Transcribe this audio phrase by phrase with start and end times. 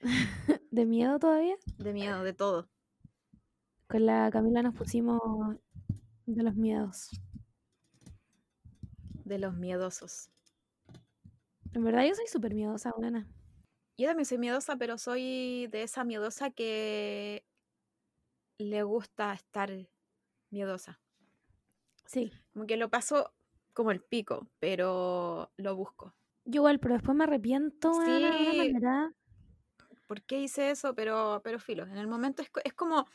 [0.70, 1.56] ¿De miedo todavía?
[1.78, 2.68] De miedo, de todo.
[3.88, 5.20] Con la Camila nos pusimos
[6.26, 7.10] de los miedos.
[9.24, 10.30] De los miedosos.
[11.72, 13.26] En verdad yo soy súper miedosa, buena.
[13.96, 17.44] Yo también soy miedosa, pero soy de esa miedosa que
[18.58, 19.70] le gusta estar
[20.50, 21.00] miedosa.
[22.06, 22.32] Sí.
[22.52, 23.32] Como que lo paso
[23.72, 26.14] como el pico, pero lo busco.
[26.44, 27.92] Yo igual, pero después me arrepiento.
[27.94, 28.74] Sí.
[30.06, 30.94] ¿Por qué hice eso?
[30.94, 33.06] Pero, pero filo, en el momento es, es como,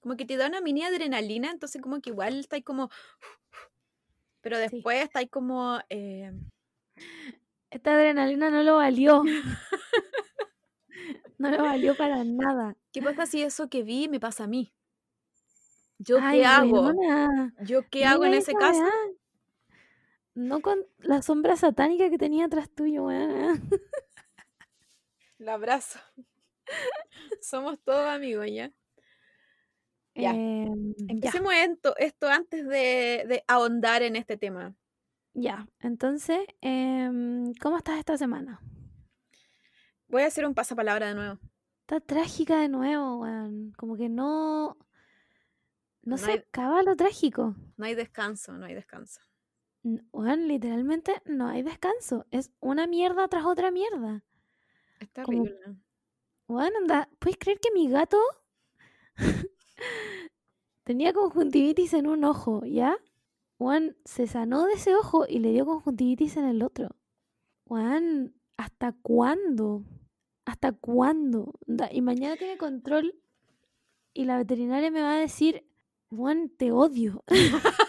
[0.00, 2.90] como que te da una mini adrenalina, entonces como que igual está ahí como...
[4.40, 5.78] Pero después está ahí como...
[5.90, 6.32] Eh,
[7.70, 9.24] Esta adrenalina no lo valió.
[11.38, 12.76] no lo valió para nada.
[12.92, 14.72] ¿Qué pasa si eso que vi me pasa a mí?
[15.98, 16.92] ¿Yo qué hago?
[17.62, 18.84] ¿Yo qué hago en ese caso?
[20.38, 23.60] No con la sombra satánica que tenía atrás tuyo, weón.
[25.38, 25.98] La abrazo.
[27.42, 28.72] Somos todos amigos ya.
[30.14, 30.30] Ya.
[30.30, 34.76] Em, Empecemos Esto, esto, antes de, ahondar en este tema.
[35.34, 38.60] Ya, entonces, em, ¿cómo estás esta semana?
[40.06, 41.40] Voy a hacer un pasapalabra de nuevo.
[41.80, 43.72] Está trágica de nuevo, weón.
[43.72, 44.78] Como que no.
[46.02, 47.56] No, se acaba lo trágico.
[47.76, 49.20] No hay descanso, no hay descanso.
[49.82, 52.26] Weón, literalmente no hay descanso.
[52.30, 54.24] Es una mierda tras otra mierda.
[55.00, 55.56] Es terrible.
[56.46, 58.18] Bueno, anda, ¿puedes creer que mi gato
[60.84, 62.96] tenía conjuntivitis en un ojo, ¿ya?
[63.58, 66.96] Juan se sanó de ese ojo y le dio conjuntivitis en el otro.
[67.66, 69.84] Juan, ¿hasta cuándo?
[70.46, 71.54] ¿Hasta cuándo?
[71.92, 73.14] Y mañana tiene control
[74.14, 75.66] y la veterinaria me va a decir,
[76.10, 77.24] Juan, te odio.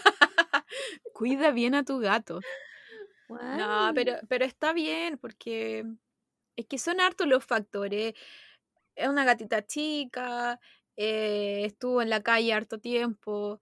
[1.20, 2.40] Cuida bien a tu gato.
[3.28, 5.84] No, pero, pero está bien porque
[6.56, 8.14] es que son hartos los factores.
[8.94, 10.58] Es una gatita chica,
[10.96, 13.60] eh, estuvo en la calle harto tiempo.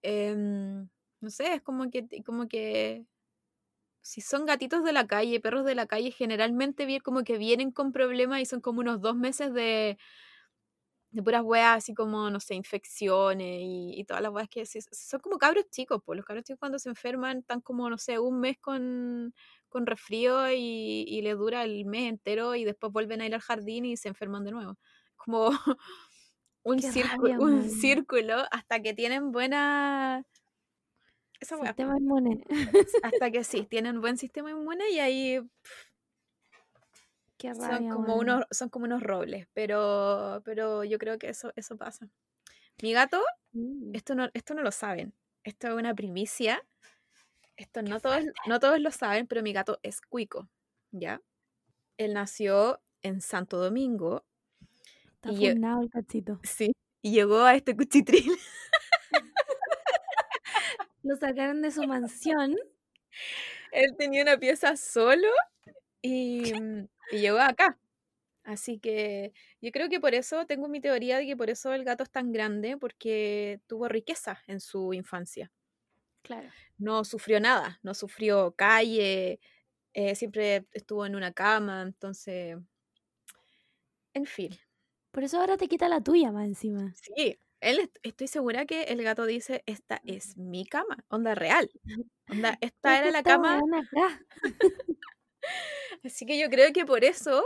[0.00, 0.88] Em,
[1.20, 3.04] no sé, es como que, como que
[4.00, 7.92] si son gatitos de la calle, perros de la calle, generalmente como que vienen con
[7.92, 9.98] problemas y son como unos dos meses de,
[11.16, 15.38] de puras weas, así como, no sé, infecciones y, todas las weas que son como
[15.38, 18.58] cabros chicos, pues los cabros chicos cuando se enferman están como, no sé, un mes
[18.60, 19.32] con,
[19.70, 23.40] con resfrío y, y le dura el mes entero y después vuelven a ir al
[23.40, 24.76] jardín y se enferman de nuevo.
[25.16, 25.48] Como
[26.62, 30.22] un, círculo, un círculo hasta que tienen buena...
[31.40, 32.44] sistema inmune.
[33.02, 35.40] Hasta que sí, tienen buen sistema inmune y ahí...
[37.54, 42.08] son, como unos, son como unos robles, pero, pero yo creo que eso, eso pasa.
[42.82, 43.94] Mi gato, mm.
[43.94, 45.14] esto, no, esto no lo saben,
[45.44, 46.62] esto es una primicia
[47.56, 50.48] esto no todos, no todos lo saben, pero mi gato es cuico,
[50.90, 51.22] ¿ya?
[51.96, 54.24] Él nació en Santo Domingo.
[55.06, 55.60] Está y el
[55.90, 56.38] cachito.
[56.42, 58.30] Sí, y llegó a este cuchitril.
[61.02, 62.56] lo sacaron de su mansión.
[63.72, 65.28] Él tenía una pieza solo
[66.02, 67.78] y, mm, y llegó acá.
[68.44, 71.84] Así que yo creo que por eso tengo mi teoría de que por eso el
[71.84, 75.52] gato es tan grande, porque tuvo riqueza en su infancia.
[76.22, 79.40] Claro no sufrió nada, no sufrió calle,
[79.94, 82.56] eh, siempre estuvo en una cama, entonces,
[84.14, 84.50] en fin.
[85.10, 86.94] Por eso ahora te quita la tuya más encima.
[86.94, 91.70] Sí, él estoy segura que el gato dice, esta es mi cama, onda real.
[92.28, 93.60] Onda, esta era la cama.
[96.04, 97.44] Así que yo creo que por eso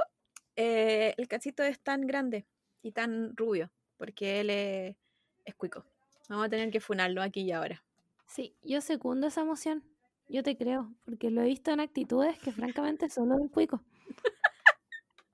[0.56, 2.47] eh, el cachito es tan grande
[2.83, 4.97] y tan rubio, porque él es,
[5.44, 5.84] es cuico.
[6.28, 7.83] Vamos a tener que funarlo aquí y ahora.
[8.27, 9.83] Sí, yo secundo esa emoción.
[10.28, 13.83] Yo te creo, porque lo he visto en actitudes que francamente solo el cuico.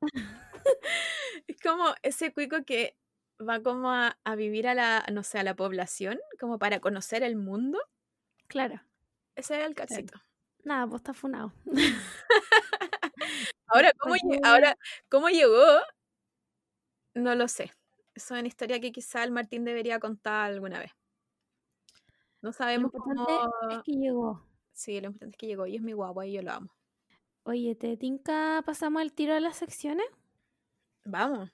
[1.46, 2.96] es como ese cuico que
[3.38, 7.37] va como a, vivir a la, no sé, a la población, como para conocer el
[7.37, 7.79] mundo.
[8.46, 8.81] Claro.
[9.35, 10.19] Ese era el cachito.
[10.67, 11.53] Nada, pues está funado.
[13.69, 14.77] ahora, ¿cómo, ahora,
[15.09, 15.65] ¿cómo llegó?
[17.15, 17.73] No lo sé.
[18.17, 20.91] Eso es una historia que quizá el Martín debería contar alguna vez.
[22.43, 23.71] No sabemos lo importante cómo...
[23.71, 24.45] es que llegó.
[24.73, 26.75] Sí, lo importante es que llegó y es mi guagua y yo lo amo.
[27.45, 30.07] Oye, ¿te tinca pasamos el tiro a las secciones?
[31.05, 31.49] Vamos.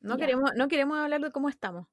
[0.00, 1.88] No queremos, no queremos hablar de cómo estamos.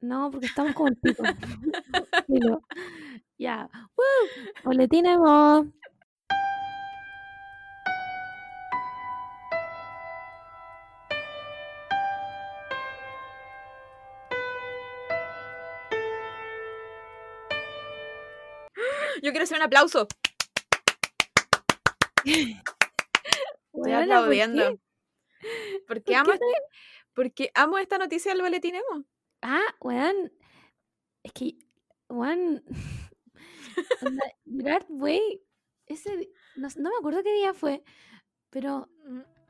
[0.00, 1.24] No, porque estamos como el pico.
[3.44, 3.68] ya.
[3.96, 4.04] ¡Woo!
[4.64, 5.66] Boletinemos.
[19.22, 20.08] Yo quiero hacer un aplauso.
[22.24, 24.78] Estoy aplaudiendo.
[25.86, 26.32] Porque amo,
[27.14, 29.04] porque amo esta noticia del boletín emo.
[29.42, 30.32] Ah, weón.
[31.22, 31.58] Es que,
[32.08, 32.64] weón.
[34.44, 35.42] Gerard Way,
[35.86, 37.82] ese, no, no, me acuerdo qué día fue,
[38.50, 38.88] pero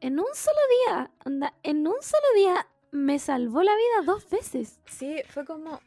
[0.01, 4.79] en un solo día, onda, en un solo día me salvó la vida dos veces.
[4.87, 5.81] Sí, fue como,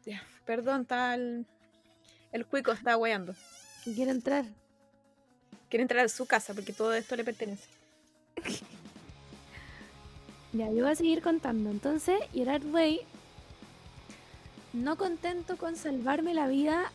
[0.46, 1.46] perdón, tal,
[2.32, 3.34] el cuico está weando.
[3.84, 4.46] Quiere entrar.
[5.70, 7.68] Quiere entrar a su casa porque todo esto le pertenece.
[10.54, 11.70] ya, yo voy a seguir contando.
[11.70, 13.02] Entonces, Gerard Way,
[14.74, 16.92] no contento con salvarme la vida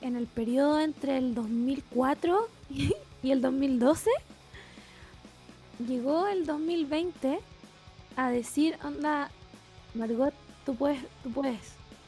[0.00, 2.48] en el periodo entre el 2004
[3.22, 4.10] y el 2012,
[5.86, 7.38] llegó el 2020
[8.16, 9.30] a decir, onda,
[9.94, 10.34] Margot,
[10.66, 11.60] tú puedes, tú puedes,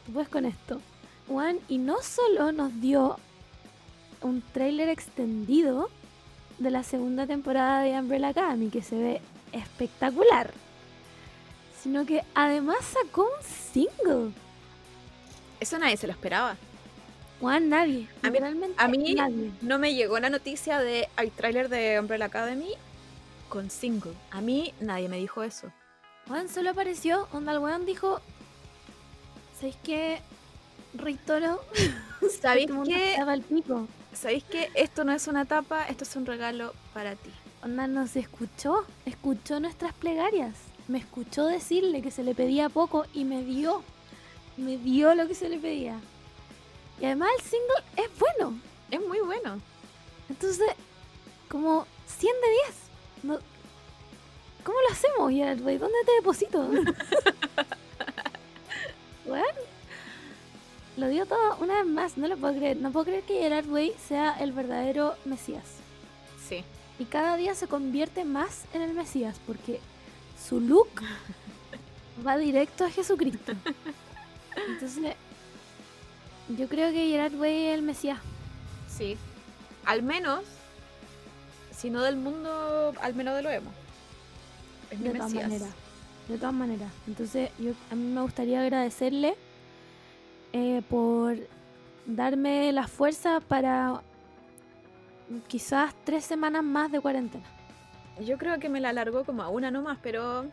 [0.07, 0.81] tú puedes con esto.
[1.29, 3.19] Juan, y no solo nos dio
[4.23, 5.89] un tráiler extendido
[6.59, 9.21] de la segunda temporada de Umbrella Academy, que se ve
[9.53, 10.53] espectacular,
[11.83, 14.33] sino que además sacó un single.
[15.61, 16.57] Eso nadie se lo esperaba.
[17.41, 18.07] Juan, nadie.
[18.77, 19.17] A mí,
[19.63, 22.75] no me llegó la noticia de el tráiler de Umbrella Academy
[23.49, 24.13] con single.
[24.31, 25.73] A mí nadie me dijo eso.
[26.29, 28.21] Juan solo apareció, onda el weón dijo,
[29.57, 30.21] ¿sabéis qué?
[30.95, 31.61] Rey Toro,
[32.41, 33.17] ¿sabéis qué?
[34.13, 37.31] ¿Sabéis que esto no es una tapa, esto es un regalo para ti?
[37.65, 40.55] Onda nos escuchó, escuchó nuestras plegarias,
[40.89, 43.83] me escuchó decirle que se le pedía poco y me dio,
[44.57, 45.99] me dio lo que se le pedía.
[47.01, 48.61] Y además el single es bueno.
[48.91, 49.61] Es muy bueno.
[50.29, 50.67] Entonces,
[51.49, 52.49] como 100 de
[53.33, 53.41] 10.
[54.65, 55.79] ¿Cómo lo hacemos, Gerard Way?
[55.79, 56.63] ¿Dónde te deposito?
[59.27, 59.47] bueno,
[60.97, 62.19] lo dio todo una vez más.
[62.19, 62.77] No lo puedo creer.
[62.77, 65.65] No puedo creer que Gerard Way sea el verdadero Mesías.
[66.47, 66.63] Sí.
[66.99, 69.81] Y cada día se convierte más en el Mesías porque
[70.49, 70.91] su look
[72.27, 73.53] va directo a Jesucristo.
[74.69, 75.17] Entonces,
[76.57, 78.19] yo creo que Gerard Way es el Mesías.
[78.89, 79.17] Sí.
[79.85, 80.45] Al menos,
[81.77, 83.71] si no del mundo, al menos de lo emo
[84.99, 85.71] de todas maneras.
[86.29, 86.93] De todas maneras.
[87.07, 89.35] Entonces, yo, a mí me gustaría agradecerle
[90.53, 91.37] eh, por
[92.07, 94.03] darme la fuerza para
[95.49, 97.45] quizás tres semanas más de cuarentena.
[98.21, 100.47] Yo creo que me la alargó como a una nomás, pero.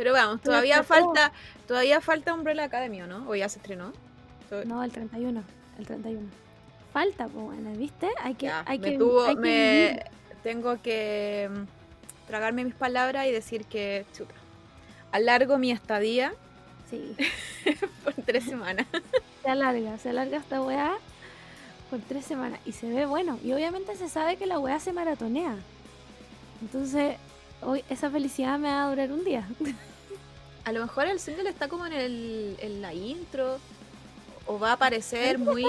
[0.00, 1.30] Pero vamos, todavía falta.
[1.68, 3.28] Todavía falta Umbrella Academy, ¿no?
[3.28, 3.92] ¿O ya se estrenó?
[4.64, 5.44] No, el 31.
[5.78, 6.26] El 31.
[6.90, 8.08] Falta, pues bueno, ¿viste?
[8.22, 8.48] Hay que.
[8.48, 10.06] hay me que, tuvo, me...
[10.42, 11.50] Tengo que
[12.26, 14.32] tragarme mis palabras y decir que, chuta,
[15.12, 16.32] alargo mi estadía.
[16.88, 17.14] Sí.
[18.02, 18.86] por tres semanas.
[19.42, 20.96] Se alarga, se alarga esta weá
[21.90, 23.38] por tres semanas y se ve bueno.
[23.44, 25.56] Y obviamente se sabe que la weá se maratonea.
[26.62, 27.18] Entonces,
[27.60, 29.46] hoy esa felicidad me va a durar un día.
[30.64, 33.58] A lo mejor el single está como en, el, en la intro
[34.46, 35.64] o va a aparecer muy...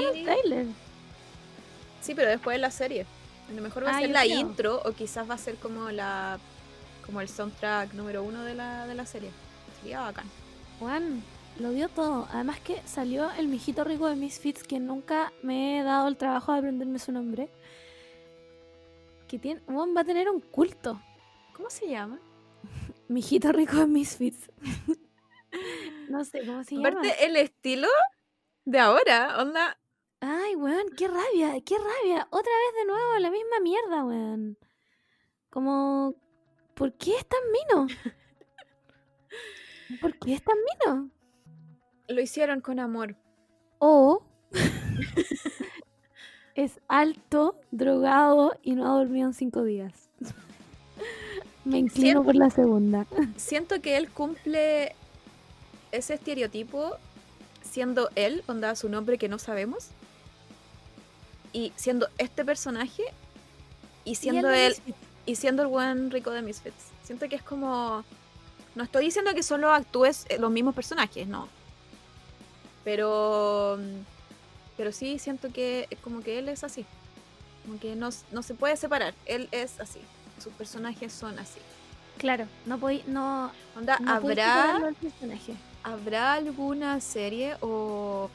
[2.02, 3.06] Sí, pero después en la serie.
[3.50, 5.92] A lo mejor va a ah, ser la intro o quizás va a ser como
[5.92, 6.40] la
[7.06, 9.32] como el soundtrack número uno de la, de la serie.
[9.80, 10.26] Sería bacán.
[10.80, 11.24] Juan,
[11.60, 12.28] lo dio todo.
[12.32, 16.54] Además que salió el mijito rico de Misfits, que nunca me he dado el trabajo
[16.54, 17.50] de aprenderme su nombre.
[19.28, 21.02] Que tiene, Juan va a tener un culto.
[21.54, 22.20] ¿Cómo se llama?
[23.12, 24.52] Mijito rico de Misfits.
[26.10, 26.90] no sé cómo se llama.
[26.90, 27.88] Aparte, el estilo
[28.66, 29.78] de ahora, onda,
[30.24, 32.28] Ay, weón, qué rabia, qué rabia.
[32.30, 34.58] Otra vez de nuevo la misma mierda, weón.
[35.50, 36.14] Como,
[36.76, 37.88] ¿por qué es tan mino?
[40.02, 41.10] ¿Por qué es tan mino?
[42.08, 43.18] Lo hicieron con amor.
[43.80, 44.24] O
[46.56, 50.12] es alto, drogado y no ha dormido en cinco días.
[51.64, 53.06] Me inclino por la segunda.
[53.38, 54.96] Siento que él cumple
[55.92, 56.98] ese estereotipo
[57.62, 59.90] siendo él, onda su nombre que no sabemos
[61.54, 63.04] y siendo este personaje
[64.04, 64.76] y siendo el,
[65.26, 66.86] y siendo el buen rico de Misfits.
[67.04, 68.04] Siento que es como
[68.76, 71.48] no estoy diciendo que solo actúes eh, los mismos personajes, no.
[72.84, 73.78] Pero
[74.78, 76.86] pero sí siento que es como que él es así.
[77.66, 80.00] Como que no, no se puede separar, él es así.
[80.42, 81.60] Sus personajes son así.
[82.18, 84.80] Claro, no podí, no onda habrá
[85.84, 88.30] habrá alguna serie o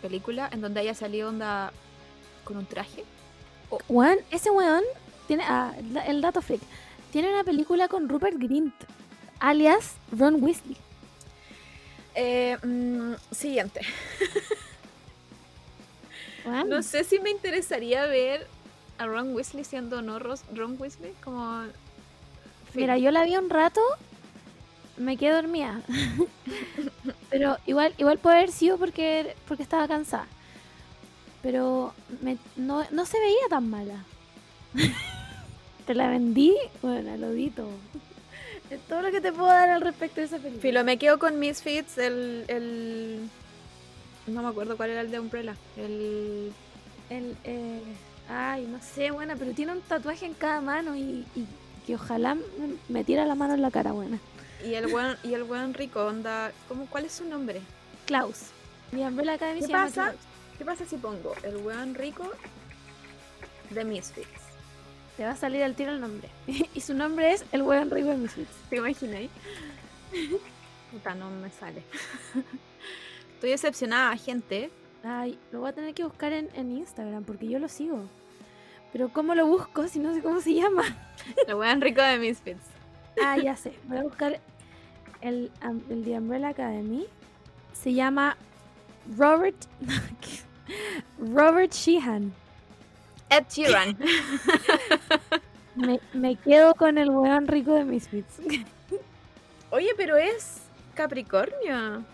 [0.00, 1.72] película en donde haya salido onda
[2.44, 3.04] con un traje.
[3.88, 4.82] Juan, ese weón
[5.26, 5.44] tiene.
[5.46, 5.72] Ah,
[6.06, 6.62] el dato freak.
[7.12, 8.74] Tiene una película con Rupert Grint,
[9.38, 10.76] alias Ron Weasley.
[12.14, 13.80] Eh, mm, siguiente.
[16.66, 18.48] No sé si me interesaría ver
[19.02, 21.64] a Ron Weasley siendo no Ron Weasley, como
[22.74, 23.80] Mira, yo la vi un rato,
[24.96, 25.82] me quedé dormida.
[27.30, 30.26] Pero igual, igual puede haber sido porque, porque estaba cansada.
[31.42, 31.92] Pero
[32.22, 34.04] me- no, no se veía tan mala.
[35.86, 37.72] te la vendí, bueno, lo di todo.
[38.70, 40.62] Es todo lo que te puedo dar al respecto de esa película.
[40.62, 43.28] Filo, me quedo con Misfits, el, el...
[44.28, 45.56] No me acuerdo cuál era el de Umbrella.
[45.76, 46.52] El...
[47.10, 47.82] El, eh,
[48.28, 51.46] ay, no sé, buena, pero tiene un tatuaje en cada mano y, y
[51.86, 52.36] que ojalá
[52.88, 54.18] me, tira la mano en la cara, buena.
[54.64, 56.52] Y el buen, y el buen rico, onda...
[56.68, 57.60] ¿cómo, ¿Cuál es su nombre?
[58.06, 58.50] Klaus.
[58.92, 60.04] Mi Umbrella Academy ¿Qué se llama pasa?
[60.04, 60.20] Klaus.
[60.58, 62.30] ¿Qué pasa si pongo el buen rico
[63.70, 64.28] de Misfits?
[65.16, 66.28] Te va a salir al tiro el nombre.
[66.74, 68.54] y su nombre es el buen rico de Misfits.
[68.70, 69.30] ¿Te imagináis?
[70.92, 71.82] Puta, no me sale.
[73.34, 74.70] Estoy decepcionada, gente.
[75.04, 78.04] Ay, lo voy a tener que buscar en, en Instagram porque yo lo sigo.
[78.92, 80.84] Pero ¿cómo lo busco si no sé cómo se llama?
[81.46, 82.64] El buen rico de Misfits.
[83.22, 83.72] Ah, ya sé.
[83.84, 84.40] Voy a buscar
[85.20, 85.50] el,
[85.88, 87.06] el de Umbrella Academy.
[87.72, 88.36] Se llama
[89.16, 89.56] Robert...
[91.18, 92.32] Robert Sheehan.
[93.28, 93.98] Ed Sheeran.
[95.74, 98.40] Me, me quedo con el weón rico de Misfits.
[99.70, 100.58] Oye, pero es
[100.94, 102.04] Capricornio.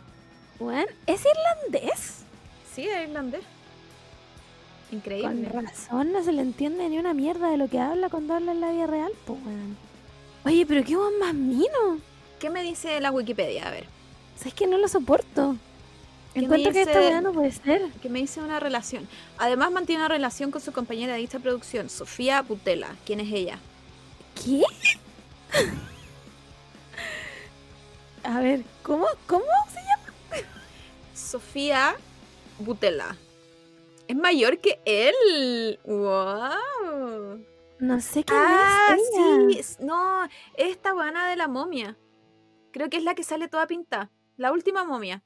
[0.60, 2.24] Weón, ¿es irlandés?
[2.78, 3.40] Sí, es irlandés.
[4.88, 5.48] Con Increíble.
[5.48, 8.60] razón no se le entiende ni una mierda de lo que habla cuando habla en
[8.60, 9.76] la vida real, weón.
[10.44, 11.98] Oye, pero qué weón más mino.
[12.38, 13.66] ¿Qué me dice la Wikipedia?
[13.66, 13.86] A ver.
[14.36, 15.56] ¿Sabes que no lo soporto?
[16.34, 17.10] ¿Qué me Encuentro que esta dice?
[17.10, 17.90] weá no puede ser.
[18.00, 19.08] Que me dice una relación.
[19.38, 22.94] Además mantiene una relación con su compañera de dicha producción, Sofía Butela.
[23.04, 23.58] ¿Quién es ella?
[24.36, 24.62] ¿Qué?
[28.22, 29.08] A ver, ¿cómo?
[29.26, 30.46] ¿Cómo se llama?
[31.12, 31.96] Sofía
[32.58, 33.16] Butela.
[34.06, 35.78] Es mayor que él.
[35.84, 37.44] ¡Wow!
[37.80, 39.62] No sé quién Ah, es ella.
[39.62, 39.76] sí.
[39.84, 41.96] No, esta buena de la momia.
[42.72, 44.10] Creo que es la que sale toda pintada.
[44.36, 45.22] La última momia.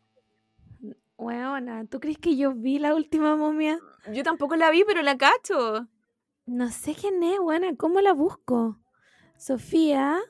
[1.16, 3.78] Weona, ¿tú crees que yo vi la última momia?
[4.12, 5.86] Yo tampoco la vi, pero la cacho.
[6.46, 7.76] No sé quién es, weona.
[7.76, 8.78] ¿Cómo la busco?
[9.36, 10.20] Sofía,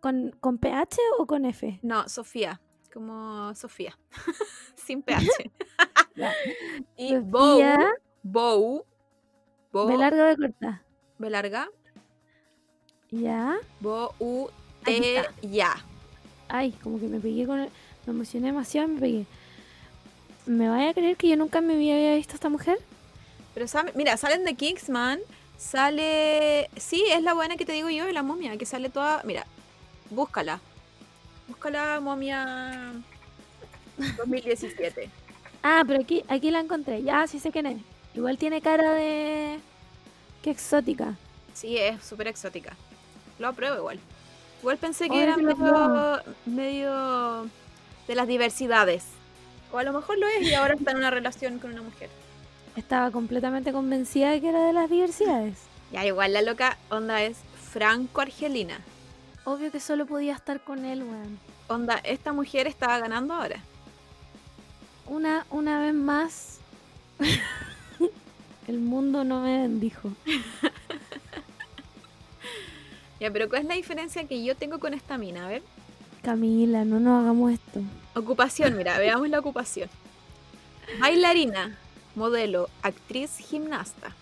[0.00, 1.78] ¿con, ¿con PH o con F?
[1.82, 2.60] No, Sofía.
[2.92, 3.96] Como Sofía.
[4.74, 5.50] Sin PH.
[6.96, 7.62] Y Bow.
[8.22, 8.84] Bow.
[9.72, 9.88] Bow.
[9.88, 10.82] B larga de corta.
[11.18, 11.68] B larga.
[13.10, 13.56] Ya.
[13.80, 14.48] Bo, U,
[14.84, 15.76] T, ya.
[16.48, 17.70] Ay, como que me pegué con el...
[18.06, 19.26] Me emocioné demasiado me pegué.
[20.46, 22.78] ¿Me vaya a creer que yo nunca vida había visto a esta mujer?
[23.54, 25.20] Pero sabe- mira, salen de Kingsman.
[25.56, 26.68] Sale.
[26.76, 29.22] Sí, es la buena que te digo yo de la momia, que sale toda.
[29.24, 29.46] Mira,
[30.10, 30.60] búscala.
[31.50, 32.92] Búscala, momia
[34.18, 35.10] 2017.
[35.64, 37.02] Ah, pero aquí, aquí la encontré.
[37.02, 37.78] Ya, sí sé quién es.
[38.14, 39.58] Igual tiene cara de...
[40.42, 41.16] Qué exótica.
[41.52, 42.76] Sí, es súper exótica.
[43.40, 43.98] Lo apruebo igual.
[44.60, 47.48] Igual pensé que era sí medio, medio
[48.06, 49.06] de las diversidades.
[49.72, 52.10] O a lo mejor lo es y ahora está en una relación con una mujer.
[52.76, 55.58] Estaba completamente convencida de que era de las diversidades.
[55.90, 57.38] Ya, igual la loca onda es
[57.72, 58.78] franco-argelina.
[59.44, 61.38] Obvio que solo podía estar con él, weón.
[61.68, 63.60] Onda, esta mujer estaba ganando ahora.
[65.06, 66.58] Una, una vez más,
[68.68, 70.10] el mundo no me bendijo.
[73.20, 75.44] Ya, pero ¿cuál es la diferencia que yo tengo con esta mina?
[75.44, 75.62] A ver.
[76.22, 77.80] Camila, no nos hagamos esto.
[78.14, 79.90] Ocupación, mira, veamos la ocupación.
[80.98, 81.76] Bailarina,
[82.14, 84.16] modelo, actriz, gimnasta.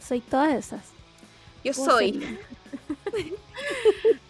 [0.00, 0.82] Soy todas esas.
[1.62, 2.38] Yo soy.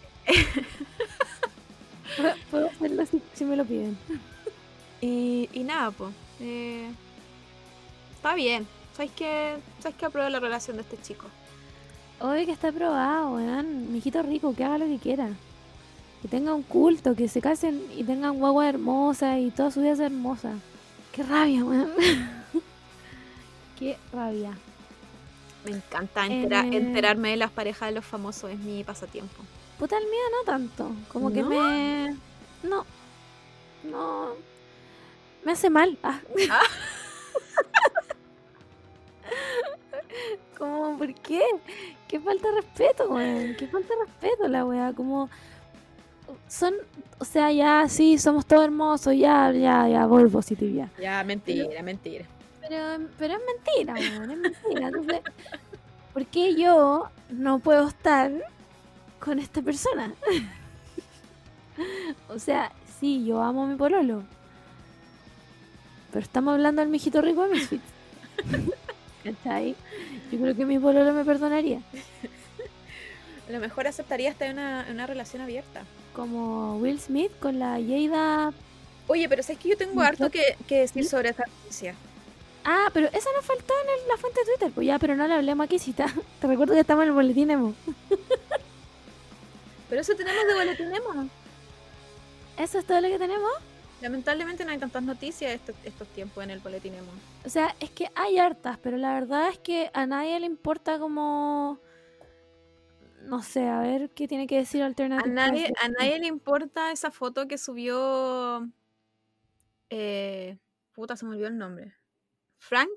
[2.51, 3.97] Puedo- hacerlo si, si me lo piden.
[5.01, 6.11] Y, y nada, pues.
[8.15, 8.67] está bien.
[8.95, 9.55] ¿Sabes qué?
[9.79, 11.25] ¿Sabes qué apruebo la relación de este chico?
[12.19, 13.93] Obvio que está aprobado, weón.
[13.93, 15.29] Mijito rico, que haga lo que quiera.
[16.21, 19.95] Que tenga un culto, que se casen y tengan guagua hermosa y toda su vida
[19.95, 20.51] sea hermosa.
[21.13, 21.91] Qué rabia, weón.
[23.79, 24.51] Qué rabia.
[25.63, 26.75] Me encanta entera- Eh.
[26.77, 29.41] enterarme de las parejas de los famosos, es mi pasatiempo.
[29.79, 30.91] Puta, el mío no tanto.
[31.07, 32.17] Como que me.
[32.63, 32.85] No.
[33.85, 34.33] No.
[35.45, 35.97] Me hace mal.
[36.03, 36.19] Ah.
[36.51, 36.59] Ah.
[40.57, 41.41] como, ¿por qué?
[42.09, 43.55] Qué falta de respeto, weón.
[43.55, 44.91] Qué falta de respeto la weá.
[44.91, 45.29] Como.
[46.49, 46.73] Son.
[47.17, 49.15] O sea, ya, sí, somos todos hermosos.
[49.15, 50.89] Ya, ya, ya, voy positividad.
[50.99, 52.25] Ya, mentira, mentira.
[52.67, 54.31] Pero, pero es mentira, weón.
[54.31, 54.87] Es mentira.
[54.87, 55.21] Entonces,
[56.11, 58.29] ¿por qué yo no puedo estar
[59.19, 60.13] con esta persona?
[62.29, 64.23] o sea, sí, yo amo a mi pololo.
[66.11, 67.83] Pero estamos hablando del mijito rico de Misfits.
[69.23, 69.75] ¿Cachai?
[70.31, 71.81] Yo creo que mi pololo me perdonaría.
[73.47, 75.83] A lo mejor aceptaría estar en una, una relación abierta.
[76.13, 78.53] Como Will Smith con la Jada.
[79.07, 81.95] Oye, pero ¿sabes que yo tengo harto que, que decir sobre esa noticia?
[82.63, 84.71] Ah, pero esa nos faltó en el- la fuente de Twitter.
[84.73, 85.79] Pues ya, pero no le hablemos aquí.
[85.79, 87.73] Te recuerdo que estamos en el boletín Emo.
[89.89, 91.29] Pero eso tenemos de boletín Emo.
[92.57, 93.51] ¿Eso es todo lo que tenemos?
[94.01, 97.11] Lamentablemente no hay tantas noticias estos, estos tiempos en el boletín Emo.
[97.45, 100.99] O sea, es que hay hartas, pero la verdad es que a nadie le importa
[100.99, 101.79] como...
[103.23, 106.19] No sé, a ver qué tiene que decir A Alternative nadie, Press de a nadie
[106.19, 108.67] le importa esa foto que subió.
[109.89, 110.57] Eh,
[110.93, 111.93] puta, se me olvidó el nombre.
[112.57, 112.89] Frank,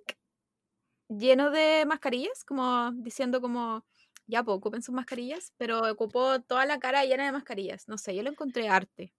[1.09, 3.85] lleno de mascarillas, como diciendo como.
[4.33, 7.87] Ya, pues ocupen sus mascarillas, pero ocupó toda la cara llena de mascarillas.
[7.87, 9.13] No sé, yo lo encontré arte.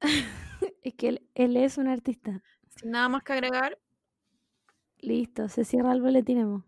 [0.82, 2.40] Es que él, él es un artista.
[2.76, 3.78] Sin nada más que agregar.
[4.98, 6.64] Listo, se cierra el boletín Emo.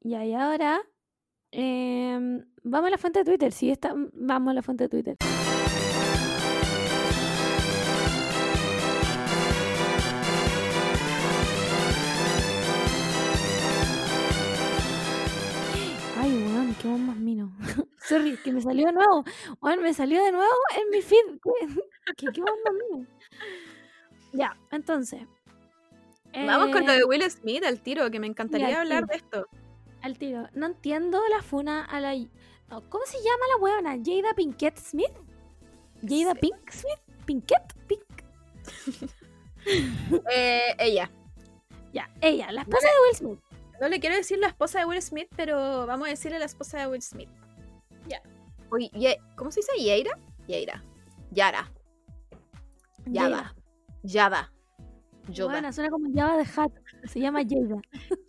[0.00, 0.80] Ya, y ahora...
[1.50, 3.52] em, vamos a la fuente de Twitter.
[3.52, 5.16] Sí, está, vamos a la fuente de Twitter.
[16.90, 17.52] Más mino.
[17.98, 19.24] Sorry, que me salió de nuevo.
[19.60, 21.38] Weón, me salió de nuevo en mi feed.
[22.16, 23.06] Que qué más mino.
[24.32, 25.22] Ya, entonces.
[26.34, 29.46] Vamos con lo eh, de Will Smith al tiro, que me encantaría hablar de esto.
[30.02, 30.48] Al tiro.
[30.54, 32.14] No entiendo la funa a la.
[32.14, 34.02] no, ¿Cómo se llama la huevona?
[34.04, 35.12] ¿Jada Pinkett Smith?
[36.02, 36.40] ¿Jada Sí.
[36.40, 37.24] Pink Smith?
[37.24, 37.74] ¿Pinkett?
[37.86, 38.02] Pink.
[40.30, 41.10] Eh, ella.
[41.92, 43.45] Ya, ella, la esposa de Will Smith.
[43.80, 46.78] No le quiero decir la esposa de Will Smith, pero vamos a decirle la esposa
[46.78, 47.28] de Will Smith.
[48.06, 48.22] Ya.
[48.70, 49.72] Oye, Ye- ¿cómo se dice?
[49.78, 50.18] ¿Yeira?
[50.46, 50.82] Yeira.
[51.30, 51.70] Yara.
[53.06, 53.54] Yada.
[54.02, 54.52] Yada.
[55.28, 55.52] Yoda.
[55.52, 56.72] Bueno, suena como Java de Hat.
[57.04, 57.80] Se llama Jada.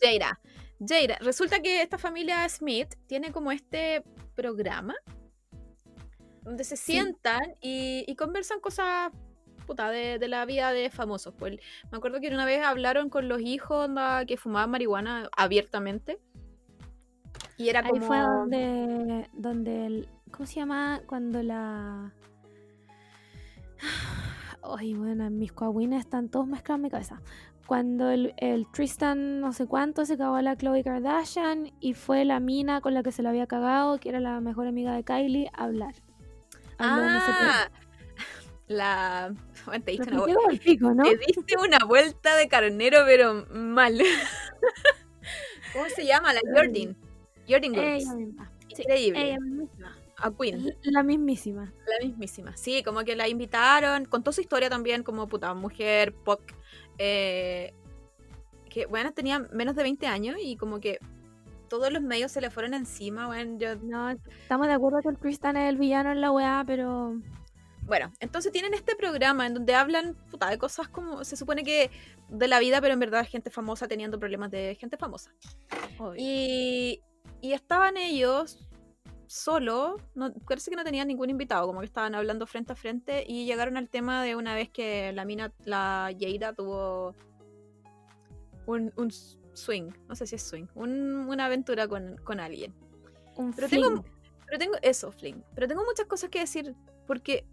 [0.01, 0.39] Jaira.
[0.85, 1.17] Jaira.
[1.21, 4.03] Resulta que esta familia Smith tiene como este
[4.35, 4.95] programa
[6.41, 6.93] donde se Sí.
[6.93, 9.11] sientan y, y conversan cosas
[9.67, 11.35] puta, de, de la vida de famosos.
[11.37, 11.59] Pues
[11.91, 16.19] me acuerdo que una vez hablaron con los hijos onda, que fumaban marihuana abiertamente.
[17.57, 21.01] Y era Ahí fue donde, donde el, ¿cómo se llama?
[21.05, 22.13] Cuando la...
[24.63, 27.21] Ay, bueno, en mis coahuines están todos mezclados en mi cabeza.
[27.65, 32.25] Cuando el, el Tristan no sé cuánto se cagó a la Khloe Kardashian y fue
[32.25, 35.03] la mina con la que se lo había cagado, que era la mejor amiga de
[35.03, 35.95] Kylie, a hablar.
[36.77, 37.03] Habló.
[37.09, 37.69] Ah,
[38.67, 39.33] la.
[39.67, 41.03] Bueno, te diste una, expliqué como el pico, ¿no?
[41.03, 43.99] te diste una vuelta de carnero, pero mal.
[45.73, 46.33] ¿Cómo se llama?
[46.33, 46.95] La Jordan.
[47.47, 48.05] Jordan Grace.
[48.73, 49.21] Sí, Increíble.
[49.29, 49.97] ella misma.
[50.17, 50.75] A Queen.
[50.83, 51.71] La mismísima.
[51.85, 52.57] La mismísima.
[52.57, 54.05] Sí, como que la invitaron.
[54.05, 56.41] Contó su historia también como puta mujer, pop.
[56.97, 57.73] eh,
[58.69, 60.99] que bueno, tenía menos de 20 años y como que
[61.69, 63.27] todos los medios se le fueron encima.
[63.27, 66.63] Bueno, yo No, estamos de acuerdo que el Tristan es el villano en la weá,
[66.65, 67.15] pero...
[67.87, 71.89] Bueno, entonces tienen este programa en donde hablan puta, de cosas como se supone que
[72.29, 75.33] de la vida, pero en verdad gente famosa teniendo problemas de gente famosa.
[76.17, 77.01] Y,
[77.41, 78.59] y estaban ellos
[79.25, 83.23] solo, no, parece que no tenían ningún invitado, como que estaban hablando frente a frente
[83.27, 87.15] y llegaron al tema de una vez que la mina, la Jada tuvo
[88.65, 92.73] un, un swing, no sé si es swing, un- una aventura con, con alguien.
[93.37, 93.81] Un Pero fling.
[93.83, 94.05] tengo,
[94.45, 95.41] pero tengo eso, Fling.
[95.55, 96.75] Pero tengo muchas cosas que decir.
[97.05, 97.45] Porque,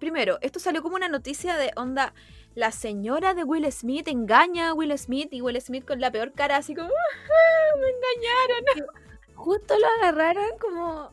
[0.00, 2.12] primero, esto salió como una noticia de onda.
[2.56, 6.32] La señora de Will Smith engaña a Will Smith y Will Smith con la peor
[6.32, 6.88] cara, así como.
[6.90, 8.88] "Ah, Me engañaron.
[9.34, 11.12] Justo lo agarraron como...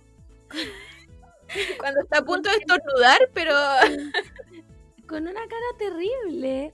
[1.79, 3.51] Cuando está a punto de estornudar, pero.
[5.07, 6.73] con una cara terrible.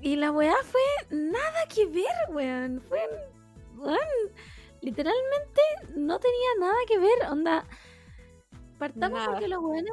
[0.00, 2.80] Y la weá fue nada que ver, weón.
[2.80, 3.00] Fue.
[3.76, 3.98] weón,
[4.80, 5.60] literalmente
[5.94, 7.30] no tenía nada que ver.
[7.30, 7.66] Onda.
[8.78, 9.32] Partamos Nada.
[9.32, 9.92] porque los weones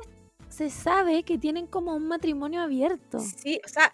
[0.49, 3.19] se sabe que tienen como un matrimonio abierto.
[3.19, 3.91] Sí, o sea.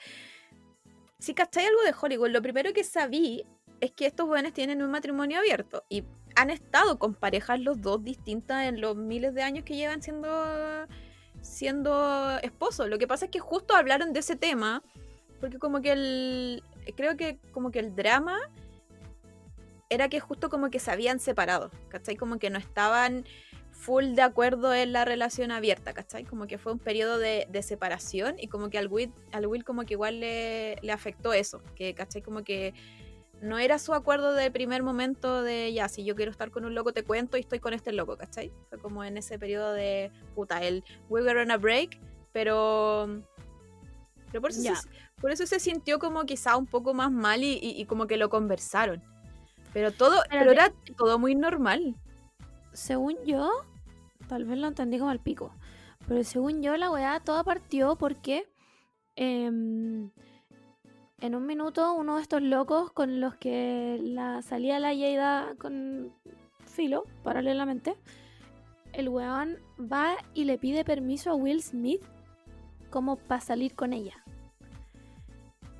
[1.17, 3.45] Si cacháis algo de Hollywood, lo primero que sabí
[3.79, 5.83] es que estos jóvenes tienen un matrimonio abierto.
[5.89, 6.03] Y
[6.35, 10.27] han estado con parejas los dos distintas en los miles de años que llevan siendo
[11.41, 12.89] siendo esposos.
[12.89, 14.83] Lo que pasa es que justo hablaron de ese tema
[15.39, 16.63] porque como que el
[16.95, 18.37] creo que como que el drama
[19.89, 22.15] era que justo como que se habían separado, ¿cachai?
[22.15, 23.25] Como que no estaban
[23.77, 26.23] full de acuerdo en la relación abierta, ¿cachai?
[26.23, 29.63] Como que fue un periodo de, de separación y como que al Will, al Will
[29.63, 32.21] como que igual le, le afectó eso, que, ¿cachai?
[32.21, 32.73] Como que
[33.41, 36.73] no era su acuerdo del primer momento de ya, si yo quiero estar con un
[36.73, 38.51] loco te cuento y estoy con este loco, ¿cachai?
[38.69, 41.99] Fue como en ese periodo de puta, el we were on a break,
[42.31, 43.21] pero
[44.31, 44.89] pero por eso, se,
[45.21, 48.17] por eso se sintió como quizá un poco más mal y, y- y como que
[48.17, 49.03] lo conversaron.
[49.73, 51.95] Pero todo, pero era todo muy normal.
[52.75, 53.49] Según yo,
[54.27, 55.51] tal vez lo entendí como al pico,
[56.07, 58.47] pero según yo la weá toda partió porque
[59.15, 60.11] em,
[61.21, 66.13] en un minuto uno de estos locos con los que la salía la Yeida con
[66.65, 67.95] filo, paralelamente,
[68.91, 72.03] el weón va y le pide permiso a Will Smith
[72.89, 74.24] como para salir con ella.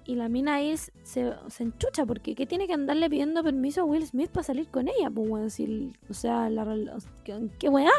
[0.05, 3.85] Y la mina ahí se, se enchucha porque ¿qué tiene que andarle pidiendo permiso a
[3.85, 5.09] Will Smith para salir con ella?
[5.09, 7.91] Pues weón, si, o sea, la, ¿qué, qué weá?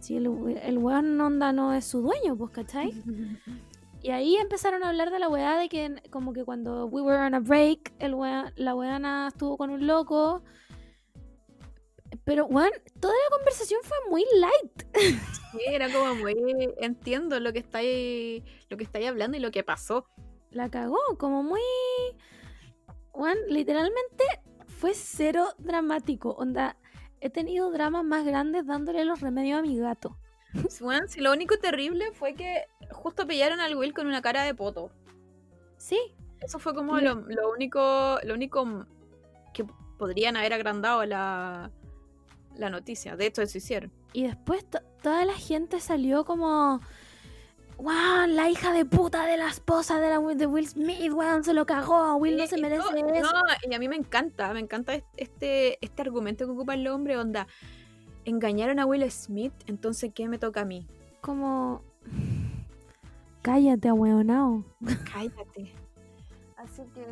[0.00, 0.26] Si el,
[0.62, 2.92] el weón onda no es su dueño, pues, ¿cachai?
[4.00, 7.18] Y ahí empezaron a hablar de la weá de que como que cuando we were
[7.18, 10.42] on a break, el weá, la weana estuvo con un loco.
[12.24, 15.18] Pero, weón, toda la conversación fue muy light.
[15.50, 16.34] Sí, era como muy...
[16.78, 20.06] Entiendo lo que estáis, lo que estáis hablando y lo que pasó.
[20.50, 21.60] La cagó, como muy...
[23.12, 24.24] Weón, literalmente
[24.66, 26.30] fue cero dramático.
[26.30, 26.76] Onda,
[27.20, 30.16] he tenido dramas más grandes dándole los remedios a mi gato.
[30.80, 34.54] Bueno, si lo único terrible fue que justo pillaron al Will con una cara de
[34.54, 34.90] poto.
[35.76, 35.98] Sí.
[36.40, 38.86] Eso fue como lo, lo, único lo único
[39.52, 39.66] que
[39.98, 41.72] podrían haber agrandado la,
[42.56, 43.16] la noticia.
[43.16, 43.92] De hecho, eso hicieron.
[44.12, 44.64] Y después
[45.02, 46.80] toda la gente salió como...
[47.78, 48.26] ¡Wow!
[48.26, 51.64] La hija de puta de la esposa de, la, de Will Smith, weón, se lo
[51.64, 52.16] cagó.
[52.16, 53.32] Will no se merece no, eso.
[53.32, 57.16] No, y a mí me encanta, me encanta este, este argumento que ocupa el hombre,
[57.16, 57.46] onda.
[58.24, 60.88] Engañaron a Will Smith, entonces ¿qué me toca a mí?
[61.20, 61.84] Como.
[63.42, 64.64] Cállate, ahueonao.
[65.12, 65.72] Cállate.
[66.56, 67.06] Así que.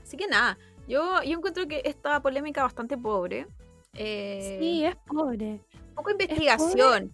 [0.00, 0.56] Así que nada.
[0.86, 3.48] Yo, yo encuentro que esta polémica bastante pobre.
[3.94, 5.60] Eh, sí, es pobre.
[5.96, 7.12] Poco investigación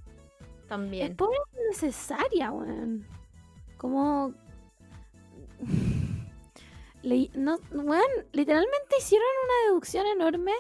[0.73, 1.11] también.
[1.11, 1.37] Es pobre
[1.69, 3.07] necesaria, weón.
[3.77, 4.33] Como.
[7.03, 8.01] Le, no, weón,
[8.33, 10.53] literalmente hicieron una deducción enorme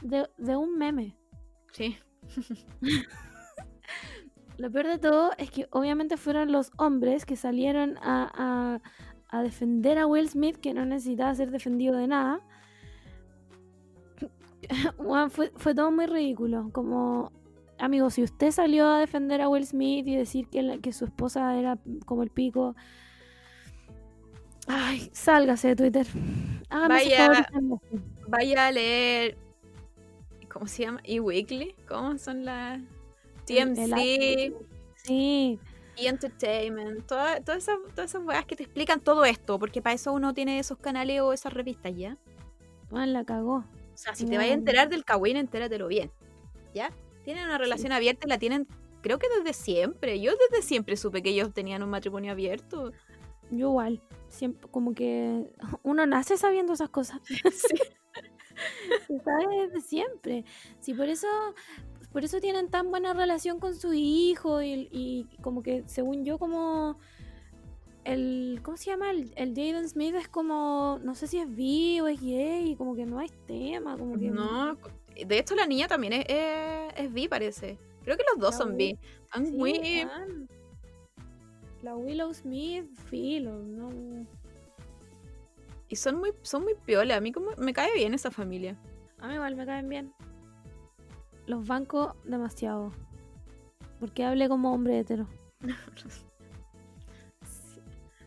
[0.00, 1.16] de, de un meme.
[1.72, 1.96] Sí.
[4.56, 8.80] Lo peor de todo es que obviamente fueron los hombres que salieron a, a,
[9.28, 12.40] a defender a Will Smith, que no necesitaba ser defendido de nada.
[14.96, 16.70] Bueno, fue, fue, todo muy ridículo.
[16.72, 17.30] Como,
[17.78, 21.04] amigo, si usted salió a defender a Will Smith y decir que, la, que su
[21.04, 22.74] esposa era como el pico.
[24.66, 26.06] Ay, sálgase de Twitter.
[26.68, 27.48] Hágame vaya,
[28.28, 29.38] vaya a leer.
[30.50, 31.00] ¿Cómo se llama?
[31.04, 31.74] E-Weekly.
[31.86, 32.80] ¿Cómo son las.
[33.46, 34.54] TMC.
[34.96, 35.60] Sí.
[35.96, 37.06] Y Entertainment.
[37.06, 39.58] Todas toda esas toda esas weas que te explican todo esto.
[39.58, 42.16] Porque para eso uno tiene esos canales o esas revistas ya.
[42.90, 43.58] Bueno, la cagó.
[43.58, 44.30] O sea, si no.
[44.30, 46.10] te vayas a enterar del Kawin, entératelo bien.
[46.74, 46.90] ¿Ya?
[47.26, 47.96] Tienen una relación sí.
[47.96, 48.68] abierta y la tienen,
[49.02, 50.20] creo que desde siempre.
[50.20, 52.92] Yo desde siempre supe que ellos tenían un matrimonio abierto.
[53.50, 54.00] Yo igual.
[54.28, 55.50] Siempre, como que
[55.82, 57.20] uno nace sabiendo esas cosas.
[57.52, 57.74] Sí.
[59.08, 60.44] Se sabe desde siempre.
[60.78, 61.26] Sí, por eso,
[62.12, 66.38] por eso tienen tan buena relación con su hijo y, y como que, según yo,
[66.38, 66.96] como
[68.04, 69.10] el, ¿cómo se llama?
[69.10, 72.94] El, el Jaden Smith es como, no sé si es bi o es gay, como
[72.94, 74.30] que no hay tema, como que...
[74.30, 74.78] No,
[75.24, 77.78] de hecho la niña también es, es, es bi, parece.
[78.04, 78.98] Creo que los dos la son sí,
[79.52, 80.04] muy...
[80.04, 80.48] Man.
[81.82, 83.90] La Willow Smith, filo, no...
[85.88, 87.16] Y son muy, son muy piola.
[87.16, 88.76] A mí como me cae bien esa familia.
[89.18, 90.12] A mí igual me caen bien.
[91.46, 92.92] Los banco demasiado.
[94.00, 95.28] Porque hablé como hombre hetero.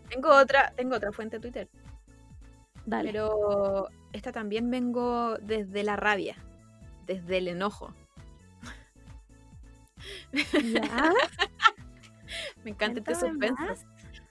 [0.09, 1.69] Tengo otra, tengo otra fuente de Twitter.
[2.85, 3.11] Dale.
[3.11, 6.35] Pero esta también vengo desde la rabia,
[7.09, 7.91] desde el enojo.
[10.31, 11.11] ¿Ya?
[12.63, 13.63] Me encanta este suspenso.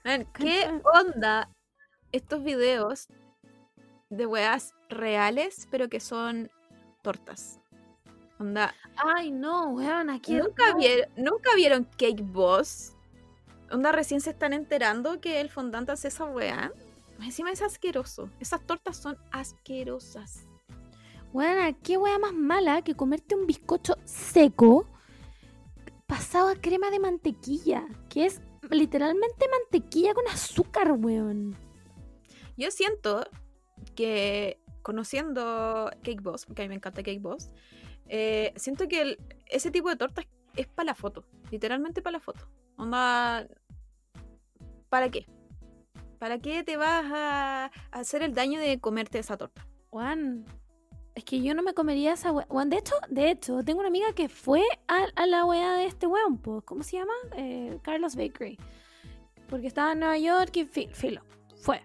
[0.04, 1.50] Man, ¿Qué onda
[2.12, 3.08] estos videos
[4.10, 6.52] de weas reales, pero que son
[7.02, 7.60] tortas?
[8.38, 8.72] Onda.
[8.96, 10.36] Ay, no, weón, aquí.
[10.36, 10.78] ¿Nunca, no.
[10.78, 12.94] vieron, ¿Nunca vieron Cake Boss?
[13.72, 16.72] Onda, recién se están enterando que el fondante hace esa weá.
[17.20, 18.30] Encima es asqueroso.
[18.38, 20.47] Esas tortas son asquerosas.
[21.32, 24.86] Weón, qué weá más mala que comerte un bizcocho seco
[26.06, 27.86] pasado a crema de mantequilla.
[28.08, 31.56] Que es literalmente mantequilla con azúcar, weón.
[32.56, 33.24] Yo siento
[33.94, 37.50] que conociendo Cake Boss, porque a mí me encanta Cake Boss,
[38.06, 41.24] eh, siento que el, ese tipo de tortas es para la foto.
[41.50, 42.48] Literalmente para la foto.
[42.76, 43.46] Onda.
[44.88, 45.26] ¿Para qué?
[46.18, 49.66] ¿Para qué te vas a hacer el daño de comerte esa torta?
[49.90, 50.46] Juan,
[51.18, 52.70] es que yo no me comería esa weón.
[52.70, 56.06] De hecho, de hecho, tengo una amiga que fue a, a la weá de este
[56.06, 57.12] weón, ¿cómo se llama?
[57.36, 58.58] Eh, Carlos Bakery.
[59.48, 61.22] Porque estaba en Nueva York y filo, filo
[61.60, 61.82] fue.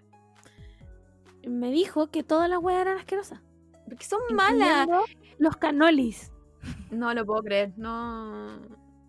[1.46, 3.40] Me dijo que todas las weas eran asquerosas.
[3.84, 4.88] Porque son malas.
[5.38, 6.32] Los canolis.
[6.90, 8.60] No lo puedo creer, no.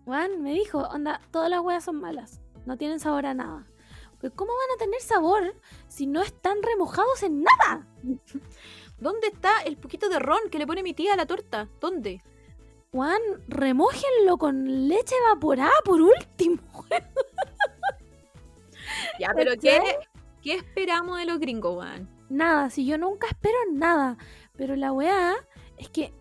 [0.04, 3.66] Juan me dijo, onda, todas las weas son malas, no tienen sabor a nada.
[4.34, 5.54] ¿Cómo van a tener sabor
[5.88, 7.86] si no están remojados en nada?
[8.98, 11.68] ¿Dónde está el poquito de ron que le pone mi tía a la torta?
[11.80, 12.22] ¿Dónde?
[12.92, 16.62] Juan, remójenlo con leche evaporada por último.
[19.20, 19.98] ya, pero ¿qué,
[20.42, 22.08] ¿qué esperamos de los gringos, Juan?
[22.30, 24.16] Nada, si yo nunca espero nada.
[24.56, 25.34] Pero la weá
[25.76, 26.14] es que,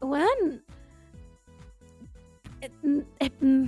[0.00, 0.64] weón,
[2.60, 3.00] eh, mm,
[3.40, 3.66] mm,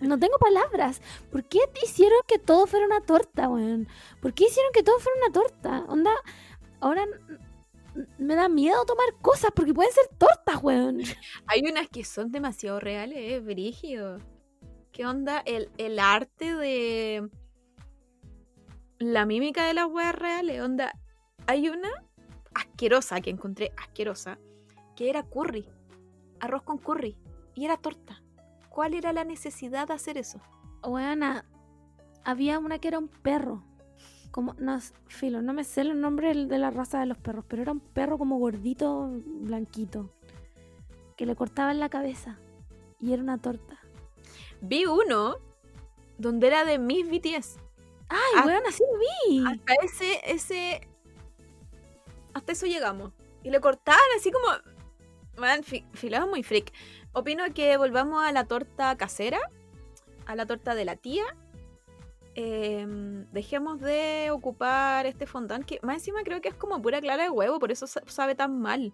[0.00, 1.00] no tengo palabras.
[1.30, 3.88] ¿Por qué hicieron que todo fuera una torta, weón?
[4.20, 5.84] ¿Por qué hicieron que todo fuera una torta?
[5.88, 6.10] Onda,
[6.80, 7.06] ahora
[8.18, 11.00] me da miedo tomar cosas porque pueden ser tortas, weón.
[11.46, 14.18] Hay unas que son demasiado reales, eh, brígido.
[14.92, 15.42] ¿Qué onda?
[15.44, 17.28] El, el arte de
[18.98, 20.60] la mímica de las weas reales.
[20.60, 20.92] Onda,
[21.46, 21.90] hay una
[22.54, 24.38] asquerosa que encontré, asquerosa,
[24.96, 25.68] que era curry.
[26.40, 27.16] Arroz con curry.
[27.54, 28.22] Y era torta.
[28.68, 30.40] ¿Cuál era la necesidad de hacer eso?
[30.82, 31.44] Weona,
[32.24, 33.64] había una que era un perro.
[34.32, 37.62] Como, no, filo, no me sé el nombre de la raza de los perros, pero
[37.62, 40.10] era un perro como gordito, blanquito,
[41.16, 42.38] que le cortaban la cabeza
[42.98, 43.78] y era una torta.
[44.60, 45.36] Vi uno
[46.18, 47.58] donde era de Miss BTS.
[48.08, 49.44] Ay, weón, así lo vi.
[49.46, 50.88] Hasta ese, ese.
[52.34, 53.12] Hasta eso llegamos.
[53.42, 54.46] Y le cortaban así como.
[55.36, 56.72] Man, filado muy freak.
[57.12, 59.40] Opino que volvamos a la torta casera,
[60.26, 61.24] a la torta de la tía.
[62.34, 67.24] Em, dejemos de ocupar este fondant que más encima creo que es como pura clara
[67.24, 68.92] de huevo, por eso sabe tan mal.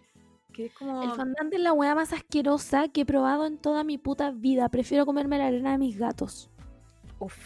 [0.52, 1.02] Que es como...
[1.02, 4.68] El fondant es la hueá más asquerosa que he probado en toda mi puta vida.
[4.68, 6.50] Prefiero comerme la arena de mis gatos.
[7.20, 7.36] Uf.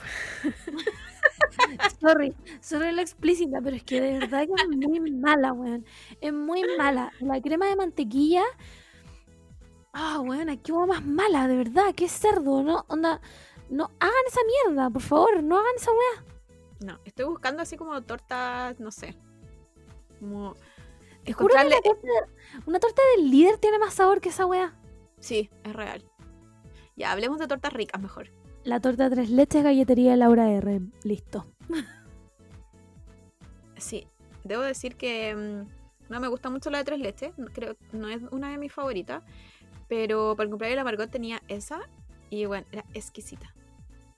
[2.00, 5.84] sorry, sorry la explícita, pero es que de verdad que es muy mala, weón.
[6.20, 7.12] Es muy mala.
[7.20, 8.44] La crema de mantequilla
[9.94, 12.86] Ah, bueno, qué hueá más mala, de verdad, qué cerdo, ¿no?
[12.88, 13.20] Onda,
[13.72, 16.24] no hagan esa mierda, por favor, no hagan esa weá.
[16.84, 19.16] No, estoy buscando así como tortas, no sé.
[20.20, 20.54] Como.
[21.24, 21.76] Encontrarle...
[22.66, 24.76] una, torta, del líder tiene más sabor que esa weá.
[25.20, 26.04] Sí, es real.
[26.96, 28.30] Ya, hablemos de tortas ricas mejor.
[28.64, 30.80] La torta tres leches, galletería de Laura R.
[31.04, 31.46] Listo.
[33.78, 34.06] Sí,
[34.44, 37.32] debo decir que mm, no me gusta mucho la de tres leches.
[37.52, 39.22] Creo no es una de mis favoritas.
[39.88, 41.80] Pero para el cumpleaños de la Margot tenía esa
[42.30, 43.54] y bueno, era exquisita.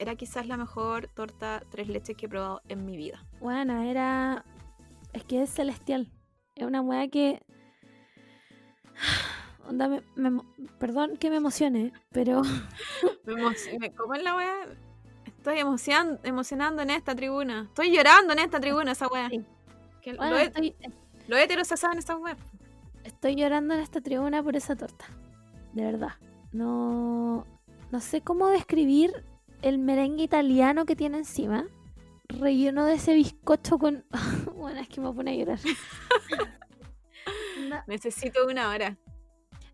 [0.05, 3.25] Era quizás la mejor torta tres leches que he probado en mi vida.
[3.41, 4.45] Bueno, era...
[5.15, 6.13] Es que es celestial.
[6.55, 7.43] Es una weá que...
[9.67, 10.43] Onda, me,
[10.79, 12.43] perdón que me emocione, pero...
[13.81, 14.55] me, como en la weá.
[15.25, 17.63] Estoy emocionando en esta tribuna.
[17.69, 19.31] Estoy llorando en esta tribuna, esa weá.
[19.31, 20.77] lo, estoy...
[21.29, 22.37] lo en esa weá.
[23.05, 25.07] Estoy llorando en esta tribuna por esa torta
[25.73, 26.13] de verdad.
[26.53, 27.47] No,
[27.91, 29.25] no sé cómo describir
[29.65, 31.67] el merengue italiano que tiene encima.
[32.29, 34.05] Relleno de ese bizcocho con...
[34.55, 35.59] bueno, es que me pone a llorar.
[37.87, 38.99] Necesito una hora.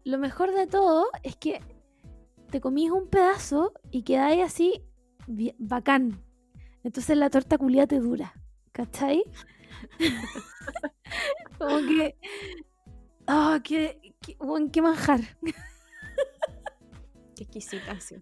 [0.04, 1.60] Lo mejor de todo es que
[2.50, 4.84] te comís un pedazo y quedáis así
[5.58, 6.22] bacán.
[6.84, 8.32] Entonces la torta culia te dura.
[8.72, 9.24] ¿Cachai?
[11.58, 12.16] Como que.
[13.26, 14.36] Oh, qué, qué,
[14.72, 15.20] qué manjar!
[17.40, 18.16] exquisita, sí.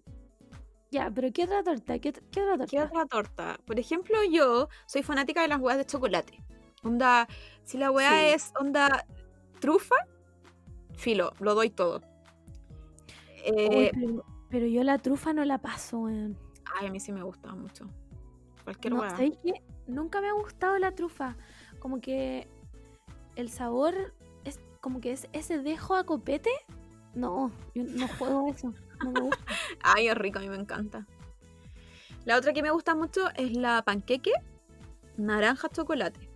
[0.91, 1.99] Ya, pero ¿qué otra torta?
[1.99, 2.65] ¿Qué, otra torta?
[2.65, 3.59] ¿Qué otra torta?
[3.65, 6.43] Por ejemplo, yo soy fanática de las huevas de chocolate.
[6.83, 7.27] Onda,
[7.63, 9.05] si la hueá es onda
[9.59, 9.95] trufa,
[10.95, 12.01] filo, lo doy todo.
[13.45, 13.91] Eh,
[14.49, 17.85] pero, yo la trufa no la paso, Ay, a mí sí me gusta mucho.
[18.63, 19.03] Cualquier no,
[19.87, 21.35] Nunca me ha gustado la trufa.
[21.79, 22.47] Como que
[23.35, 26.51] el sabor es como que es ese dejo a copete.
[27.13, 28.73] No, yo no juego eso.
[29.83, 31.05] Ay, es rico, a mí me encanta.
[32.25, 34.33] La otra que me gusta mucho es la panqueque
[35.17, 36.29] naranja chocolate.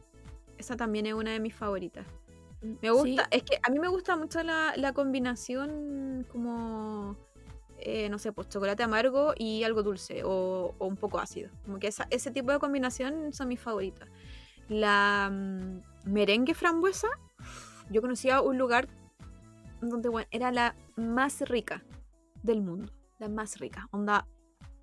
[0.57, 2.05] Esa también es una de mis favoritas.
[2.81, 7.17] Me gusta, es que a mí me gusta mucho la, combinación como,
[7.77, 11.49] eh, no sé, pues chocolate amargo y algo dulce o, un poco ácido.
[11.65, 14.07] Como que ese tipo de combinación son mis favoritas.
[14.69, 17.09] La mm, merengue frambuesa,
[17.89, 18.87] yo conocía un lugar
[19.81, 21.83] donde bueno, era la más rica
[22.43, 22.91] del mundo.
[23.19, 23.87] La más rica.
[23.91, 24.27] Onda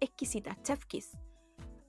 [0.01, 0.57] exquisita.
[0.62, 1.16] Chef Kiss.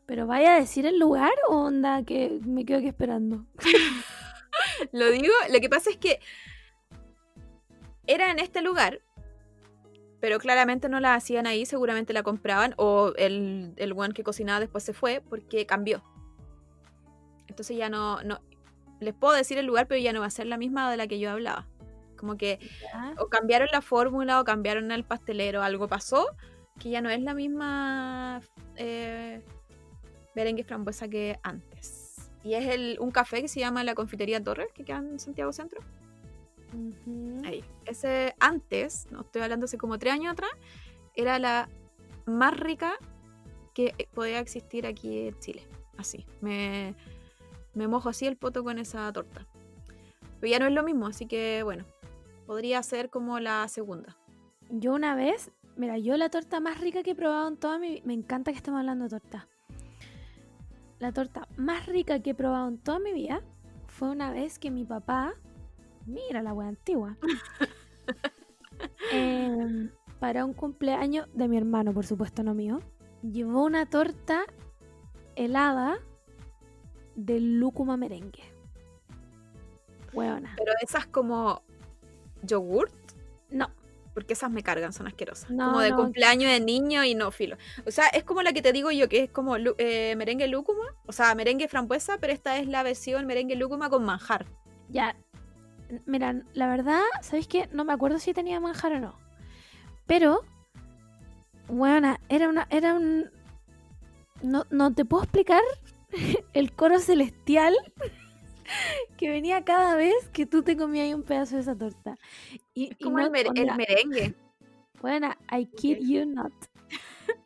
[0.06, 3.46] ¿Pero vaya a decir el lugar o onda que me quedo aquí esperando?
[4.92, 6.20] lo digo, lo que pasa es que
[8.08, 9.02] era en este lugar,
[10.20, 14.60] pero claramente no la hacían ahí, seguramente la compraban o el, el one que cocinaba
[14.60, 16.04] después se fue porque cambió.
[17.48, 18.42] Entonces ya no, no,
[19.00, 21.08] les puedo decir el lugar, pero ya no va a ser la misma de la
[21.08, 21.68] que yo hablaba.
[22.22, 22.60] Como que
[23.18, 26.28] o cambiaron la fórmula o cambiaron el pastelero, algo pasó
[26.82, 28.42] que ya no es la misma
[28.76, 29.42] eh,
[30.36, 32.32] merengue frambuesa que antes.
[32.44, 35.54] Y es el, un café que se llama la Confitería Torres, que queda en Santiago
[35.54, 35.82] Centro.
[37.46, 37.64] Ahí.
[37.86, 40.50] Ese antes, no estoy hablando hace como tres años atrás,
[41.14, 41.70] era la
[42.26, 42.94] más rica
[43.74, 45.68] que podía existir aquí en Chile.
[45.98, 46.26] Así.
[46.40, 46.96] Me,
[47.76, 49.46] me mojo así el poto con esa torta.
[50.40, 51.86] Pero ya no es lo mismo, así que bueno,
[52.52, 54.18] podría ser como la segunda.
[54.70, 58.02] Yo una vez, mira, yo la torta más rica que he probado en toda mi
[58.04, 59.48] me encanta que estemos hablando de torta.
[61.00, 63.42] La torta más rica que he probado en toda mi vida
[63.88, 65.34] fue una vez que mi papá,
[66.06, 67.16] mira la wea antigua,
[69.14, 72.82] em, para un cumpleaños de mi hermano, por supuesto no mío,
[73.22, 74.42] llevó una torta
[75.38, 76.00] helada
[77.16, 78.44] de lúcuma merengue.
[80.12, 80.54] Buena.
[80.58, 81.64] Pero esas como
[82.44, 82.94] yogurt.
[83.50, 83.70] No.
[84.14, 85.48] Porque esas me cargan, son asquerosas.
[85.48, 87.58] como de cumpleaños de niño y no filo.
[87.86, 90.84] O sea, es como la que te digo yo, que es como eh, merengue lúcuma.
[91.06, 94.46] O sea, merengue frambuesa, pero esta es la versión merengue lúcuma con manjar.
[94.90, 95.16] Ya.
[96.06, 97.70] Mira, la verdad, ¿sabéis qué?
[97.72, 99.16] No me acuerdo si tenía manjar o no.
[100.08, 100.44] Pero,
[101.68, 102.68] bueno, era una.
[102.70, 103.30] Era un.
[104.42, 105.62] No, no te puedo explicar
[106.54, 107.76] el coro celestial
[109.18, 112.18] que venía cada vez que tú te comías un pedazo de esa torta.
[112.74, 114.36] Y, como el, merengue.
[115.02, 116.54] Bueno, I kid you not.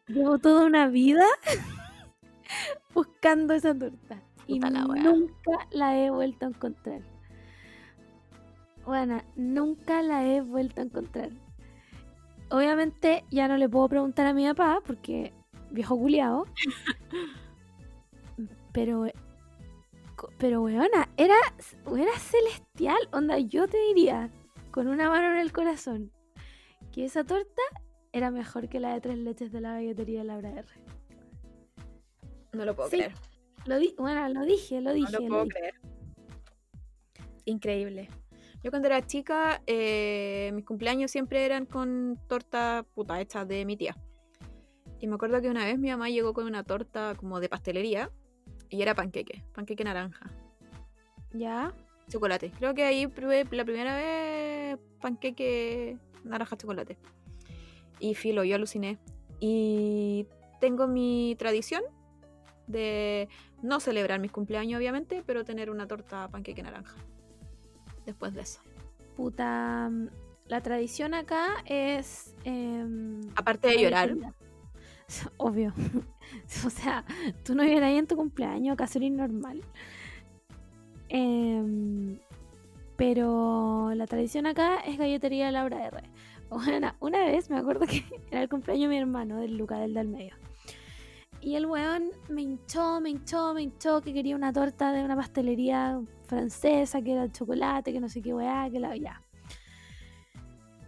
[0.07, 1.25] Llevo toda una vida
[2.93, 4.21] buscando esa torta.
[4.47, 7.01] y nunca la he vuelto a encontrar.
[8.85, 11.31] Bueno, nunca la he vuelto a encontrar.
[12.51, 15.33] Obviamente ya no le puedo preguntar a mi papá porque
[15.71, 16.45] viejo culiao.
[18.71, 19.07] Pero
[20.37, 21.35] pero weona, era,
[21.97, 22.97] era celestial.
[23.11, 24.29] Onda, yo te diría,
[24.71, 26.11] con una mano en el corazón,
[26.91, 27.61] que esa torta
[28.11, 30.67] era mejor que la de tres leches de la galletería de Laura R.
[32.53, 33.13] No lo puedo creer.
[33.65, 35.11] Lo bueno, lo dije, lo dije.
[35.11, 35.75] No lo puedo creer.
[37.45, 38.09] Increíble.
[38.63, 43.77] Yo cuando era chica, eh, mis cumpleaños siempre eran con torta puta hecha de mi
[43.77, 43.95] tía.
[44.99, 48.11] Y me acuerdo que una vez mi mamá llegó con una torta como de pastelería
[48.75, 50.29] y era panqueque, panqueque naranja.
[51.33, 51.73] ¿Ya?
[52.09, 52.51] Chocolate.
[52.59, 56.97] Creo que ahí probé la primera vez panqueque naranja chocolate.
[57.99, 58.97] Y filo, yo aluciné.
[59.39, 60.27] Y
[60.59, 61.83] tengo mi tradición
[62.67, 63.29] de
[63.61, 66.95] no celebrar mis cumpleaños, obviamente, pero tener una torta panqueque naranja.
[68.05, 68.59] Después de eso.
[69.15, 69.89] Puta.
[69.89, 70.09] Mm,
[70.47, 72.35] la tradición acá es.
[72.43, 74.15] Em, Aparte de llorar.
[75.37, 75.73] Obvio.
[76.65, 77.05] o sea,
[77.43, 79.61] tú no ibas ahí en tu cumpleaños, casi era normal.
[81.09, 82.19] Em,
[82.95, 86.01] pero la tradición acá es galletería Laura R.
[86.49, 89.93] Bueno, una vez me acuerdo que era el cumpleaños de mi hermano, del Luca, del
[89.93, 90.35] del medio.
[91.41, 95.15] Y el weón me hinchó, me hinchó, me hinchó que quería una torta de una
[95.15, 99.21] pastelería francesa, que era chocolate, que no sé qué weá, que la ya.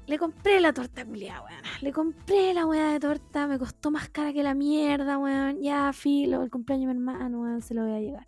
[0.07, 1.61] Le compré la torta culiada, weón.
[1.81, 5.61] Le compré la weá de torta, me costó más cara que la mierda, weón.
[5.61, 8.27] Ya, filo, el cumpleaños de mi hermano, weón, se lo voy a llegar.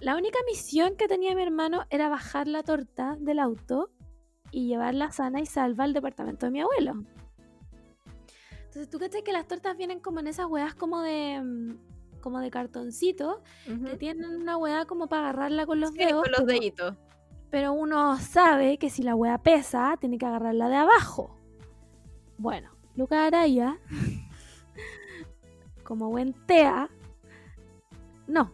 [0.00, 3.90] La única misión que tenía mi hermano era bajar la torta del auto
[4.52, 7.04] y llevarla sana y salva al departamento de mi abuelo.
[8.64, 11.76] Entonces, tú crees que las tortas vienen como en esas weas como de mm,
[12.22, 16.22] como de cartoncito, que tienen una weá como para agarrarla con los dedos.
[16.22, 16.96] Con los deditos.
[17.52, 21.36] Pero uno sabe que si la wea pesa, tiene que agarrarla de abajo.
[22.38, 23.78] Bueno, Luca Araya,
[25.84, 26.88] como buen tea,
[28.26, 28.50] no.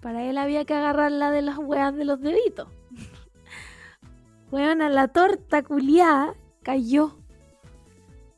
[0.00, 2.68] Para él había que agarrarla de las weas de los deditos.
[4.52, 7.18] Weona, la torta culiada cayó.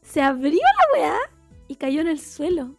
[0.01, 1.17] Se abrió la wea
[1.69, 2.77] y cayó en el suelo.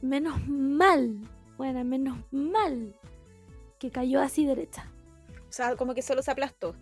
[0.00, 1.20] Menos mal,
[1.58, 2.96] bueno, menos mal
[3.78, 4.89] que cayó así derecha.
[5.50, 6.76] O sea, como que solo se aplastó.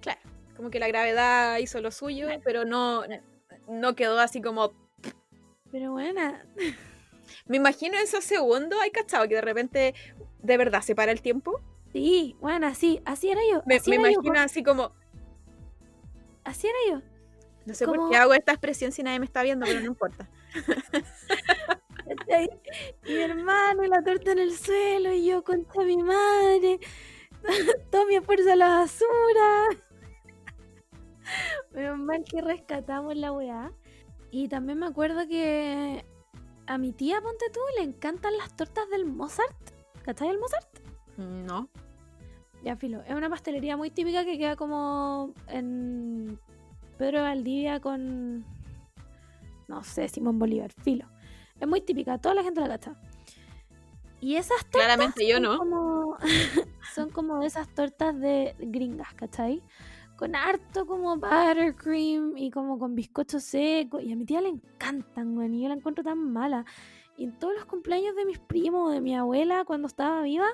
[0.00, 0.20] Claro.
[0.56, 3.04] Como que la gravedad hizo lo suyo, pero no,
[3.68, 4.72] no quedó así como.
[5.70, 6.44] Pero buena.
[7.46, 9.94] Me imagino esos segundos, hay cachado que de repente
[10.42, 11.60] de verdad se para el tiempo.
[11.92, 13.62] Sí, bueno, así, así era yo.
[13.64, 14.92] Me, imagino así como.
[16.42, 17.00] Así era yo.
[17.64, 20.28] No sé por qué hago esta expresión si nadie me está viendo, pero no importa.
[23.04, 26.80] mi hermano y la torta en el suelo y yo contra mi madre.
[27.90, 29.68] Todo mi esfuerzo a la basura.
[31.74, 33.72] Menos mal que rescatamos la weá.
[34.30, 36.04] Y también me acuerdo que
[36.66, 39.56] a mi tía, ponte tú, le encantan las tortas del Mozart.
[40.02, 40.68] ¿Cachai el Mozart?
[41.16, 41.68] No.
[42.62, 43.02] Ya, filo.
[43.02, 46.38] Es una pastelería muy típica que queda como en
[46.98, 48.44] Pedro Valdivia con.
[49.66, 51.06] No sé, Simón Bolívar, filo.
[51.58, 52.94] Es muy típica, toda la gente la cacha.
[54.20, 54.82] Y esas tortas.
[54.84, 55.58] Claramente yo son no.
[55.58, 56.16] Como,
[56.94, 59.62] son como esas tortas de gringas, ¿cachai?
[60.16, 64.00] Con harto como buttercream y como con bizcocho seco.
[64.00, 65.54] Y a mi tía le encantan, güey.
[65.54, 66.66] Y yo la encuentro tan mala.
[67.16, 70.48] Y en todos los cumpleaños de mis primos o de mi abuela, cuando estaba viva,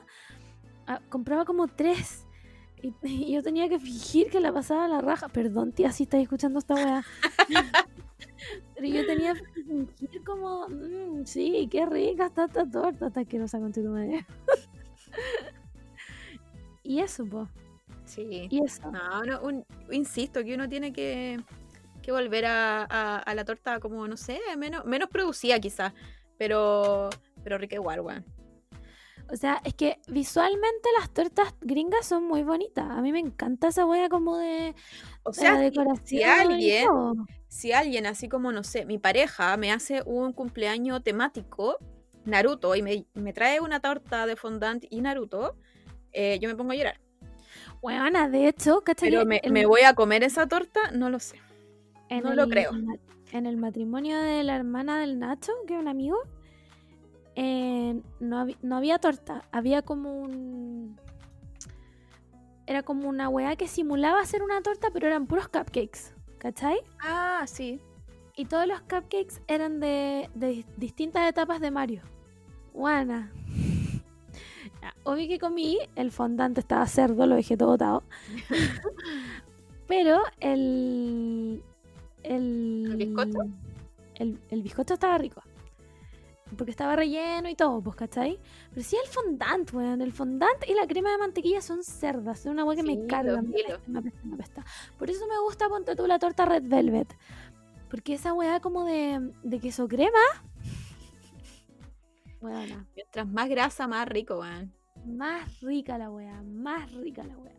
[0.86, 2.26] ah, compraba como tres.
[2.80, 5.28] Y, y yo tenía que fingir que la pasaba a la raja.
[5.28, 7.04] Perdón, tía, si estáis escuchando esta weá.
[8.74, 13.38] Pero yo tenía que fingir como, "Mm, sí, qué rica está esta torta, hasta que
[13.38, 14.26] no con tu madre.
[16.82, 17.48] y eso, pues.
[18.04, 18.46] Sí.
[18.50, 18.90] Y eso.
[18.92, 21.40] No, no, un- insisto que uno tiene que,
[22.02, 25.92] que volver a, a- a la torta como, no sé, menos, menos producida quizás,
[26.38, 27.10] pero,
[27.42, 28.24] pero rica igual, weón.
[29.28, 32.88] O sea, es que visualmente las tortas gringas son muy bonitas.
[32.88, 34.72] A mí me encanta esa wea como de,
[35.24, 36.06] O de sea, si- decoración.
[36.06, 36.86] si alguien.
[37.56, 41.78] Si alguien así como, no sé, mi pareja me hace un cumpleaños temático,
[42.26, 45.56] Naruto, y me, me trae una torta de fondant y Naruto,
[46.12, 47.00] eh, yo me pongo a llorar.
[47.80, 49.08] Weona, de hecho, ¿cachai?
[49.10, 51.36] Pero me, el- me voy a comer esa torta, no lo sé.
[52.10, 52.72] en no lo creo.
[53.32, 56.18] En el matrimonio de la hermana del Nacho, que es un amigo,
[57.36, 60.96] eh, no, no había torta, había como un...
[62.66, 66.14] Era como una weá que simulaba ser una torta, pero eran puros cupcakes,
[66.46, 66.78] ¿cachai?
[67.00, 67.80] Ah, sí.
[68.36, 72.02] Y todos los cupcakes eran de, de dis- distintas etapas de Mario.
[74.80, 78.04] Ya, Obvio que comí, el fondante estaba cerdo, lo dejé todo botado.
[79.88, 81.62] Pero el.
[82.22, 83.38] El, ¿El bizcocho?
[84.14, 85.42] El, el bizcocho estaba rico.
[86.56, 88.38] Porque estaba relleno y todo, pues, ¿cachai?
[88.70, 90.00] Pero sí el fondant, weón.
[90.00, 92.40] El fondant y la crema de mantequilla son cerdas.
[92.40, 93.32] Es una weá que Sí, me carga.
[93.32, 93.74] lo Me filo.
[93.74, 94.64] apesta, me apesta, me apesta.
[94.96, 97.16] Por eso me gusta, ponte tú, la torta Red Velvet.
[97.90, 100.18] Porque esa weá como de, de queso crema.
[102.40, 102.86] Weona.
[102.94, 104.72] Mientras más grasa, más rico, weón.
[105.04, 107.52] Más rica la weá, más rica la weá.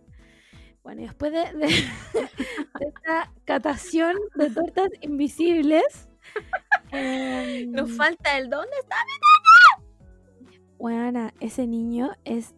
[0.84, 1.68] Bueno, y después de, de-
[2.80, 6.08] de esta catación de tortas invisibles,
[6.92, 8.96] em, Nos falta el dónde está.
[10.80, 12.54] weona, ese niño es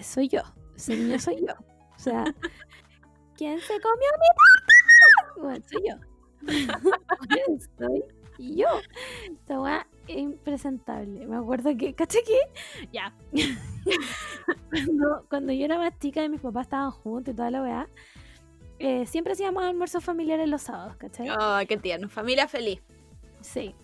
[0.00, 0.42] soy yo.
[0.76, 1.54] Ese niño soy yo.
[1.96, 2.24] O sea,
[3.36, 5.40] ¿quién se comió mi torta?
[5.40, 5.96] Bueno, soy yo.
[6.42, 8.66] Bueno, soy yo.
[9.30, 11.26] Esta weá es impresentable.
[11.26, 12.88] Me acuerdo que, ¿caché que?
[12.92, 13.14] Ya.
[14.70, 17.88] cuando, cuando yo era más chica y mis papás estaban juntos y toda la weá,
[18.78, 21.28] eh, siempre hacíamos almuerzos familiares los sábados, ¿cachai?
[21.38, 22.08] Ay, qué tierno.
[22.08, 22.82] Familia feliz.
[23.42, 23.74] Sí,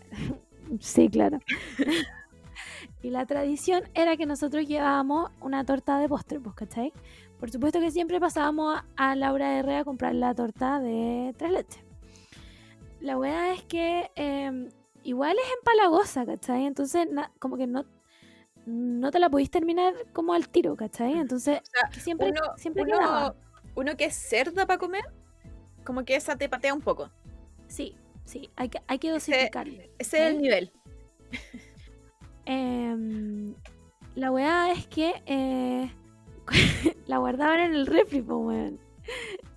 [0.80, 1.38] sí, claro.
[3.02, 6.92] y la tradición era que nosotros llevábamos una torta de postre, pues, ¿cachai?
[7.38, 11.84] Por supuesto que siempre pasábamos a, Laura Herrera a comprar la torta de tres leches.
[13.00, 14.68] La weá es que eh,
[15.04, 16.66] igual es empalagosa, ¿cachai?
[16.66, 17.84] Entonces, na- como que no,
[18.66, 21.12] no te la podís terminar como al tiro, ¿cachai?
[21.12, 23.34] Entonces, O sea, que siempre, uno, siempre uno- quedaba.
[23.76, 25.04] uno que es cerda para comer,
[25.84, 27.09] como que esa te patea un poco.
[27.68, 27.94] Sí,
[28.28, 29.82] sí, hay que, hay que dosificarlo.
[29.98, 30.72] Ese es el nivel.
[32.44, 33.54] Em,
[34.14, 35.90] la weá es que eh,
[37.06, 38.78] la guardaban en el refri, po, weón.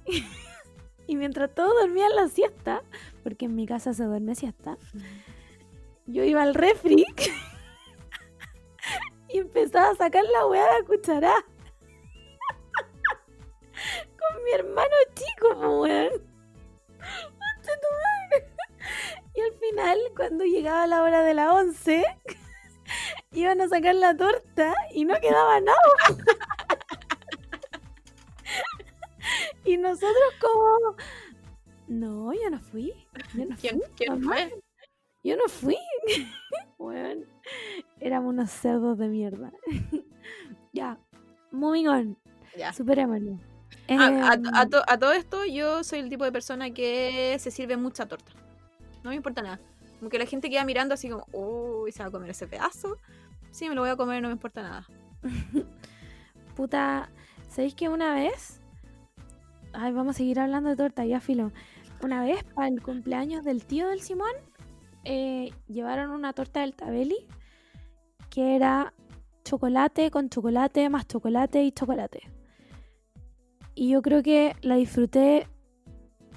[1.08, 2.82] y mientras todos dormían la siesta,
[3.24, 4.78] porque en mi casa se duerme siesta,
[6.06, 7.06] yo iba al refri
[9.30, 11.34] y empezaba a sacar la weá de la cuchara.
[14.18, 16.32] Con mi hermano chico, po, weón.
[19.42, 22.04] Y al final, cuando llegaba la hora de la once,
[23.32, 25.78] iban a sacar la torta y no quedaba nada.
[29.66, 30.96] y nosotros como...
[31.88, 32.94] No, yo no fui.
[33.34, 34.62] Yo no ¿Quién, fui, quién fue?
[35.24, 35.78] Yo no fui.
[36.78, 37.26] Weón,
[38.00, 39.52] éramos unos cerdos de mierda.
[40.72, 40.98] ya,
[41.52, 42.18] moving on.
[42.58, 42.74] Ya.
[42.74, 43.40] Superémoslo.
[43.90, 47.38] Ah, a, Em, a to- a todo esto, yo soy el tipo de persona que
[47.40, 48.32] se sirve mucha torta.
[49.04, 49.60] No me importa nada.
[50.00, 52.98] Como que la gente queda mirando así como, uy, se va a comer ese pedazo.
[53.52, 54.88] Sí, me lo voy a comer, no me importa nada.
[56.56, 57.10] Puta,
[57.50, 58.62] ¿sabéis que una vez?
[59.74, 61.52] Ay, vamos a seguir hablando de torta, ya filo.
[62.02, 64.32] Una vez, para el cumpleaños del tío del Simón,
[65.04, 67.28] eh, llevaron una torta del Tabeli
[68.30, 68.94] que era
[69.44, 72.22] chocolate con chocolate más chocolate y chocolate.
[73.76, 75.48] Y yo creo que la disfruté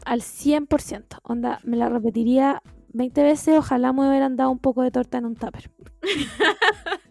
[0.04, 1.18] al 100%.
[1.22, 3.58] Onda, me la repetiría 20 veces.
[3.58, 5.70] Ojalá me hubieran dado un poco de torta en un tupper.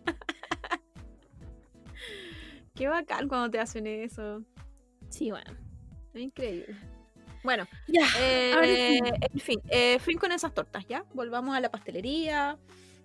[2.76, 4.42] Qué bacán cuando te hacen eso.
[5.10, 5.52] Sí, bueno.
[6.16, 6.76] Increíble.
[7.44, 8.06] Bueno, Ya.
[8.20, 9.00] eh,
[9.34, 11.04] en fin, eh, fin con esas tortas, ¿ya?
[11.14, 12.58] Volvamos a la pastelería,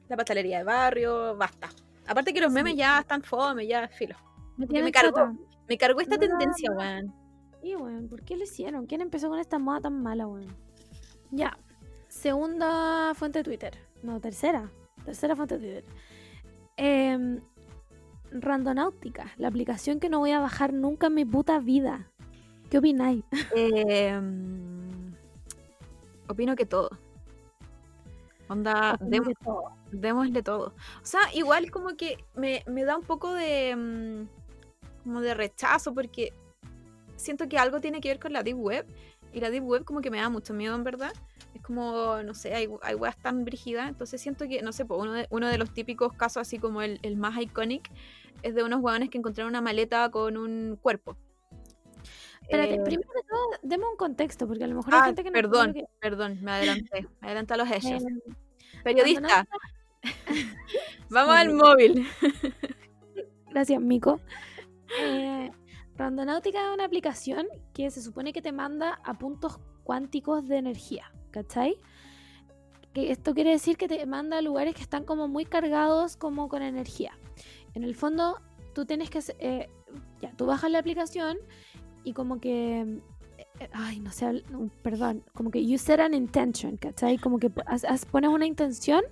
[0.08, 1.68] la pastelería de barrio, basta.
[2.06, 2.78] Aparte que los memes Sí.
[2.78, 4.16] ya están fome, ya filo.
[4.56, 5.36] Me me cargó,
[5.68, 7.12] me cargó esta No, tendencia, weón.
[7.76, 8.86] ¿Por qué lo hicieron?
[8.86, 10.46] ¿Quién empezó con esta moda tan mala, weón?
[11.30, 11.58] Ya.
[12.08, 13.78] Segunda fuente de Twitter.
[14.02, 14.70] No, tercera.
[15.04, 15.84] Tercera fuente de Twitter.
[16.76, 17.40] Em,
[18.30, 22.10] Randonáutica, la aplicación que no voy a bajar nunca en mi puta vida.
[22.70, 23.24] ¿Qué opináis?
[23.56, 25.12] Eh, mm,
[26.28, 26.90] opino que todo.
[28.48, 29.64] Onda, Opino demos- que todo.
[29.92, 30.66] démosle todo.
[31.02, 35.94] O sea, igual como que me, me da un poco de mm, como de rechazo
[35.94, 36.32] porque
[37.18, 38.86] siento que algo tiene que ver con la deep web
[39.32, 41.12] y la deep web como que me da mucho miedo en verdad.
[41.54, 44.96] Es como, no sé, hay, hay weas tan brígidas, entonces siento que, no sé, po,
[44.96, 47.90] uno, de, uno de los típicos casos así como el, el más iconic
[48.42, 51.16] es de unos hueones que encontraron una maleta con un cuerpo.
[52.42, 55.22] Espérate, Eh, primero de todo, deme un contexto, porque a lo mejor hay ah, gente
[55.24, 58.02] que no perdón, que- perdón, me adelanté, me adelanté a los hechos.
[58.84, 59.46] Periodista,
[61.10, 62.06] vamos al móvil.
[63.50, 64.20] Gracias, Mico.
[65.02, 65.50] Eh,
[65.98, 71.12] Randonáutica es una aplicación que se supone que te manda a puntos cuánticos de energía,
[71.32, 71.76] ¿cachai?
[72.94, 76.48] Que esto quiere decir que te manda a lugares que están como muy cargados como
[76.48, 77.18] con energía.
[77.74, 78.40] En el fondo,
[78.74, 79.20] tú tienes que...
[79.40, 79.68] eh,
[80.20, 81.36] ya, tú bajas la aplicación
[82.04, 82.80] y como que...
[83.36, 84.44] eh, eh, Ay, no sé,
[84.82, 85.24] perdón.
[85.34, 87.18] Como que you set an intention, ¿cachai?
[87.18, 89.02] Como que pones una intención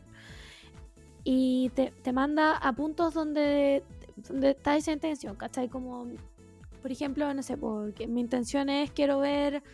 [1.25, 3.83] y te, te manda a puntos donde,
[4.29, 5.69] donde está esa intención, ¿cachai?
[5.69, 6.07] Como,
[6.87, 9.65] por ejemplo, no sé, porque mi intención es quiero ver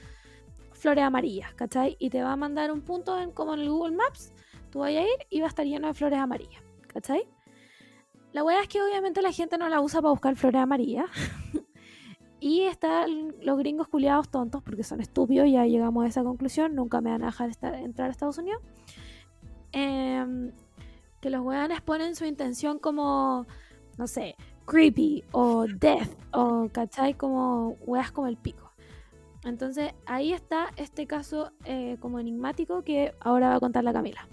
[0.70, 1.94] flores amarillas, ¿cachai?
[1.98, 4.32] Y te va a mandar un punto en, como en el Google Maps,
[4.70, 7.28] tú vas a ir y va a estar lleno de flores amarillas, ¿cachai?
[8.32, 11.04] La weá es que obviamente la gente no la usa para buscar flores amarillas.
[12.40, 17.02] y están los gringos culiados tontos, porque son estúpidos, ya llegamos a esa conclusión, nunca
[17.02, 18.62] me van a dejar entrar a Estados Unidos.
[19.72, 20.50] Em,
[21.20, 23.44] que los weones ponen su intención como,
[23.98, 24.34] no sé,
[24.66, 27.14] creepy o death o, ¿cachai?
[27.14, 28.72] Como weas como el pico.
[29.44, 34.28] Entonces ahí está este caso eh, como enigmático que ahora va a contar la Camila.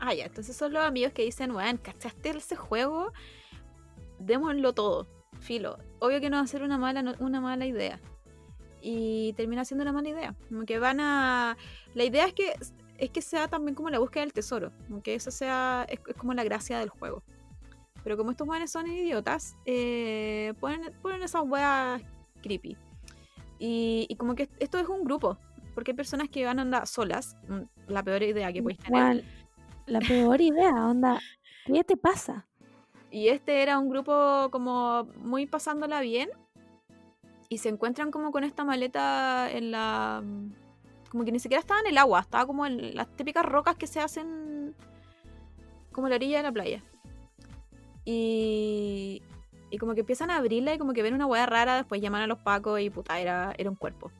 [0.00, 3.12] Ah, ya, entonces son los amigos que dicen, weón, ¿cachaste ese juego?
[4.18, 5.06] Démoslo todo,
[5.40, 5.78] filo.
[6.00, 8.00] Obvio que no va a ser una mala, una mala idea.
[8.80, 10.34] Y termina siendo una mala idea.
[10.48, 11.56] Como que van a.
[11.94, 12.54] La idea es que
[12.98, 14.72] es que sea también como la búsqueda del tesoro.
[14.88, 15.86] Como eso sea.
[15.88, 17.22] Es como la gracia del juego.
[18.04, 22.02] Pero como estos weones son idiotas, eh, ponen, ponen esas weas
[22.42, 22.76] creepy.
[23.58, 25.38] Y, y como que esto es un grupo.
[25.74, 27.36] Porque hay personas que van a andar solas.
[27.48, 29.24] mm, La peor idea que podéis tener.
[29.86, 31.20] La peor idea, onda,
[31.66, 32.46] ¿qué te pasa?
[33.10, 36.28] Y este era un grupo como muy pasándola bien.
[37.48, 40.22] Y se encuentran como con esta maleta en la...
[41.10, 43.86] Como que ni siquiera estaba en el agua, estaba como en las típicas rocas que
[43.86, 44.74] se hacen
[45.92, 46.82] como la orilla de la playa.
[48.04, 49.22] Y,
[49.70, 52.22] y como que empiezan a abrirla y como que ven una hueá rara, después llaman
[52.22, 54.10] a los pacos y puta, era, era un cuerpo.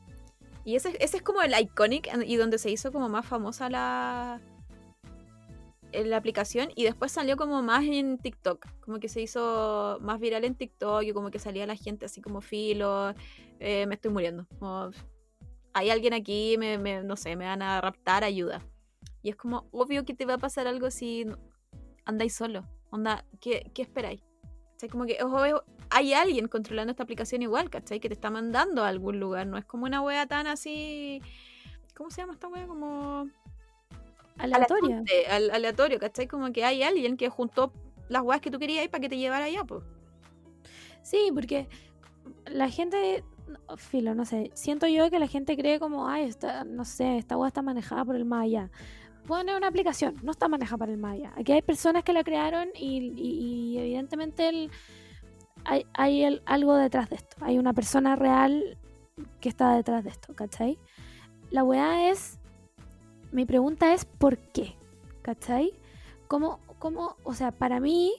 [0.65, 4.39] Y ese, ese es como el iconic y donde se hizo como más famosa la,
[5.91, 10.45] la aplicación y después salió como más en TikTok, como que se hizo más viral
[10.45, 13.13] en TikTok y como que salía la gente así como filo,
[13.59, 14.89] eh, me estoy muriendo, como,
[15.73, 18.61] hay alguien aquí, me, me- no sé, me van a raptar, ayuda.
[19.21, 21.25] Y es como obvio que te va a pasar algo si
[22.05, 22.65] andáis solo,
[22.95, 24.21] onda, ¿qué, qué esperáis?
[24.73, 24.89] ¿Cachai?
[24.89, 27.99] Como que obvio, hay alguien controlando esta aplicación igual, ¿cachai?
[27.99, 31.21] Que te está mandando a algún lugar, no es como una wea tan así...
[31.95, 32.65] ¿Cómo se llama esta wea?
[32.65, 33.27] Como
[34.39, 34.97] Aleatoria.
[34.97, 36.27] aleatorio, al- aleatorio, ¿cachai?
[36.27, 37.71] Como que hay alguien que juntó
[38.09, 39.83] las weas que tú querías para que te llevara allá, pues.
[41.03, 41.67] Sí, porque
[42.45, 46.63] la gente, no, filo, no sé, siento yo que la gente cree como, ay, esta,
[46.63, 48.71] no sé, esta web está manejada por el más allá.
[49.27, 51.33] Bueno, es una aplicación, no está manejada por el allá.
[51.37, 54.71] Aquí hay personas que la crearon y, evidentemente el-
[55.93, 57.37] hay, algo detrás de esto.
[57.41, 58.77] Hay una persona real
[59.39, 60.77] que está detrás de esto, ¿cachai?
[61.51, 62.39] La weá es,
[63.31, 64.75] mi pregunta es, ¿por qué?
[65.21, 65.73] ¿Cachai?
[66.27, 68.13] ¿Cómo, cómo, o sea, para mí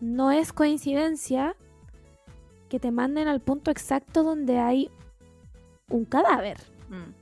[0.00, 1.54] no es coincidencia
[2.68, 4.90] que te manden al punto exacto donde hay
[5.90, 6.58] un cadáver.
[6.88, 7.19] Mm.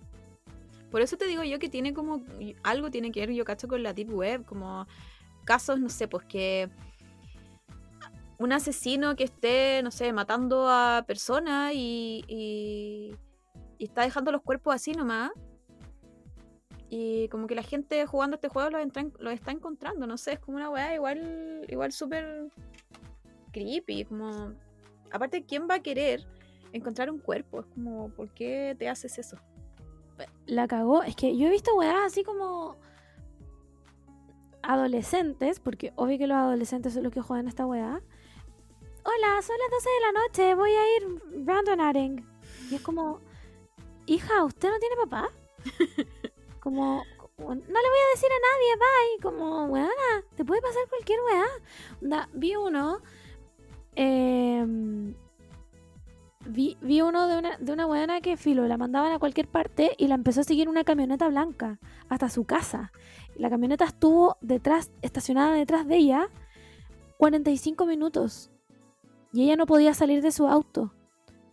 [0.91, 2.23] Por eso te digo yo que tiene como
[2.63, 4.87] algo tiene que ver, yo cacho, con la deep web, como
[5.45, 6.71] casos, no sé, pues que
[8.39, 13.15] un asesino que esté, no sé, matando a personas y,
[13.79, 15.31] está dejando los cuerpos así nomás.
[16.91, 20.57] Y como que la gente jugando este juego los está encontrando, no sé, es como
[20.57, 22.49] una weá igual, igual súper
[23.53, 24.55] creepy, como...
[25.11, 26.27] Aparte, ¿quién va a querer
[26.73, 27.61] encontrar un cuerpo?
[27.61, 29.39] Es como, ¿por qué te haces eso?
[30.47, 31.03] La cagó.
[31.03, 32.77] Es que yo he visto weas así como
[34.63, 38.03] adolescentes, porque obvio que los adolescentes son los que juegan esta weá.
[39.05, 42.27] Hola, son las 12 de la noche, voy a ir randonaring.
[42.71, 43.21] Y es como,
[44.07, 45.31] hija, ¿usted no tiene papá?
[46.61, 47.03] como,
[47.39, 49.23] no le voy a decir a nadie, bye.
[49.23, 49.89] Como, weá,
[50.37, 52.29] te puede pasar cualquier weá.
[52.35, 53.01] vi uno,
[53.95, 55.15] em,
[56.49, 59.93] vi, vi, uno de una, de una weana que filo, la mandaban a cualquier parte
[59.99, 61.79] y la empezó a seguir una camioneta blanca
[62.09, 62.93] hasta su casa.
[63.37, 66.29] La camioneta estuvo detrás, estacionada detrás de ella
[67.19, 68.51] 45 minutos.
[69.33, 70.93] Y ella no podía salir de su auto.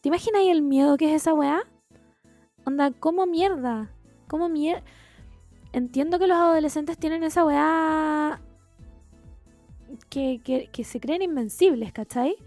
[0.02, 1.64] ¿Te imaginas el miedo que es esa weá?
[2.66, 3.92] Onda, ¿cómo mierda?
[4.28, 4.84] ¿Cómo mierda?
[5.74, 8.42] Entiendo que los adolescentes tienen esa weá
[10.10, 12.38] que, que, que se creen invencibles, ¿cachai?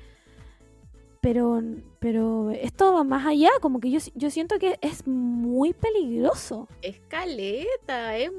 [1.21, 1.61] Pero,
[1.99, 6.69] pero esto va más allá, como que yo, yo siento que es muy peligroso.
[6.81, 8.31] Escaleta, es,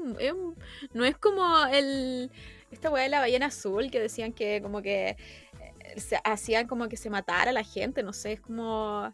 [0.94, 2.30] no es como el
[2.70, 6.88] esta weá de la ballena azul que decían que como que eh, se hacían como
[6.88, 9.12] que se matara la gente, no sé, es como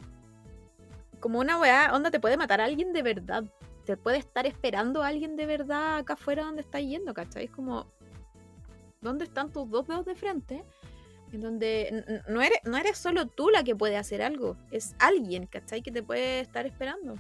[1.20, 3.44] como una weá, onda te puede matar a alguien de verdad.
[3.84, 7.44] Te puede estar esperando a alguien de verdad acá afuera donde estás yendo, ¿cachai?
[7.44, 7.86] Es como
[9.00, 10.64] ¿dónde están tus dos dedos de frente?
[11.36, 15.46] En donde no eres, no eres solo tú la que puede hacer algo, es alguien,
[15.46, 15.82] ¿cachai?
[15.82, 17.16] Que te puede estar esperando.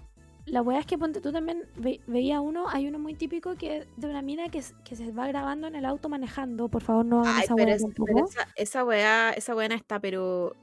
[0.46, 1.64] La weá es que ponte tú también
[2.06, 5.66] veía uno, hay uno muy típico que de una mina que, que se va grabando
[5.66, 7.74] en el auto manejando, por favor no hagan esa weá.
[7.74, 10.54] esa, esa weá, esa weá está pero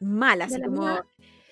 [0.00, 0.86] mala, así como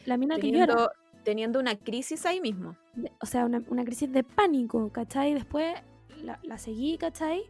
[0.06, 0.92] la mina teniendo, que llora.
[1.24, 2.76] Teniendo una crisis ahí mismo.
[3.20, 5.34] o sea, una, una, crisis de pánico, ¿cachai?
[5.34, 5.74] Después
[6.22, 7.42] la, la seguí, ¿cachai?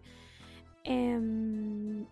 [0.84, 2.04] Eh,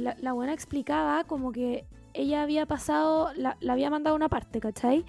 [0.00, 5.04] la, buena explicaba como que ella había pasado, la, había mandado una parte, ¿cachai?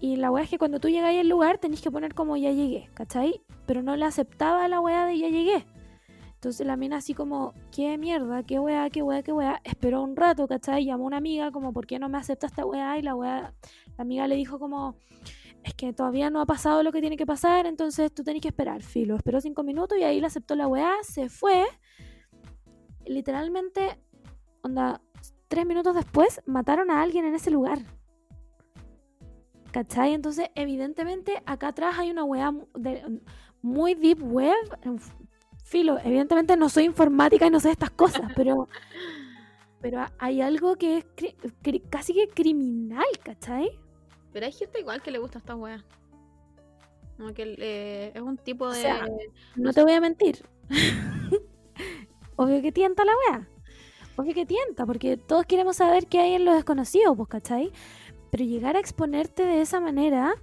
[0.00, 2.50] Y la weá es que cuando tú llegáis al lugar tenéis que poner como ya
[2.50, 3.42] llegué, ¿cachai?
[3.66, 5.66] Pero no le aceptaba la weá de ya llegué.
[6.34, 9.60] Entonces la mina así como, qué mierda, qué weá, qué weá, qué weá.
[9.64, 10.84] Esperó un rato, ¿cachai?
[10.84, 12.98] Llamó a una amiga como, ¿por qué no me acepta esta weá?
[12.98, 13.54] Y la weá,
[13.96, 14.96] la amiga le dijo como,
[15.64, 18.48] es que todavía no ha pasado lo que tiene que pasar, entonces tú tenés que
[18.48, 19.16] esperar, filo.
[19.16, 21.64] Esperó cinco minutos y ahí le aceptó la weá, se fue
[23.06, 23.98] literalmente,
[24.62, 25.00] onda,
[25.48, 27.78] tres minutos después mataron a alguien en ese lugar.
[29.72, 30.14] ¿Cachai?
[30.14, 33.20] Entonces, evidentemente, acá atrás hay una weá de,
[33.62, 34.54] muy deep web.
[35.64, 38.68] Filo, evidentemente no soy informática y no sé estas cosas, pero,
[39.80, 43.70] pero hay algo que es casi que criminal, ¿cachai?
[44.32, 45.84] Pero hay gente igual que le gusta esta weá.
[47.16, 48.94] Como que eh, es un tipo de.
[49.56, 50.44] no te voy a mentir.
[52.36, 53.48] obvio que tienta la weá.
[54.16, 57.72] Obvio que tienta, porque todos queremos saber qué hay en lo desconocido, pues, ¿cachai?
[58.30, 60.34] Pero llegar a exponerte de esa manera,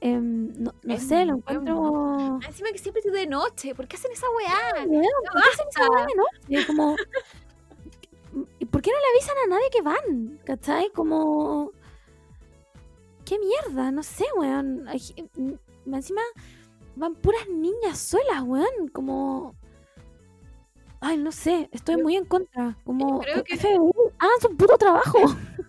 [0.00, 2.38] em, no, sé, lo encuentro.
[2.46, 4.84] Encima que siempre estoy de noche, ¿por qué hacen esa weá?
[4.84, 6.66] ¿Por qué hacen esa weá de noche?
[6.66, 6.96] Como.
[8.70, 10.40] ¿Por qué no le avisan a nadie que van?
[10.44, 10.90] ¿Cachai?
[10.90, 11.72] Como.
[13.24, 13.90] ¿Qué mierda?
[13.90, 14.86] No sé, weón.
[15.86, 16.22] Encima
[16.96, 18.88] van puras niñas solas, weón.
[18.92, 19.54] Como.
[21.06, 22.78] Ay, no sé, estoy muy en contra.
[22.82, 25.18] Como creo que hagan su puto trabajo.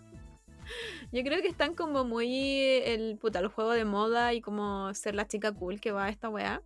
[1.11, 5.13] Yo creo que están como muy el puta, el juego de moda y como ser
[5.13, 6.61] la chica cool que va a esta weá.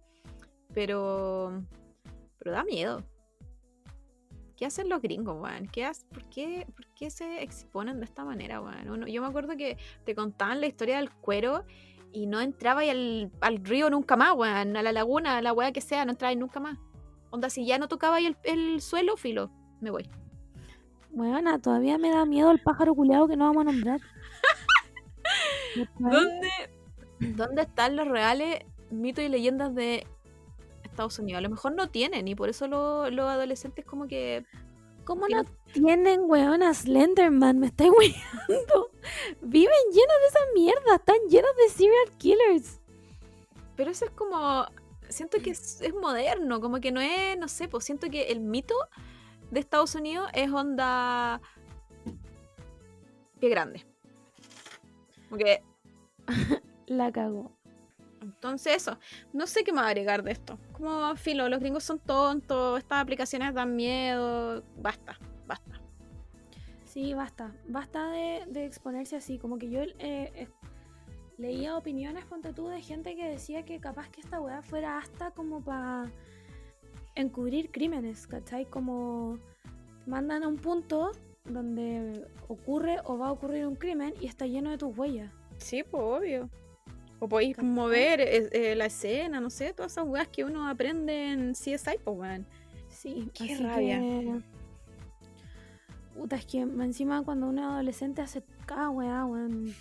[0.71, 1.63] Pero.
[2.37, 3.03] Pero da miedo.
[4.55, 5.67] ¿Qué hacen los gringos, weón?
[5.67, 9.07] ¿Qué por, qué, ¿Por qué se exponen de esta manera, weón?
[9.07, 11.65] Yo me acuerdo que te contaban la historia del cuero
[12.11, 14.77] y no entraba al, al río nunca más, weón.
[14.77, 16.77] A la laguna, a la weá que sea, no entraba nunca más.
[17.31, 19.51] Onda, si ya no tocaba ahí el, suelo, filo,
[19.81, 20.09] me voy.
[21.11, 23.99] Bueno, todavía me da miedo el pájaro culeado que no vamos a nombrar.
[25.99, 26.49] ¿Dónde,
[27.19, 30.07] ¿Dónde están los reales mitos y leyendas de
[30.83, 31.39] Estados Unidos?
[31.39, 34.45] A lo mejor no tienen y por eso los adolescentes como que...
[35.05, 37.57] ¿Cómo no tienen, weona, Slenderman?
[37.57, 38.91] Me estoy weando.
[39.41, 40.95] Viven llenos de esa mierda.
[40.95, 42.79] Están llenos de serial killers.
[43.75, 44.67] Pero eso es como
[45.09, 48.75] siento que es, moderno, como que no es, no sé, pues siento que el mito
[49.51, 51.41] de Estados Unidos es onda
[53.39, 53.85] pie grande.
[55.29, 55.61] Porque
[56.87, 57.51] la cago.
[58.21, 58.99] Entonces eso,
[59.31, 60.59] no sé qué más agregar de esto.
[60.73, 65.81] Como filo, los gringos son tontos, estas aplicaciones dan miedo, basta, basta.
[66.83, 70.49] Sí, basta, basta de, exponerse así, como que yo eh,
[71.39, 75.31] leía opiniones, ponte tú, de gente que decía que capaz que esta weá fuera hasta
[75.31, 76.11] como para
[77.15, 78.65] encubrir crímenes, ¿cachai?
[78.65, 79.39] Como
[80.05, 81.11] mandan a un punto
[81.45, 85.31] donde ocurre o va a ocurrir un crimen y está lleno de tus huellas.
[85.57, 86.49] Sí, pues obvio.
[87.19, 91.31] O podéis mover eh, eh, la escena, no sé, todas esas weas que uno aprende
[91.31, 92.45] en CSI, pues weón.
[92.89, 94.01] Sí, qué rabia.
[96.15, 99.73] Puta, es que encima cuando uno es adolescente hace cada weá, weón.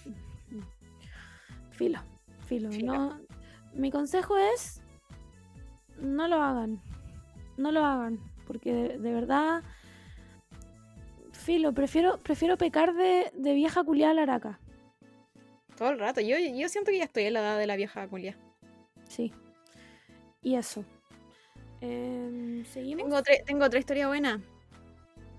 [1.78, 2.00] Filo,
[2.48, 2.70] filo.
[2.70, 3.20] No,
[3.72, 4.82] mi consejo es
[6.00, 6.80] no lo hagan.
[7.56, 8.18] No lo hagan.
[8.46, 9.62] Porque de, verdad.
[11.32, 14.58] Filo, prefiero, prefiero pecar de, de vieja culiada laraca.
[15.76, 16.20] Todo el rato.
[16.20, 18.36] Yo, yo siento que ya estoy en la edad de la vieja culia.
[19.08, 19.32] Sí.
[20.42, 20.84] Y eso.
[21.80, 23.04] Em, ¿Seguimos?
[23.04, 24.40] Tengo, tengo otra historia buena.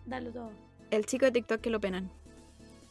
[0.05, 0.51] Dale todo.
[0.91, 2.09] El chico de TikTok que lo penan.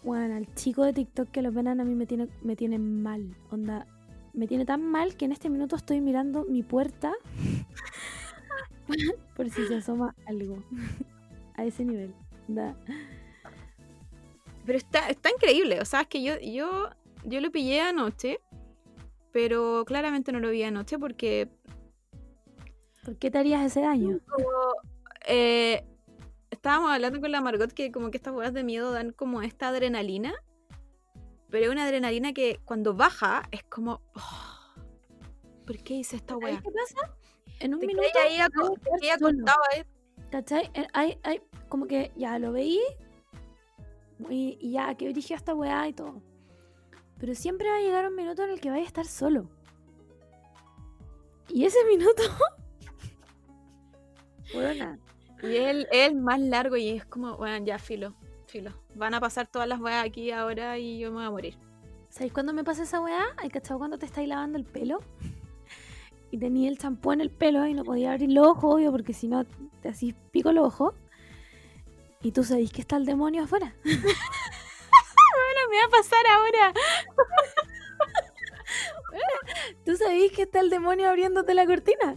[0.03, 3.37] Bueno, el chico de TikTok que lo penan a mí me tiene, me tiene mal.
[3.51, 3.87] Onda,
[4.33, 7.13] me tiene tan mal que en este minuto estoy mirando mi puerta
[9.37, 10.63] por si se asoma algo.
[11.55, 12.15] a ese nivel.
[14.65, 15.81] Pero está, está increíble.
[15.81, 16.89] O sea, es que yo, yo
[17.25, 18.41] yo lo pillé anoche,
[19.33, 21.49] pero claramente no lo vi anoche porque...
[23.05, 24.19] ¿Por qué te harías ese daño?
[25.27, 25.85] Eh,
[26.59, 29.69] estábamos hablando con la Margot que como que estas huevas de miedo dan como esta
[29.69, 30.35] adrenalina,
[31.51, 34.03] pero es una adrenalina que cuando baja es como...
[34.15, 34.83] Oh,
[35.65, 36.61] ¿Por qué hice esta hueá?
[36.61, 37.15] ¿Qué pasa?
[37.61, 38.03] En un minuto...
[38.03, 38.49] Ella,
[39.01, 39.63] ella, contaba,
[40.31, 40.71] ¿Cachai?
[40.75, 42.81] Eh, hay, hay, como que ya lo veí
[44.29, 46.21] y, y ya que dirigí esta weá y todo.
[47.19, 49.49] Pero siempre va a llegar un minuto en el que vaya a estar solo.
[51.49, 52.23] Y ese minuto.
[54.53, 54.99] bueno,
[55.43, 58.15] y es el, más largo y es como, bueno, ya filo,
[58.47, 58.73] filo.
[58.95, 61.59] Van a pasar todas las weas aquí ahora y yo me voy a morir.
[62.09, 63.27] ¿Sabéis cuándo me pasa esa weá?
[63.37, 65.01] ¿Hay cachado cuando te estáis lavando el pelo?
[66.31, 69.15] Y tenía el champú en el pelo y no podía abrir los ojos, obvio, porque
[69.15, 69.45] si no
[69.83, 70.95] te así pico los ojos.
[72.23, 73.75] Y tú sabéis que está el demonio afuera.
[75.69, 76.73] me va a pasar ahora.
[79.85, 82.17] ¿Tú sabías que está el demonio abriéndote la cortina?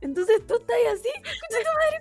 [0.00, 2.00] Entonces tú estás así, escucha tu madre,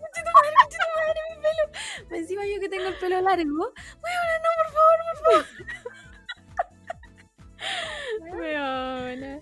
[2.12, 3.44] Encima yo que tengo el pelo largo.
[3.46, 5.46] Bueno, no, por favor, por favor.
[8.20, 9.40] Bueno.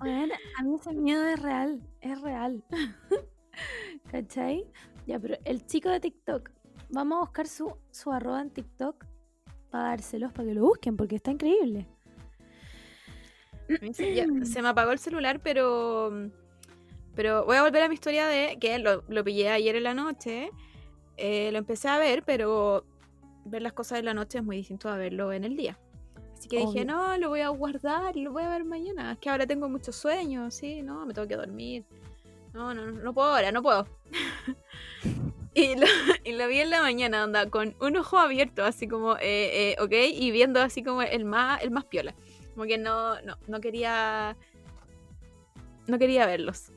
[0.00, 2.64] Bueno, a mí ese miedo es real, es real.
[4.10, 4.66] ¿Cachai?
[5.06, 6.50] Ya, pero el chico de TikTok,
[6.90, 9.06] vamos a buscar su, su arroba en TikTok
[9.82, 11.86] dárselos para que lo busquen, porque está increíble.
[14.44, 16.30] se me apagó el celular, pero.
[17.14, 19.94] Pero voy a volver a mi historia de que lo, lo pillé ayer en la
[19.94, 20.50] noche.
[21.16, 22.84] Eh, lo empecé a ver, pero
[23.44, 25.78] ver las cosas en la noche es muy distinto a verlo en el día.
[26.34, 29.12] Así que dije, no, lo voy a guardar y lo voy a ver mañana.
[29.12, 31.84] Es que ahora tengo muchos sueños, sí, no, me tengo que dormir.
[32.52, 33.86] No, no, no puedo ahora, no puedo.
[35.56, 35.86] Y lo,
[36.24, 39.76] y lo, vi en la mañana, onda, con un ojo abierto, así como, eh, eh,
[39.80, 42.14] ok, y viendo así como el más, el más piola.
[42.54, 44.36] Como que no, no, no quería.
[45.86, 46.72] No quería verlos.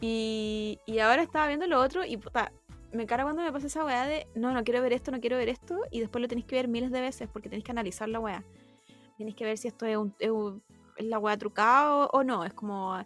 [0.00, 2.50] Y, y ahora estaba viendo lo otro y puta,
[2.92, 5.36] me cara cuando me pasa esa weá de no, no quiero ver esto, no quiero
[5.36, 8.08] ver esto, y después lo tenéis que ver miles de veces porque tenéis que analizar
[8.08, 8.44] la weá.
[9.16, 10.30] Tenéis que ver si esto es, un, es,
[11.06, 12.44] la weá trucada o, o, no.
[12.44, 12.96] Es como,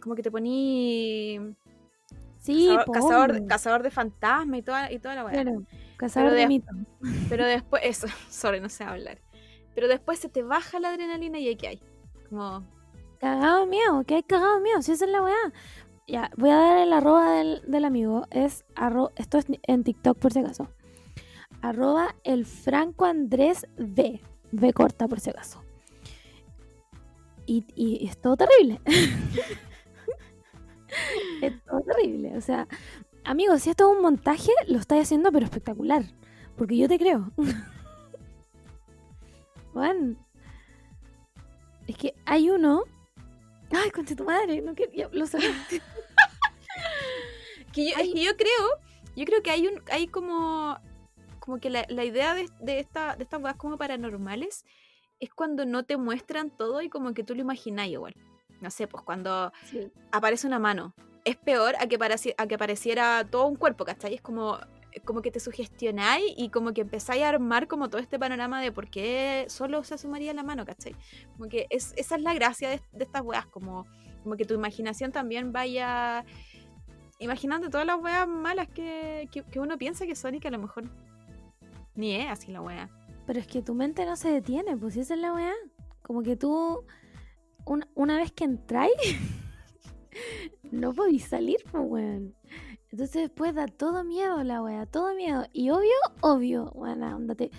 [0.00, 1.54] como que te poní
[2.42, 5.32] Sí, cazador, cazador, de fantasmas y toda, y toda la weá.
[5.32, 5.62] Claro,
[5.96, 6.74] cazador de, mitos.
[7.28, 9.18] Pero después, eso, sorry, no sé hablar.
[9.76, 11.82] Pero después se te baja la adrenalina y ahí que hay.
[12.28, 12.64] Como.
[13.20, 15.52] Cagado miedo, que hay cagado miedo, si esa es la weá.
[16.06, 18.26] Ya, voy a dar el arroba del, del amigo.
[18.30, 20.68] Es arro, esto es en TikTok por si acaso.
[21.60, 24.20] Arroba el Franco Andrés V.
[24.52, 25.62] V corta por si acaso.
[27.46, 28.80] Y, y es todo terrible.
[31.42, 32.36] es todo terrible.
[32.36, 32.66] O sea,
[33.24, 36.04] amigos, si esto es un montaje, lo estáis haciendo, pero espectacular.
[36.56, 37.30] Porque yo te creo.
[39.72, 40.18] Juan.
[41.86, 42.82] Es que hay uno.
[43.72, 45.08] Ay, concha tu madre, no quería.
[45.12, 45.54] Lo sabía.
[47.72, 48.68] que yo, es que yo creo.
[49.16, 49.82] Yo creo que hay un.
[49.90, 50.78] hay como.
[51.38, 54.64] Como que la, la idea de, de, esta, de estas cosas como paranormales
[55.18, 58.14] es cuando no te muestran todo y como que tú lo imaginas igual
[58.62, 59.52] no sé, pues cuando
[60.12, 60.94] aparece una mano,
[61.24, 61.98] es peor a que,
[62.38, 64.14] a que apareciera todo un cuerpo, ¿cachai?
[64.14, 64.58] Es como,
[65.04, 68.72] como que te sugestionáis y como que empezáis a armar como todo este panorama de
[68.72, 70.94] por qué solo se asomaría la mano, ¿cachai?
[71.36, 73.86] Como que es, esa es la gracia de, estas weas, como,
[74.22, 76.24] como que tu imaginación también vaya
[77.18, 80.84] imaginando todas las weas malas que, que, uno piensa que son a lo mejor
[81.94, 82.90] ni es así la wea.
[83.26, 85.54] Pero es que tu mente no se detiene, pues esa es la wea.
[86.02, 86.84] Como que tú
[87.94, 88.92] una, vez que entráis,
[90.70, 92.34] no podéis salir, pues, weón.
[92.92, 95.46] Entonces después da todo miedo la weá, todo miedo.
[95.54, 97.50] Y obvio, obvio, bueno, te,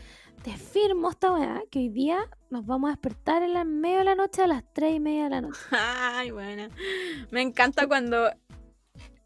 [0.44, 4.04] te firmo esta weá, que hoy día nos vamos a despertar en la medio de
[4.04, 5.60] la noche a las 3 y media de la noche.
[5.72, 6.68] Ay, bueno.
[7.32, 8.30] Me encanta cuando...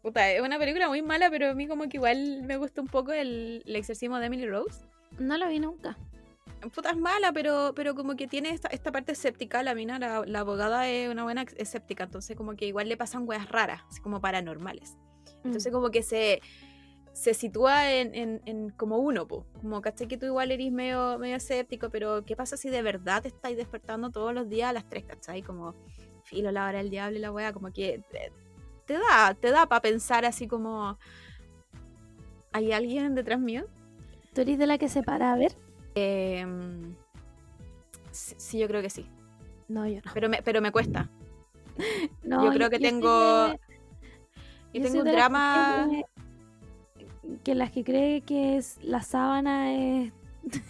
[0.00, 2.88] Puta, es una película muy mala, pero a mí como que igual me gusta un
[2.88, 4.80] poco el, el exorcismo de Emily Rose.
[5.18, 5.98] No la vi nunca.
[6.74, 9.62] Puta, es mala, pero, pero como que tiene esta, esta parte escéptica.
[9.62, 13.28] La mina, la, la abogada es una buena escéptica, entonces como que igual le pasan
[13.28, 14.96] weas raras, así como paranormales.
[15.44, 15.74] Entonces Mm.
[15.74, 16.40] como que se,
[17.12, 19.46] se sitúa en, en- en como uno, po.
[19.60, 23.22] como caché que tú igual eres medio, medio escéptico, pero ¿qué pasa si de verdad
[23.22, 25.42] te estáis despertando todos los días a las 3, cachai?
[25.42, 25.74] Como
[26.24, 28.32] filo, la hora del diablo y la wea, como que te,
[28.86, 30.98] te da, te da para pensar así como
[32.52, 33.66] ¿hay alguien detrás mío?
[34.34, 35.52] ¿Tú eres de la que se para a ver?
[35.94, 36.94] Em,
[38.12, 39.06] sí, sí, yo creo que sí,
[39.68, 40.10] No, yo no.
[40.14, 41.08] pero me, pero me cuesta.
[42.22, 43.54] No, yo creo que soy tengo...
[44.72, 45.88] Yo yo tengo un que drama...
[47.44, 50.12] Que las que cree que es la sábana es.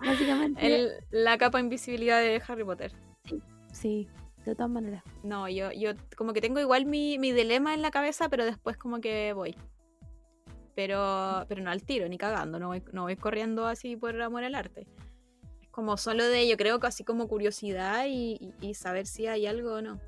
[0.00, 0.66] Básicamente.
[0.66, 2.92] el- la capa invisibilidad de Harry Potter.
[3.72, 4.08] Sí,
[4.44, 5.02] de todas maneras.
[5.22, 8.76] No, yo, yo como que tengo igual mi, mi dilema en la cabeza, pero después
[8.76, 9.56] como que voy.
[10.76, 14.44] Pero, pero no al tiro, ni cagando, no voy, no voy corriendo así por amor
[14.44, 14.86] al arte.
[15.62, 19.46] Es como solo de, yo creo, casi como curiosidad y, y- y saber si hay
[19.46, 20.00] algo o no.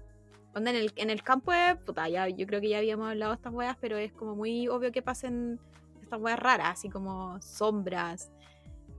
[0.56, 3.32] Onda, en el, en el campo es, puta, ya, yo creo que ya habíamos hablado
[3.32, 5.60] de estas weas, pero es como muy obvio que pasen
[6.02, 8.30] estas weas raras, así como sombras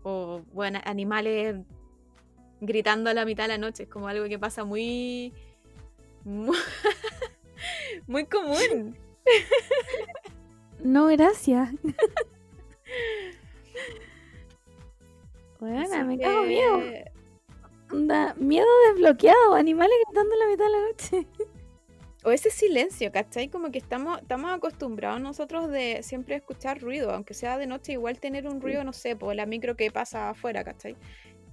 [0.03, 1.55] o, bueno, animales
[2.61, 3.83] gritando a la mitad de la noche.
[3.83, 5.33] Es como algo que pasa muy.
[6.23, 6.55] Muy,
[8.07, 8.95] muy común.
[10.83, 11.71] No, gracias.
[15.59, 16.79] Bueno, Así me cago miedo.
[17.91, 21.27] Onda, miedo desbloqueado, animales gritando en la mitad de la noche.
[22.23, 23.47] O ese silencio, ¿cachai?
[23.47, 28.19] Como que estamos, estamos acostumbrados nosotros de siempre escuchar ruido, aunque sea de noche, igual
[28.19, 30.97] tener un ruido, no sé, por la micro que pasa afuera, ¿cachai?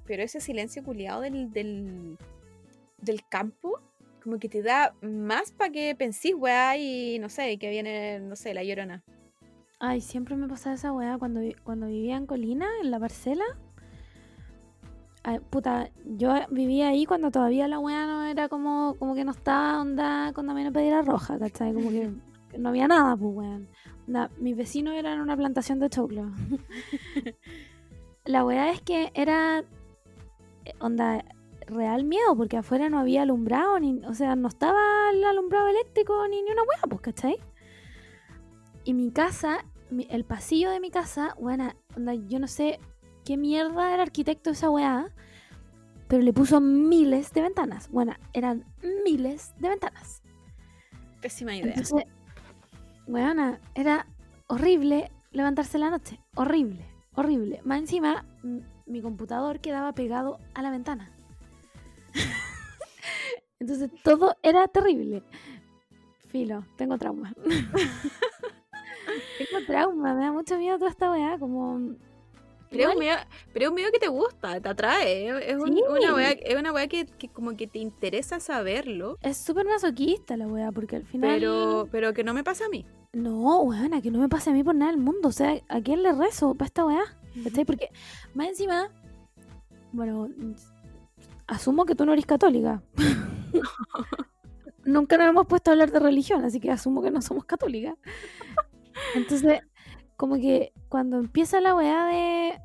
[0.04, 2.18] Pero ese silencio culiado del, del,
[2.98, 3.78] del campo,
[4.20, 8.34] como que te da más para que pensís, weá, y no sé, que viene, no
[8.34, 9.04] sé, la llorona.
[9.78, 13.44] Ay, siempre me pasaba esa weá cuando, cuando vivía en Colina, en la parcela.
[15.26, 19.32] Ay, puta, yo vivía ahí cuando todavía la weá no era como, como que no
[19.32, 21.72] estaba onda cuando me pedía roja, ¿cachai?
[21.72, 22.12] Como que,
[22.58, 23.68] no había nada, pues weón.
[24.06, 26.30] Onda, mis vecinos eran una plantación de choclo.
[28.26, 29.60] la weá es que era
[30.64, 31.24] eh, onda
[31.66, 36.28] real miedo, porque afuera no había alumbrado, ni, o sea, no estaba el alumbrado eléctrico
[36.28, 37.36] ni, ni una weá, pues, ¿cachai?
[38.84, 42.78] Y mi casa, mi- el pasillo de mi casa, bueno, onda, yo no sé
[43.24, 45.10] qué mierda era arquitecto esa weá,
[46.08, 47.88] pero le puso miles de ventanas.
[47.90, 48.64] Bueno, eran
[49.04, 50.22] miles de ventanas.
[51.20, 51.72] Pésima idea.
[51.74, 52.04] Entonces,
[53.06, 54.06] weona, era
[54.46, 56.20] horrible levantarse en la noche.
[56.34, 57.60] Horrible, horrible.
[57.64, 58.24] Más encima,
[58.86, 61.10] mi computador quedaba pegado a la ventana.
[63.58, 65.22] Entonces todo era terrible.
[66.28, 67.32] Filo, tengo trauma.
[69.38, 71.96] tengo trauma, me da mucho miedo toda esta weá, como...
[72.78, 73.16] Pero es, miedo,
[73.52, 75.28] pero es un miedo que te gusta, te atrae.
[75.28, 75.82] Es, es un- Sí.
[75.88, 80.36] una weá, es una weá que, que como que te interesa saberlo, Es súper masoquista
[80.36, 81.30] la weá, porque al final...
[81.30, 82.84] pero, pero que no me pasa a mí.
[83.12, 85.28] No, weona, que no me pase a mí por nada del mundo.
[85.28, 87.02] O sea, ¿a quién le rezo para esta weá?
[87.44, 87.64] ¿Cachai?
[87.64, 87.88] Porque
[88.34, 88.90] más encima,
[89.92, 90.28] bueno,
[91.46, 92.82] asumo que tú no eres católica.
[94.84, 97.94] Nunca nos hemos puesto a hablar de religión, así que asumo que no somos católicas.
[99.14, 99.60] Entonces,
[100.16, 102.60] como que cuando empieza la weá de.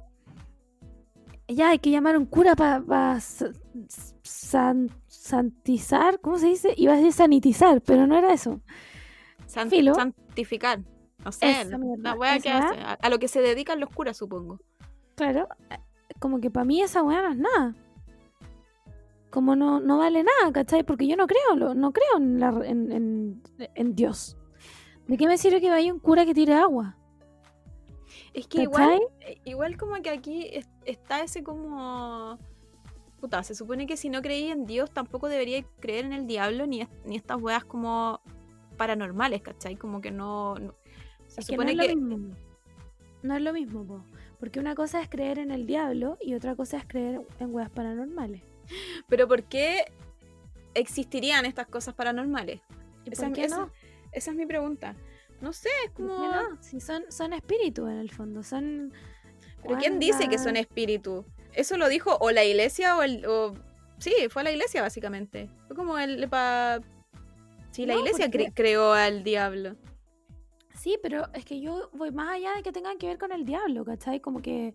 [1.47, 3.19] Ya hay que llamar a un cura para
[4.23, 6.73] santizar, ¿cómo se dice?
[6.77, 8.61] Iba a decir sanitizar, pero no era eso.
[9.69, 9.95] Filo.
[9.95, 10.81] santificar.
[11.25, 14.15] No sé, Esa la weá que hace, a, a lo que se dedican los curas,
[14.15, 14.59] supongo.
[15.15, 15.47] Claro,
[16.19, 17.75] como que para mí esa weá no es nada.
[19.31, 20.83] Como no, no vale nada, ¿cachai?
[20.83, 24.37] Porque yo no creo, no creo en, la, en, en- en Dios.
[25.07, 26.95] ¿De qué me sirve que vaya un cura que tire agua?
[28.33, 32.37] Es que igual, eh, igual como que aquí es- está ese como...
[33.19, 36.65] Puta, se supone que si no creí en Dios tampoco debería creer en el diablo
[36.67, 38.21] ni, ni estas weas como
[38.77, 39.75] paranormales, ¿cachai?
[39.75, 40.55] Como que no...
[40.55, 40.75] no-
[41.27, 42.35] se Es que no supone es lo mismo.
[43.21, 44.03] No es lo mismo, po.
[44.39, 47.69] Porque una cosa es creer en el diablo y otra cosa es creer en weas
[47.69, 48.41] paranormales.
[49.09, 49.91] Pero ¿por qué
[50.73, 52.61] existirían estas cosas paranormales?
[53.05, 53.71] ¿Y Esa, por qué esa- no?
[54.11, 54.95] esa es mi pregunta.
[55.41, 56.21] No sé, es ¿Por como...
[56.21, 56.61] qué no?
[56.63, 58.93] Si son, son espíritus en el fondo, son...
[59.63, 61.25] ¿Pero quién dice que son espíritus?
[61.53, 63.25] Eso lo dijo o la iglesia o el...
[63.25, 63.53] o-
[63.97, 65.49] Sí, fue la iglesia básicamente.
[65.67, 66.29] Fue como el...
[66.29, 66.79] Pa...
[67.71, 69.75] Sí, la No, iglesia porque- cre- creó al diablo.
[70.73, 73.43] Sí, pero es que yo voy más allá de que tengan que ver con el
[73.45, 74.21] diablo, ¿cachai?
[74.21, 74.73] Como que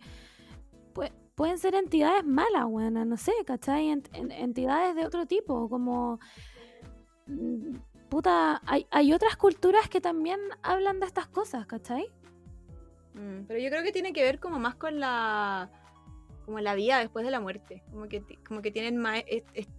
[0.93, 3.89] pues, pueden ser entidades malas, buenas, no sé, ¿cachai?
[4.13, 6.21] entidades de otro tipo, como...
[8.15, 12.13] Puta, hay, otras culturas que también hablan de estas cosas, ¿cachai?
[13.15, 15.69] Mm, pero yo creo que tiene que ver como más con la
[16.45, 19.25] como la vida después de la muerte, como que, como que tienen más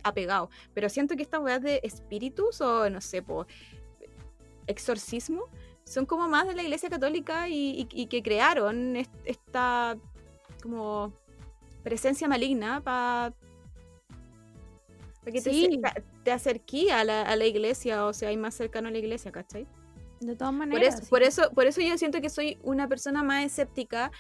[0.03, 0.49] apegado.
[0.73, 3.47] Pero siento que estas weas de espíritus o no sé, por
[4.67, 5.45] exorcismo,
[5.86, 9.95] son como más de la iglesia católica y, que crearon esta
[10.61, 11.13] como
[11.83, 13.33] presencia maligna para
[15.32, 18.91] que te, te acerquí a la, a la, iglesia o sea, hay más cercano a
[18.91, 19.67] la iglesia, ¿cachai?
[20.19, 21.07] De todas maneras.
[21.09, 24.11] Por eso, por eso, yo siento que soy una persona más escéptica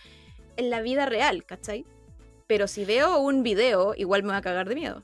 [0.57, 1.85] en la vida real, ¿cachai?
[2.47, 5.03] Pero si veo un video, igual me va a cagar de miedo.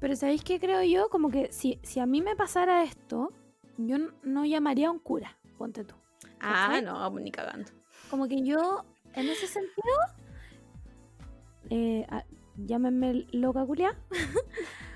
[0.00, 1.08] Pero ¿sabéis qué creo yo?
[1.08, 3.32] Como que si, si a mí me pasara esto,
[3.78, 5.94] yo no llamaría a un cura, ponte tú.
[6.40, 7.70] Ah, no, ni cagando.
[8.10, 9.96] Como que yo, en ese sentido,
[11.70, 12.06] eh,
[12.56, 13.96] llámenme loca culia,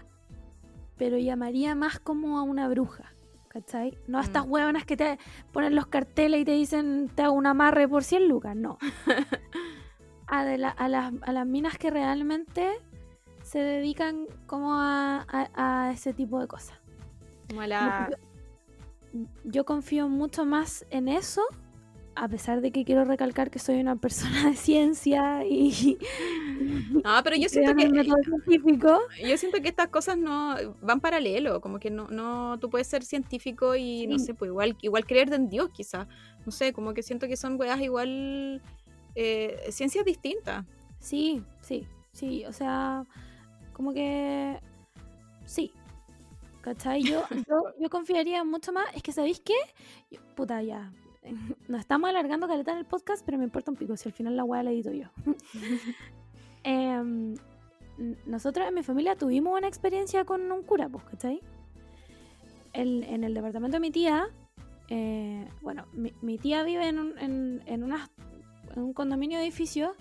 [1.03, 3.13] pero llamaría más como a una bruja.
[3.49, 3.99] ¿cachai?
[4.07, 4.53] No a estas mm.
[4.53, 5.19] huevonas que te
[5.51, 8.79] ponen los carteles y te dicen te hago un amarre por 100 lucas, no.
[10.29, 12.71] a, de a, las, minas que realmente
[13.43, 16.79] se dedican como a, ese tipo de cosas.
[17.49, 18.09] Como la...
[19.43, 21.43] yo confío mucho más en eso
[22.15, 25.99] a pesar de que quiero recalcar que soy una persona de ciencia y...
[27.05, 27.91] No, pero yo siento que...
[28.47, 29.01] Científico.
[29.25, 33.05] Yo siento que estas cosas no van paralelo, como que no, no tú puedes ser
[33.05, 36.07] científico y no sé, pues igual, igual creer en Dios quizás.
[36.45, 38.63] No sé, como que siento que son weas igual...
[39.15, 40.65] Eh, ciencias distintas.
[40.99, 43.05] Sí, sí, sí, o sea,
[43.73, 44.59] como que...
[45.45, 45.73] Sí,
[46.63, 47.03] ¿Cachai?
[47.03, 47.25] Yo,
[47.81, 48.87] yo, confiaría mucho más.
[48.95, 49.55] Es que, ¿sabéis qué?
[50.37, 50.93] puta, ya.
[51.69, 54.37] nos estamos alargando caleta en el podcast, pero me importa un pico si al final
[54.37, 55.09] la weá la edito yo.
[56.65, 57.35] Em,
[58.25, 61.41] nosotros en mi familia tuvimos una experiencia con un cura, pues, ¿cachai?
[62.73, 64.31] en el departamento de mi tía,
[64.95, 67.19] eh, bueno, mi, tía vive en un,
[67.67, 67.93] en,
[68.77, 69.93] un condominio de edificios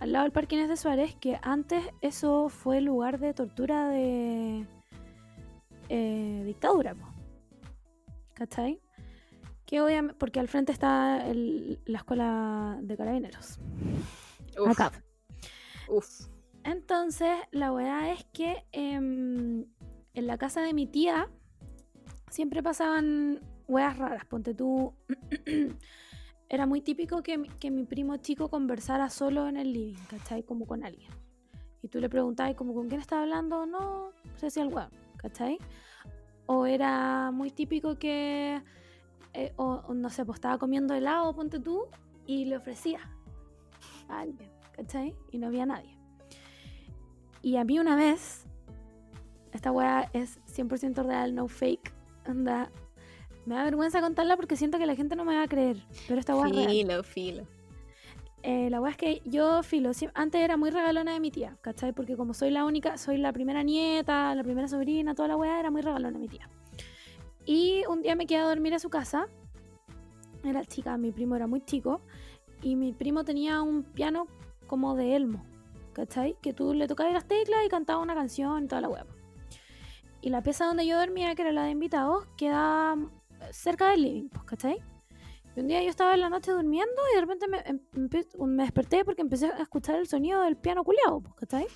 [0.00, 4.66] al lado del Parque Inés de Suárez, que antes eso fue lugar de tortura de
[5.88, 7.08] eh, dictadura, pues.
[8.34, 8.80] ¿cachai?
[9.74, 13.58] Que obviamente, porque al frente está la escuela de carabineros.
[14.68, 14.92] Acá.
[15.88, 16.28] Uf.
[16.62, 19.66] Entonces, la verdad es que em,
[20.14, 21.28] en la casa de mi tía
[22.30, 24.24] siempre pasaban weas raras.
[24.26, 24.94] Ponte tú.
[26.48, 30.44] Era muy típico que, mi primo chico conversara solo en el living, ¿cachai?
[30.44, 31.10] Como con alguien.
[31.82, 35.58] Y tú le preguntabas, como con quién estaba hablando, no, sé si el weón, ¿cachai?
[36.46, 38.62] O era muy típico que
[39.34, 41.86] eh, o, no sé, pues estaba comiendo helado, ponte tú,
[42.24, 43.00] y le ofrecía
[44.08, 45.14] a alguien, ¿cachai?
[45.32, 45.98] Y no había nadie.
[47.42, 48.46] Y a mí una vez,
[49.52, 51.92] esta weá es 100% real, no fake,
[52.24, 52.70] anda.
[53.44, 56.20] Me da vergüenza contarla porque siento que la gente no me va a creer, pero
[56.20, 57.04] esta weá es real.
[57.04, 57.46] filo.
[58.42, 61.92] Eh, la weá es que yo, filo, antes era muy regalona de mi tía, ¿cachai?
[61.92, 65.58] Porque como soy la única, soy la primera nieta, la primera sobrina, toda la weá,
[65.58, 66.48] era muy regalona de mi tía.
[67.46, 69.26] Y un día me quedé a dormir a su casa.
[70.42, 72.00] Era chica, mi primo era muy chico.
[72.62, 74.26] Y mi primo tenía un piano
[74.66, 75.44] como de Elmo.
[75.92, 76.36] ¿Cachai?
[76.40, 79.06] Que tú le tocabas las teclas y cantaba una canción y toda la web.
[80.20, 82.96] Y la pieza donde yo dormía, que era la de invitados, quedaba
[83.52, 84.82] cerca del living, pues, ¿cachai?
[85.54, 87.80] Y un día yo estaba en la noche durmiendo y de repente me, em,
[88.46, 91.66] me, desperté porque empecé a escuchar el sonido del piano culiado, pues, ¿cachai?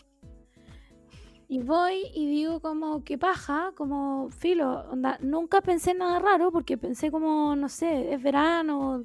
[1.50, 6.76] Y voy y digo como, qué paja, como filo, onda, nunca pensé nada raro porque
[6.76, 9.04] pensé como, no sé, es verano,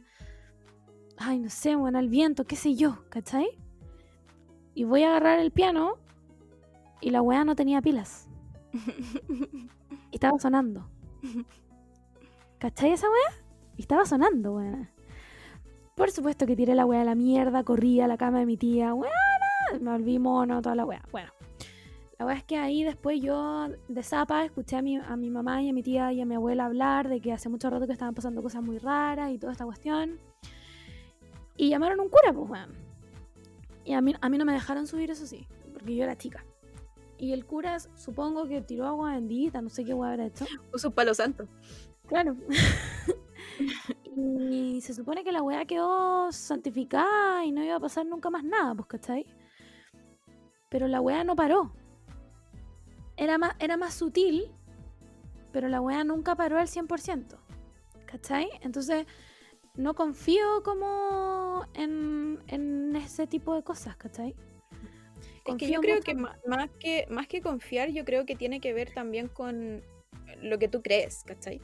[1.17, 3.47] ay, no sé, bueno, el viento, qué sé yo, ¿cachai?
[4.75, 5.93] Y voy a agarrar el piano
[6.99, 8.27] y la weá no tenía pilas.
[8.73, 10.89] y estaba sonando.
[12.57, 13.45] ¿Cachai esa weá?
[13.77, 14.91] Y estaba sonando, weá.
[15.95, 18.57] Por supuesto que tiré la weá a la mierda, corrí a la cama de mi
[18.57, 19.11] tía, weá,
[19.79, 21.03] me volví mono, toda la weá.
[21.09, 21.31] Bueno,
[22.19, 25.63] la verdad es que ahí después yo de zapa escuché a mi, a mi mamá
[25.63, 27.93] y a mi tía y a mi abuela hablar de que hace mucho rato que
[27.93, 30.19] estaban pasando cosas muy raras y toda esta cuestión.
[31.57, 32.73] Y llamaron a un cura, pues, bueno.
[33.83, 36.45] Y a mí, a mí no me dejaron subir, eso sí, porque yo era chica.
[37.17, 40.45] Y el cura, supongo que tiró agua bendita, no sé qué hueá habrá hecho.
[40.71, 41.47] Puso un palo santo.
[42.07, 42.35] Claro.
[44.15, 48.43] y se supone que la weá quedó santificada y no iba a pasar nunca más
[48.43, 49.25] nada, pues, ¿cachai?
[50.69, 51.71] Pero la weá no paró
[53.23, 54.51] era más, era más sutil,
[55.51, 57.37] pero la weá nunca paró al 100%.
[58.05, 58.47] ¿Cachai?
[58.61, 59.07] Entonces,
[59.75, 64.35] no confío como en, en ese tipo de cosas, ¿cachai?
[65.45, 66.37] Es que yo creo que más,
[66.79, 69.83] que más que confiar, yo creo que tiene que ver también con
[70.41, 71.59] lo que tú crees, ¿cachai?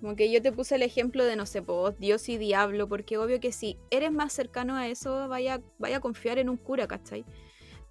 [0.00, 3.18] Como que yo te puse el ejemplo de, no sé, pues, Dios y diablo, porque
[3.18, 6.86] obvio que si eres más cercano a eso, vaya, vaya a confiar en un cura,
[6.86, 7.24] ¿cachai?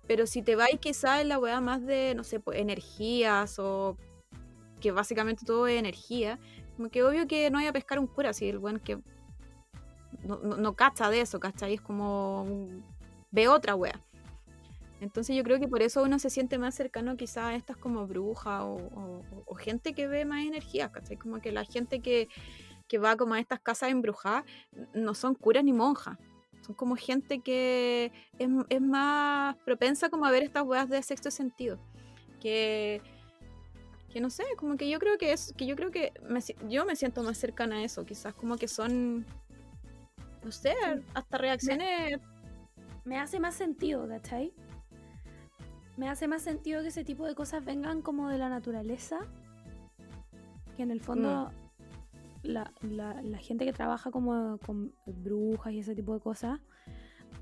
[0.09, 3.95] Pero si te vais quizá en la weá más de, no sé, pues, energías o
[4.81, 6.39] que básicamente todo es energía,
[6.75, 8.97] como que obvio que no hay a pescar un cura, si el buen que
[10.23, 11.75] no, no, cacha de eso, ¿cachai?
[11.75, 12.47] Es como
[13.29, 14.01] ve otra wea.
[14.99, 18.07] Entonces yo creo que por eso uno se siente más cercano quizá a estas como
[18.07, 21.17] brujas o, gente que ve más energías, ¿cachai?
[21.17, 22.29] Como que la gente que,
[22.97, 24.43] va como a estas casas embrujadas
[24.95, 26.17] no son curas ni monjas.
[26.61, 31.79] Son como gente que es, más propensa como a ver estas weas de sexto sentido.
[32.39, 33.01] Que,
[34.11, 36.13] que no sé, como que yo creo que es, que yo creo que
[36.69, 39.25] yo me siento más cercana a eso, quizás como que son
[40.43, 40.75] no sé,
[41.13, 42.19] hasta reacciones.
[43.03, 44.53] Me, hace más sentido, ¿cachai?
[45.97, 49.19] Me hace más sentido que ese tipo de cosas vengan como de la naturaleza.
[50.77, 51.68] Que en el fondo mm.
[52.43, 52.71] La,
[53.39, 56.59] gente que trabaja como con brujas y ese tipo de cosas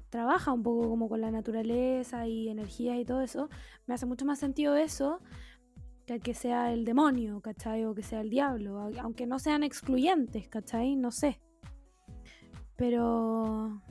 [0.10, 3.50] trabaja un poco como con la naturaleza y energías y todo eso.
[3.86, 5.22] Me hace mucho más sentido eso
[6.06, 7.86] que que sea el demonio, ¿cachai?
[7.86, 10.96] O que sea el diablo, aunque no sean excluyentes, ¿cachai?
[10.96, 11.42] No sé.
[12.78, 13.82] Pero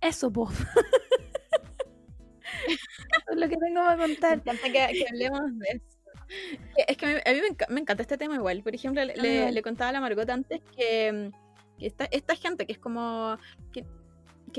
[0.00, 0.50] eso, po.
[3.30, 4.38] es lo que tengo para contar.
[4.38, 5.95] Encanta que, hablemos de eso.
[6.88, 8.62] Es que a mí, me, encanta este tema igual.
[8.62, 11.30] Por ejemplo, le, contaba a la Margot antes que,
[11.78, 13.38] esta, gente que es como...
[13.72, 13.84] Que,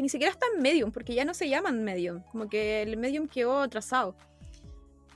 [0.02, 2.22] ni siquiera está en medium, porque ya no se llaman medium.
[2.32, 4.16] Como que el medium quedó atrasado.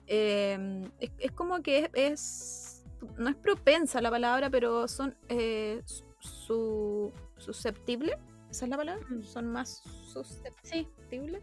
[0.07, 2.83] Em, es, como que es,
[3.17, 5.81] No es propensa la palabra, pero son eh,
[6.19, 8.17] su, susceptibles
[8.51, 9.23] esa es la palabra, mm.
[9.23, 9.81] son más
[10.11, 11.41] susceptibles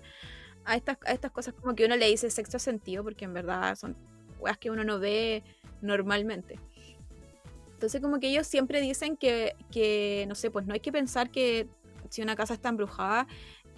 [0.65, 3.75] a estas, a estas cosas como que uno le dice sexto sentido, porque en verdad
[3.77, 3.97] son
[4.39, 5.43] cosas que uno no ve
[5.81, 6.59] normalmente.
[7.73, 11.31] Entonces como que ellos siempre dicen que, que, no sé, pues no hay que pensar
[11.31, 11.69] que
[12.11, 13.27] si una casa está embrujada,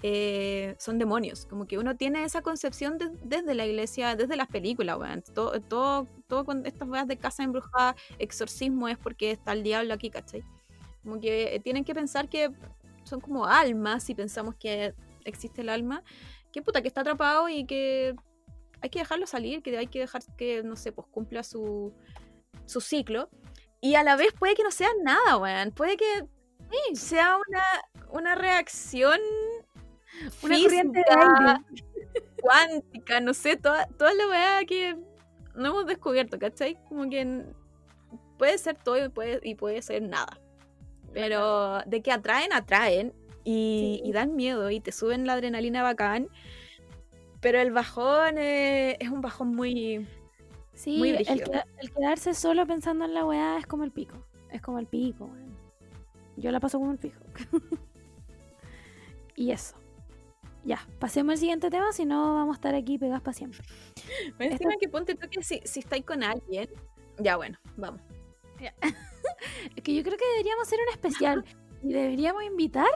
[0.02, 1.44] eh, son demonios.
[1.44, 5.22] Como que uno tiene esa concepción desde la iglesia, desde las películas, weón.
[5.34, 9.92] Todo, todo, todo con estas weas de casa embrujada, exorcismo es porque está el diablo
[9.92, 10.42] aquí, ¿cachai?
[11.02, 12.50] Como que tienen que pensar que
[13.04, 14.94] son como almas, si pensamos que
[15.24, 16.02] existe el alma,
[16.52, 18.14] que puta, que está atrapado y que
[18.82, 21.92] hay que dejarlo salir, que hay que dejar que, no sé, pues cumpla su,
[22.66, 23.28] su ciclo.
[23.80, 25.72] Y a la vez puede que no sea nada, weón.
[25.72, 26.26] Puede que
[26.94, 27.62] sea una,
[28.10, 29.20] una reacción
[30.42, 31.02] una corriente
[32.42, 34.96] cuántica, no sé, toda, toda la weá que
[35.54, 36.76] no hemos descubierto, ¿cachai?
[36.88, 37.44] Como que
[38.38, 40.40] puede ser todo y puede, y puede ser nada.
[41.12, 43.12] Pero de que atraen, atraen
[43.44, 46.28] y, dan miedo y te suben la adrenalina bacán.
[47.40, 50.06] Pero el bajón es, un bajón muy.
[50.74, 54.16] Sí, el, quedarse solo pensando en la weá es como el pico.
[54.50, 55.30] Es como el pico,
[56.36, 57.20] Yo la paso como el pico.
[59.36, 59.76] y eso.
[60.64, 63.62] Ya, pasemos al siguiente tema, si no vamos a estar aquí pegadas para siempre.
[64.38, 64.68] Me Esto...
[64.78, 66.68] que ponte tú que si, si estáis con alguien.
[67.18, 68.00] Ya, bueno, vamos.
[69.76, 71.44] es que yo creo que deberíamos hacer un especial
[71.82, 72.88] y deberíamos invitar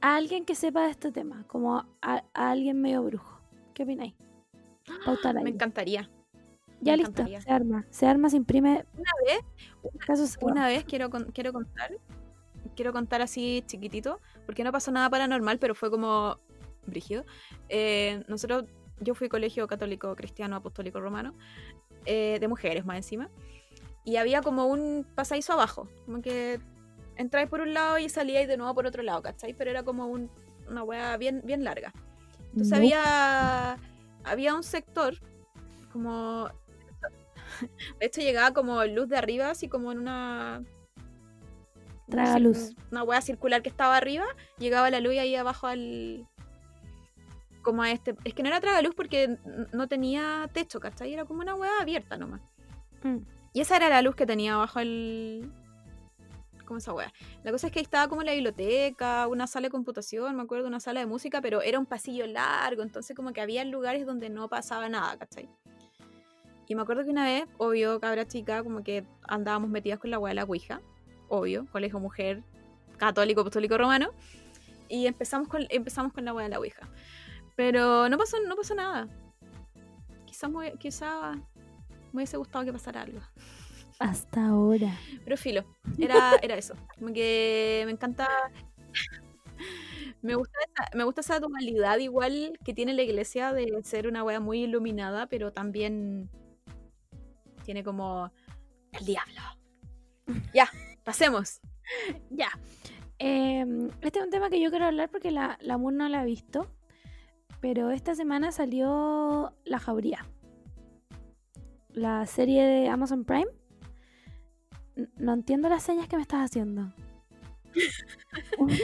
[0.00, 3.29] a alguien que sepa de este tema, como a, alguien medio brujo.
[3.80, 4.12] ¿Qué opináis?
[5.42, 6.10] Me encantaría.
[6.82, 7.86] Ya listo, se arma.
[7.88, 8.84] Se arma, se imprime.
[8.92, 11.96] Una vez, una, vez quiero, quiero contar,
[12.76, 16.36] quiero contar así chiquitito, porque no pasó nada paranormal, pero fue como
[16.84, 17.24] brígido.
[17.70, 18.66] Eh, nosotros,
[19.00, 21.32] yo fui colegio católico cristiano apostólico romano,
[22.04, 23.30] eh, de mujeres más encima
[24.04, 26.60] y había como un pasadizo abajo, como que
[27.16, 29.54] entráis por un lado y salíais de nuevo por otro lado, ¿cachai?
[29.54, 31.94] Pero era como una hueá bien, bien larga.
[32.52, 33.76] Entonces había,
[34.24, 35.14] había un sector
[35.92, 36.48] como...
[37.98, 40.62] De hecho llegaba como luz de arriba, así como en una...
[42.08, 42.74] Traga luz.
[42.90, 44.24] Una hueá circular que estaba arriba,
[44.58, 46.26] llegaba la luz ahí abajo al...
[47.62, 48.16] Como a este...
[48.24, 49.36] Es que no era traga luz porque
[49.72, 51.12] no tenía techo, ¿cachai?
[51.12, 52.40] Era como una hueá abierta nomás.
[53.02, 53.18] Mm.
[53.52, 55.50] Y esa era la luz que tenía abajo el.
[56.70, 57.12] ¿Cómo esa wea?
[57.42, 60.68] La cosa es que ahí estaba como la biblioteca, una sala de computación, me acuerdo,
[60.68, 64.30] una sala de música, pero era un pasillo largo, entonces como que había lugares donde
[64.30, 65.48] no pasaba nada, ¿cachai?
[66.68, 70.20] Y me acuerdo que una vez, obvio, cabra chica, como que andábamos metidas con la
[70.20, 70.80] wea de la Ouija,
[71.28, 72.44] obvio, colegio mujer,
[72.98, 74.12] católico, apostólico romano,
[74.88, 76.88] y empezamos con, empezamos con la wea de la Ouija.
[77.56, 79.08] Pero no pasó, no pasó nada.
[80.24, 80.48] Quizás,
[80.78, 81.36] quizás
[82.12, 83.18] me hubiese gustado que pasara algo.
[84.00, 84.98] Hasta ahora.
[85.24, 85.64] Pero filo,
[85.98, 86.74] era, era eso.
[86.98, 88.28] Como que me encanta.
[90.22, 94.24] Me gusta, esa, me gusta esa dualidad igual que tiene la iglesia de ser una
[94.24, 96.30] wea muy iluminada, pero también
[97.64, 98.32] tiene como
[98.92, 99.40] el diablo.
[100.54, 100.68] ya,
[101.04, 101.60] pasemos.
[102.30, 102.48] ya.
[103.18, 106.22] Em, este es un tema que yo quiero hablar porque la, la Moon no la
[106.22, 106.70] ha visto.
[107.60, 110.26] Pero esta semana salió La Jauría.
[111.92, 113.59] La serie de Amazon Prime.
[115.16, 116.92] No entiendo las señas que me estás haciendo.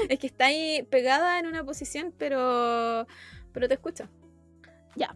[0.08, 3.06] es que está ahí pegada en una posición, pero,
[3.52, 4.08] pero te escucho.
[4.94, 5.14] Ya.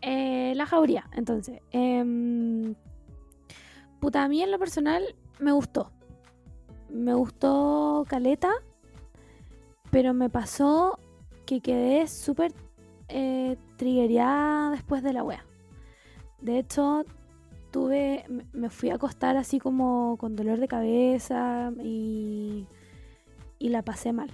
[0.00, 1.60] Eh, la jauría, entonces.
[1.70, 2.74] Em,
[4.00, 5.02] puta, a mí en lo personal
[5.38, 5.92] me gustó.
[6.88, 8.50] Me gustó Caleta,
[9.90, 10.98] pero me pasó
[11.46, 12.52] que quedé súper
[13.08, 15.44] eh, después de la wea.
[16.40, 17.04] De hecho,
[17.70, 22.66] tuve, me fui a acostar así como con dolor de cabeza y,
[23.58, 24.30] y la pasé mal.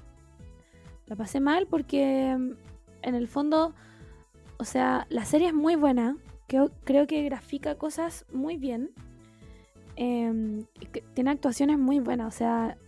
[1.06, 2.52] La pasé mal porque mm,
[3.02, 3.74] en el fondo,
[4.58, 6.16] o sea, la serie es muy buena,
[6.46, 8.90] creo, creo que grafica cosas muy bien,
[9.96, 10.66] em,
[11.14, 12.78] tiene actuaciones muy buenas, o sea,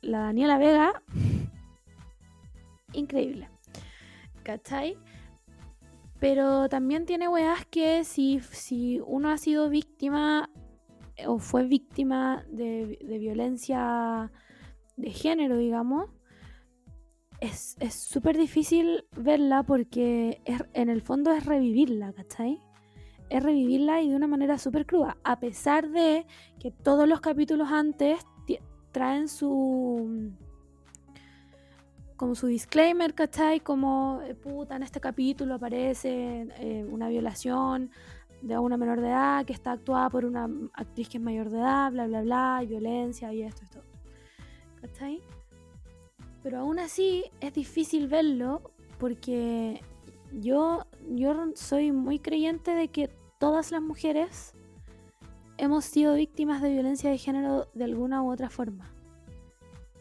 [0.00, 1.02] la Daniela Vega,
[2.92, 3.48] increíble.
[4.42, 4.98] ¿Cachai?
[6.24, 10.48] Pero también tiene weas que si, si uno ha sido víctima
[11.16, 14.32] eh, o fue víctima de, violencia
[14.96, 16.08] de género, digamos,
[17.42, 20.40] es súper difícil verla porque
[20.72, 22.58] en el fondo es revivirla, ¿cachai?
[23.28, 26.24] Es revivirla y de una manera súper cruda, a pesar de
[26.58, 28.24] que todos los capítulos antes
[28.92, 30.32] traen su
[32.16, 33.60] como su disclaimer, ¿cachai?
[33.60, 37.90] Como, eh, puta, en este capítulo aparece eh, una violación
[38.42, 41.58] de una menor de edad que está actuada por una actriz que es mayor de
[41.58, 43.82] edad, bla, bla, bla, y violencia y esto, esto.
[44.80, 45.22] ¿Cachai?
[46.42, 49.82] Pero aún así es difícil verlo porque
[50.32, 53.08] yo, yo soy muy creyente de que
[53.38, 54.52] todas las mujeres
[55.56, 58.90] hemos sido víctimas de violencia de género de alguna u otra forma.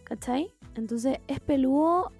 [0.03, 0.53] ¿Cachai?
[0.75, 2.11] Entonces es peludo,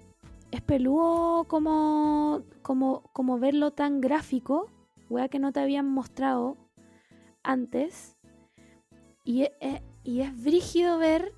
[0.50, 4.70] es peludo como, como, verlo tan gráfico,
[5.10, 6.56] wea que no te habían mostrado
[7.42, 8.16] antes.
[9.24, 11.32] Y es, e, y es brígido ver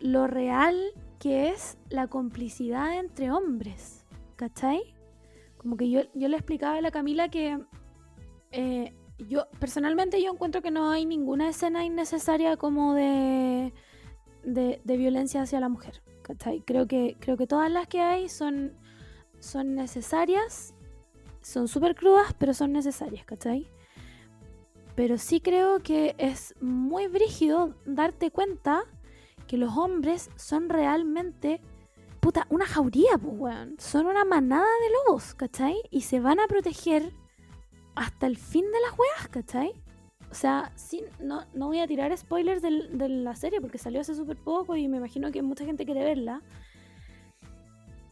[0.00, 0.76] lo real
[1.18, 4.04] que es la complicidad entre hombres.
[4.36, 4.94] ¿Cachai?
[5.56, 7.58] Como que yo, yo le explicaba a la Camila que
[8.52, 13.72] eh, yo personalmente yo encuentro que no hay ninguna escena innecesaria como de,
[14.44, 16.02] de violencia hacia la mujer.
[16.64, 18.72] Creo que, creo que todas las que hay son,
[19.40, 20.74] son necesarias,
[21.40, 23.70] son súper crudas, pero son necesarias, ¿cachai?
[24.94, 28.82] Pero sí creo que es muy brígido darte cuenta
[29.46, 31.60] que los hombres son realmente,
[32.20, 33.76] puta, una jauría, pues, weón.
[33.78, 35.76] Son una manada de lobos, ¿cachai?
[35.90, 37.12] Y se van a proteger
[37.94, 39.72] hasta el fin de las weas, ¿cachai?
[40.30, 44.14] O sea, sin, no, no voy a tirar spoilers de la serie porque salió hace
[44.14, 46.42] súper poco y me imagino que mucha gente quiere verla.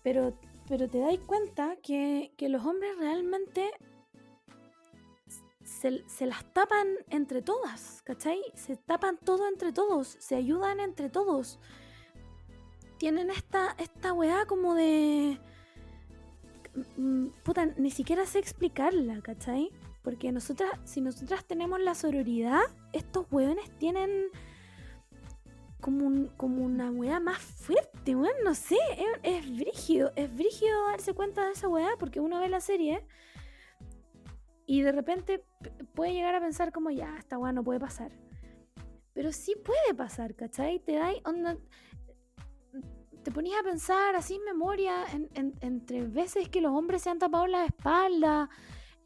[0.02, 0.32] Pero,
[0.68, 3.70] pero te dais cuenta que, los hombres realmente
[5.62, 8.40] se, las tapan entre todas, ¿cachai?
[8.54, 11.58] Se tapan todo entre todos, se ayudan entre todos.
[12.98, 15.38] Tienen esta, esta weá como de...
[16.96, 19.70] Mm, puta, ni siquiera sé explicarla, ¿cachai?
[20.06, 22.60] Porque nosotras, si nosotras tenemos la sororidad,
[22.92, 24.28] estos hueones tienen
[25.80, 28.78] como, como una weá más fuerte, weón, no sé,
[29.24, 33.04] es, es, brígido, es brígido darse cuenta de esa weá, porque uno ve la serie
[34.64, 35.44] y de repente
[35.96, 38.12] puede llegar a pensar como, ya, esta weá no puede pasar.
[39.12, 40.78] Pero sí puede pasar, ¿cachai?
[40.78, 41.56] Te da onda,
[43.24, 45.04] te ponías a pensar así en memoria,
[45.34, 48.48] entre veces que los hombres se han tapado la espalda,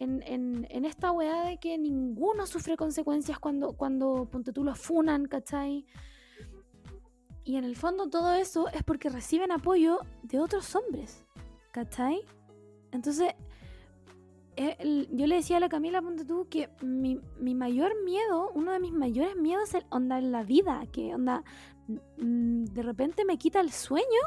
[0.01, 5.87] en, esta weá de que ninguno sufre consecuencias cuando, cuando ponte tú lo funan, ¿cachai?
[7.45, 11.25] Y en el fondo todo eso es porque reciben apoyo de otros hombres,
[11.73, 12.25] ¿cachai?
[12.93, 13.35] Entonces,
[14.57, 17.21] eh, yo le decía a la Camila, ponte tú, que mi,
[17.55, 21.45] mayor miedo, uno de mis mayores miedos es onda en la vida, que onda
[22.19, 24.21] mm, de repente me quita el sueño,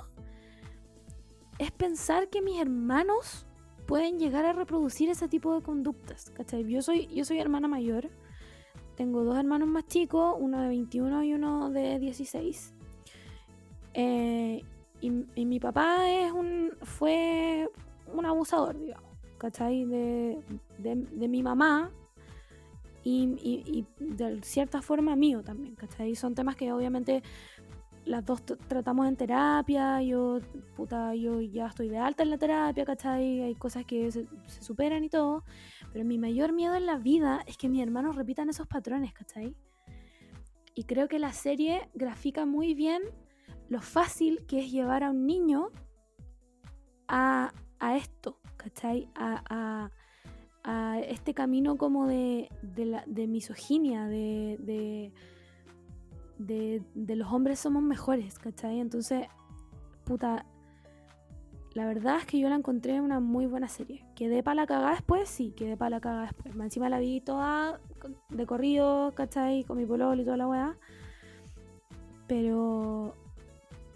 [1.59, 3.45] es pensar que mis hermanos
[3.85, 6.65] pueden llegar a reproducir ese tipo de conductas, ¿cachai?
[6.65, 8.09] Yo soy, yo soy hermana mayor,
[8.95, 12.73] tengo dos hermanos más chicos, uno de 21 y uno de 16.
[13.95, 14.61] Eh,
[15.01, 17.69] y, mi papá es un, fue
[18.13, 19.83] un abusador, digamos, ¿cachai?
[19.85, 20.41] De,
[20.77, 21.91] de, mi mamá
[23.03, 26.15] y, y, de cierta forma mío también, ¿cachai?
[26.15, 27.21] Son temas que obviamente
[28.05, 30.39] las dos tratamos en terapia, yo,
[30.75, 33.41] puta, yo ya estoy de alta en la terapia, ¿cachai?
[33.41, 34.27] Hay cosas que se,
[34.59, 35.43] superan y todo,
[35.91, 39.55] pero mi mayor miedo en la vida es que mis hermanos repitan esos patrones, ¿cachai?
[40.75, 43.03] Y creo que la serie grafica muy bien
[43.69, 45.69] lo fácil que es llevar a un niño
[47.07, 47.51] a,
[47.95, 49.09] esto, ¿cachai?
[49.15, 49.89] A,
[50.63, 55.11] a, este camino como de, de, misoginia, de de,
[56.37, 58.79] los hombres somos mejores, ¿cachai?
[58.79, 59.27] Entonces,
[60.05, 60.45] puta,
[61.73, 64.05] la verdad es que yo la encontré una muy buena serie.
[64.15, 65.27] ¿Quedé para la cagada después?
[65.27, 66.55] Sí, quedé para la cagada después.
[66.55, 67.79] Encima la vi toda
[68.29, 69.63] de corrido, ¿cachai?
[69.63, 70.77] Con mi pololo y toda la weá.
[72.27, 73.15] Pero,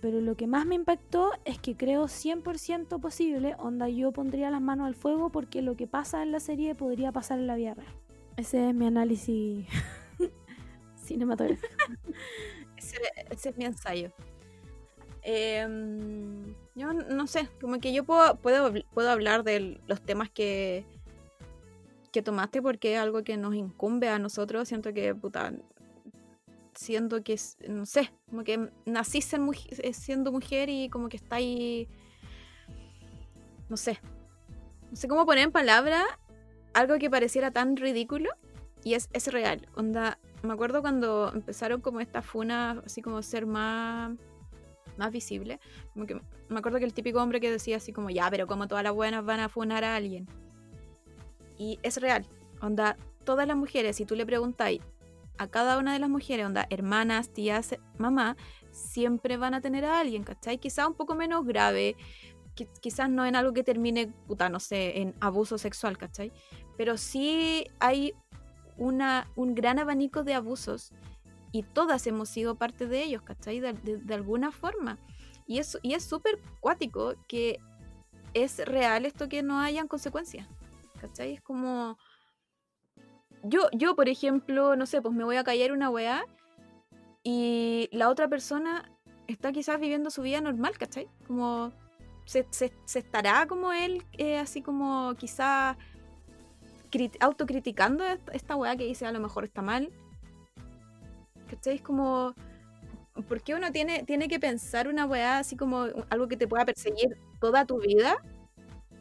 [0.02, 4.62] pero lo que más me impactó es que creo 100% posible, onda yo pondría las
[4.62, 7.76] manos al fuego porque lo que pasa en la serie podría pasar en la vida
[7.76, 7.94] real.
[8.38, 9.68] Ese es mi análisis
[11.08, 11.68] cinematográfico.
[12.78, 14.12] ese, es mi ensayo.
[15.22, 20.86] Em, yo no sé, como que yo puedo, puedo, hablar de los temas que,
[22.12, 24.68] que tomaste porque es algo que nos incumbe a nosotros.
[24.68, 25.54] Siento que, puta,
[26.78, 31.88] siento que, no sé, como que nací eh, siendo mujer y como que está ahí,
[33.70, 34.00] no sé,
[34.90, 36.06] no sé cómo poner en palabra
[36.74, 38.30] algo que pareciera tan ridículo
[38.84, 39.68] y es, es real.
[39.76, 44.18] Onda, me acuerdo cuando empezaron como esta funa, así como ser más,
[44.98, 45.60] más visible.
[45.94, 46.20] Como que
[46.50, 48.94] me acuerdo que el típico hombre que decía así como, ya, pero como todas las
[48.94, 50.28] buenas van a funar a alguien.
[51.58, 52.26] Y es real.
[52.62, 54.82] Onda, todas las mujeres, si tú le preguntáis
[55.38, 58.38] a cada una de las mujeres, onda, hermanas, tías, mamá,
[58.72, 60.58] siempre van a tener a alguien, ¿cachai?
[60.58, 61.96] Quizás un poco menos grave,
[62.82, 66.32] quizás no en algo que termine, puta, no sé, en abuso sexual, ¿cachai?
[66.78, 68.14] Pero sí hay
[68.78, 70.92] una, un gran abanico de abusos
[71.52, 73.60] y todas hemos sido parte de ellos, ¿cachai?
[73.60, 74.98] De, alguna forma.
[75.46, 77.60] Y es y súper cuático que
[78.34, 80.48] es real esto que no hayan consecuencias,
[81.00, 81.34] ¿cachai?
[81.34, 81.98] Es como...
[83.44, 86.26] Yo, yo, por ejemplo, no sé, pues me voy a callar una weá
[87.24, 88.92] y la otra persona
[89.28, 91.08] está quizás viviendo su vida normal, ¿cachai?
[91.28, 91.72] Como
[92.26, 92.46] se,
[92.94, 95.78] estará como él, eh, así como quizás
[97.20, 99.92] autocriticando esta weá que dice a lo mejor está mal.
[101.50, 101.76] ¿Cachai?
[101.76, 102.34] Es como.
[103.28, 106.66] ¿Por qué uno tiene, tiene que pensar una weá así como algo que te pueda
[106.66, 108.18] perseguir toda tu vida?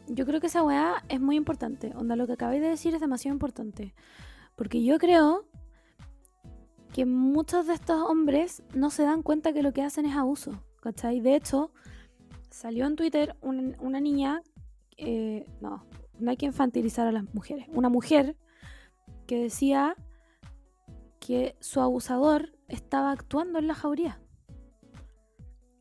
[0.08, 1.92] Yo creo que esa weá es muy importante.
[1.94, 3.94] Onda, lo que acabáis de decir es demasiado importante.
[4.54, 5.44] Porque yo creo
[6.94, 10.62] que muchos de estos hombres no se dan cuenta que lo que hacen es abuso.
[10.80, 11.20] ¿Cachai?
[11.20, 11.70] De hecho,
[12.48, 14.40] salió en Twitter una niña.
[14.96, 15.84] Eh, no,
[16.18, 17.66] no hay que infantilizar a las mujeres.
[17.72, 18.36] Una mujer
[19.26, 19.96] que decía
[21.20, 24.20] que su abusador estaba actuando en la jauría.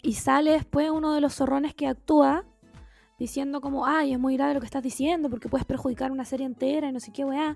[0.02, 2.46] Y sale después uno de los zorrones que actúa
[3.18, 6.46] diciendo como, ay, es muy grave lo que estás diciendo porque puedes perjudicar una serie
[6.46, 7.56] entera y no sé qué, weá.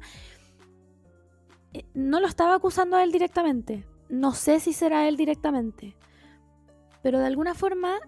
[1.73, 3.85] Eh, no lo estaba acusando a él directamente.
[4.09, 5.95] No sé si será él directamente.
[7.03, 7.99] Pero de alguna forma,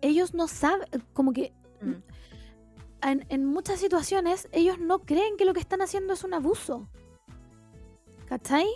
[0.00, 1.52] ellos no saben, como que...
[1.80, 2.13] Mm
[3.12, 6.88] en, muchas situaciones ellos no creen que lo que están haciendo es un abuso.
[8.26, 8.66] ¿Cachai?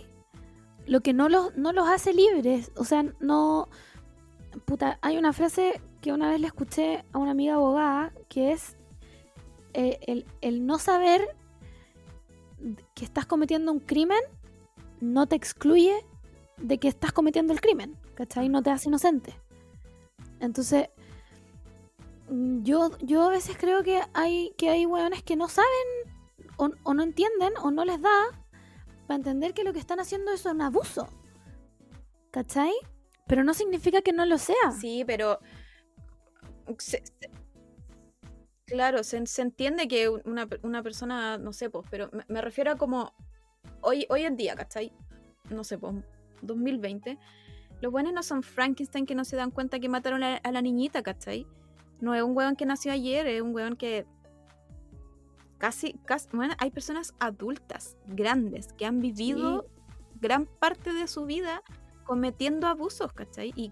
[0.85, 2.71] Lo que no los, no los hace libres.
[2.75, 3.69] O sea, no...
[4.65, 8.77] Puta, hay una frase que una vez le escuché a una amiga abogada que es
[9.73, 11.35] eh, el, el no saber
[12.95, 14.19] que estás cometiendo un crimen
[15.01, 16.05] no te excluye
[16.57, 18.49] de que estás cometiendo el crimen, ¿cachai?
[18.49, 19.35] No te hace inocente.
[20.39, 20.89] Entonces,
[22.29, 25.67] yo, yo a veces creo que hay, que hay weones que no saben
[26.57, 28.25] o, no entienden o no les da
[29.07, 31.07] para entender que lo que están haciendo es un abuso.
[32.31, 32.73] ¿Cachai?
[33.27, 34.71] Pero no significa que no lo sea.
[34.79, 35.39] Sí, pero...
[38.65, 43.13] claro, se, entiende que una, persona, no sé, pues, pero me, refiero a como
[43.81, 44.91] hoy, hoy en día, ¿cachai?
[45.49, 45.95] No sé, pues,
[46.41, 47.17] 2020.
[47.81, 50.61] Los buenos no son Frankenstein que no se dan cuenta que mataron a, a la
[50.61, 51.47] niñita, ¿cachai?
[52.01, 54.05] No es un weón que nació ayer, es un weón que
[55.57, 59.67] casi, casi bueno, hay personas adultas, grandes, que han vivido
[60.19, 61.61] gran parte de su vida
[62.05, 63.53] cometiendo abusos, ¿cachai?
[63.55, 63.71] Y,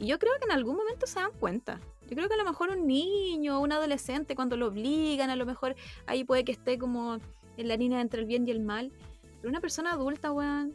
[0.00, 1.80] yo creo que en algún momento se dan cuenta.
[2.08, 5.34] Yo creo que a lo mejor un niño o un adolescente, cuando lo obligan, a
[5.34, 5.74] lo mejor
[6.06, 7.18] ahí puede que esté como
[7.56, 8.92] en la línea entre el bien y el mal.
[9.38, 10.72] Pero una persona adulta, weón,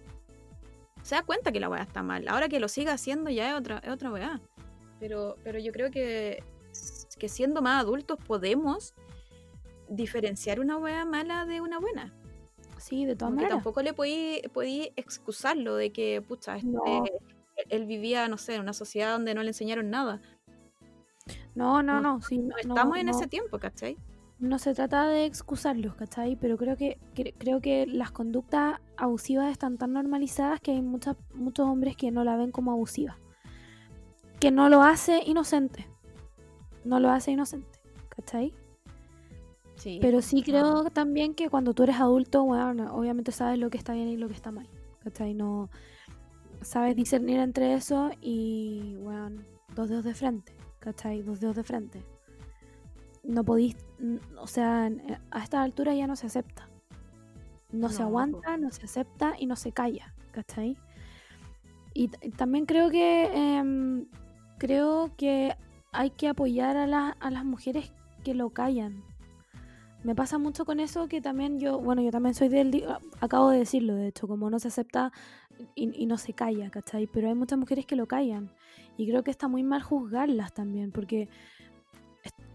[1.04, 2.28] se da cuenta que la weá está mal.
[2.28, 4.42] Ahora que lo siga haciendo ya es otra, es otra weá.
[5.00, 6.44] Pero, pero yo creo que
[7.16, 8.94] que siendo más adultos podemos
[9.90, 12.14] diferenciar una wea mala de una buena.
[12.78, 13.56] Sí, de todas maneras.
[13.56, 17.02] Tampoco le podí, podí excusarlo de que, pucha, este,
[17.70, 20.22] él vivía, no sé, en una sociedad donde no le enseñaron nada.
[21.56, 22.20] No, no, no.
[22.20, 23.98] no, estamos en ese tiempo, ¿cachai?
[24.40, 26.36] No se trata de excusarlos, ¿cachai?
[26.36, 27.00] Pero creo que,
[27.38, 32.24] creo que las conductas abusivas están tan normalizadas que hay muchas, muchos hombres que no
[32.24, 33.18] la ven como abusiva.
[34.42, 35.88] Que no lo hace inocente.
[36.84, 37.80] No lo hace inocente,
[38.10, 38.54] ¿cachai?
[39.76, 43.78] Sí, Pero sí creo también que cuando tú eres adulto, bueno, obviamente sabes lo que
[43.78, 44.68] está bien y lo que está mal.
[45.04, 45.34] ¿Cachai?
[45.34, 45.70] No
[46.62, 49.42] sabes discernir entre eso y, bueno,
[49.76, 50.54] dos dedos de frente.
[50.80, 51.22] ¿Cachai?
[51.22, 52.06] Dos dedos de frente.
[53.24, 53.76] No podís,
[54.38, 54.90] o sea,
[55.32, 56.70] a esta altura ya no se acepta.
[57.72, 60.14] No, se aguanta, no se acepta y no se calla.
[60.32, 60.78] ¿Cachai?
[61.94, 62.08] Y,
[62.38, 64.08] también creo que em,
[64.58, 65.56] creo que
[65.94, 67.92] hay que apoyar a, a las mujeres
[68.24, 69.04] que lo callan
[70.04, 72.86] me pasa mucho con eso que también yo, bueno, yo también soy del,
[73.22, 75.12] acabo de decirlo, de hecho, como no se acepta
[75.76, 77.08] y, no se calla, ¿cachai?
[77.08, 78.52] Pero hay muchas mujeres que lo callan
[78.98, 81.30] y creo que está muy mal juzgarlas también, porque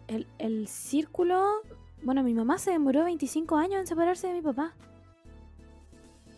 [0.09, 1.43] el, el círculo,
[2.02, 4.74] bueno, mi mamá se demoró 25 años en separarse de mi papá.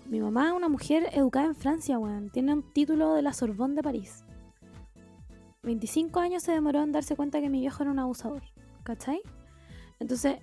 [0.07, 2.31] Mi mamá es una mujer educada en Francia, weón.
[2.31, 4.25] Tiene un título de la Sorbonne de París.
[5.63, 8.43] 25 años se demoró en darse cuenta que mi viejo era un abusador.
[8.83, 9.21] ¿Cachai?
[9.99, 10.39] Entonces,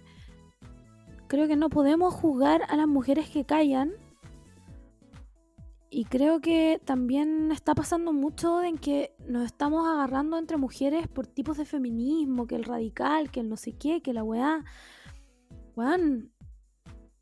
[1.28, 3.94] creo que no podemos juzgar a las mujeres que callan.
[5.90, 11.26] Y creo que también está pasando mucho en que nos estamos agarrando entre mujeres por
[11.26, 14.64] tipos de feminismo, que el radical, que el no sé qué, que la weá.
[15.76, 16.32] Weón,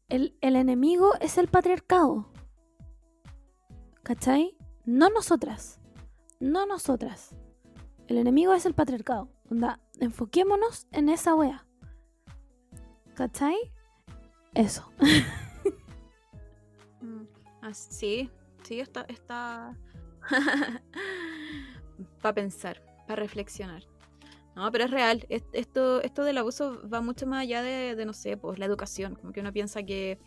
[0.10, 2.32] el, el enemigo es el patriarcado.
[4.04, 4.58] ¿Cachai?
[4.84, 5.80] No nosotras.
[6.40, 7.36] No nosotras.
[8.08, 9.30] El enemigo es el patriarcado.
[9.50, 11.66] Onda, enfoquémonos en esa wea.
[13.16, 13.58] ¿Cachai?
[14.54, 14.92] Eso.
[17.02, 17.26] Mm,
[17.72, 18.32] sí,
[18.64, 19.78] sí, está, está...
[22.22, 23.84] para pensar, para reflexionar.
[24.56, 25.26] No, pero es real.
[25.30, 29.16] Esto, esto del abuso va mucho más allá de, no sé, pues la educación.
[29.16, 30.18] Como que uno piensa que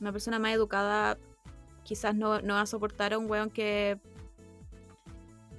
[0.00, 1.18] una persona más educada
[1.82, 3.98] quizás no, no va a soportar a un weón que,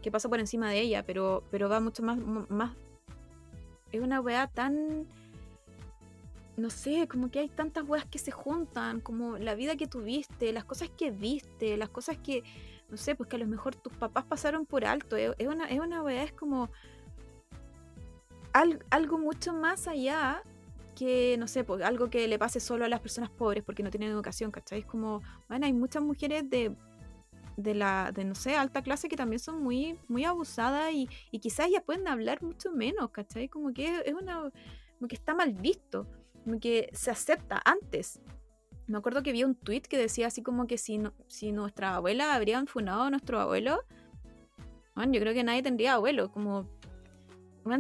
[0.02, 2.18] que pasa por encima de ella, pero, pero va mucho más,
[2.50, 2.76] más...
[3.92, 5.08] Es una weá tan
[6.60, 10.52] no sé, como que hay tantas weas que se juntan, como la vida que tuviste,
[10.52, 12.44] las cosas que viste, las cosas que,
[12.90, 15.16] no sé, pues que a lo mejor tus papás pasaron por alto.
[15.16, 16.70] Es, una, es una wea, es como
[18.90, 20.44] algo mucho más allá
[20.96, 23.90] que, no sé, pues algo que le pase solo a las personas pobres porque no
[23.90, 24.80] tienen educación, ¿cachai?
[24.80, 26.76] Es como, bueno, hay muchas mujeres de,
[27.60, 31.40] de la, de no sé, alta clase que también son muy, muy abusadas y, y
[31.40, 33.50] quizás ya pueden hablar mucho menos, ¿cachai?
[33.50, 34.52] Como que es una,
[34.98, 36.08] como que está mal visto
[36.58, 38.20] que se acepta antes.
[38.88, 42.34] Me acuerdo que vi un tweet que decía así como que si, si nuestra abuela
[42.34, 43.84] habrían funado a nuestro abuelo,
[44.96, 46.68] bueno, yo creo que nadie tendría abuelo, como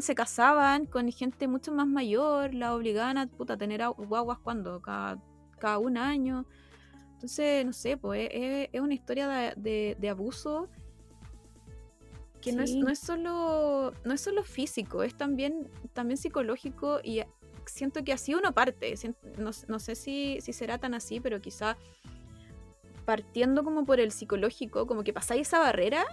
[0.01, 5.17] se casaban con gente mucho más mayor, la obligaban a, puta, tener guaguas cuando, cada,
[5.57, 6.45] cada un año.
[7.19, 10.69] Entonces, no sé, pues es, una historia de, abuso
[12.39, 17.21] que no, es, no, es, solo, no es solo físico, es también, también psicológico y
[17.65, 18.95] siento que así uno parte.
[19.37, 21.77] No, sé si, será tan así, pero quizá
[23.03, 26.05] partiendo como por el psicológico, como que pasáis esa barrera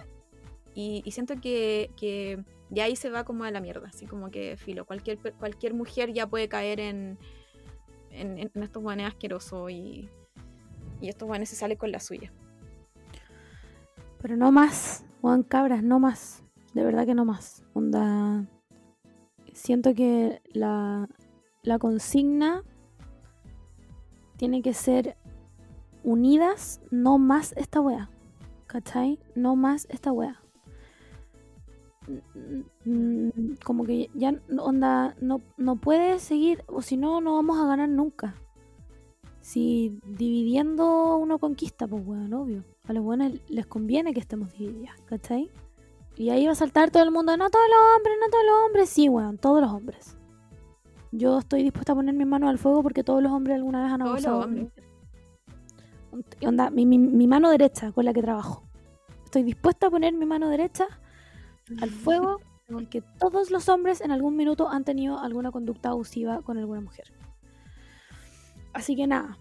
[0.75, 3.87] y, siento que, que, ya ahí se va como a la mierda.
[3.87, 7.17] Así como que, filo, cualquier, cualquier mujer ya puede caer en,
[8.11, 10.09] en, estos guanes asquerosos y,
[11.01, 12.31] y estos guanes se salen con la suya.
[14.21, 16.43] Pero no más, Juan Cabras, no más.
[16.73, 17.63] De verdad que no más.
[17.73, 18.45] Onda.
[19.53, 21.07] Siento que la,
[21.63, 22.63] la consigna
[24.37, 25.17] tiene que ser
[26.03, 28.09] unidas, no más esta wea.
[28.67, 29.19] ¿Cachai?
[29.35, 30.41] No más esta wea.
[33.65, 37.89] Como que ya onda, no, no puede seguir, o si no, no vamos a ganar
[37.89, 38.35] nunca.
[39.47, 42.65] Si dividiendo uno conquista, pues weón, obvio.
[42.85, 45.49] A los buenos les conviene que estemos divididas, ¿cachai?
[46.17, 48.65] Y ahí va a saltar todo el mundo, no todos los hombres, no todos los
[48.65, 50.17] hombres, sí, weón, todos los hombres.
[51.13, 53.93] Yo estoy dispuesta a poner mi mano al fuego porque todos los hombres alguna vez
[53.93, 54.49] han abusado.
[56.45, 58.63] Onda, mi, mi, mano derecha con la que trabajo.
[59.23, 60.87] Estoy dispuesta a poner mi mano derecha
[61.79, 66.57] al fuego porque todos los hombres en algún minuto han tenido alguna conducta abusiva con
[66.57, 67.16] alguna mujer.
[68.77, 69.37] Así que nada,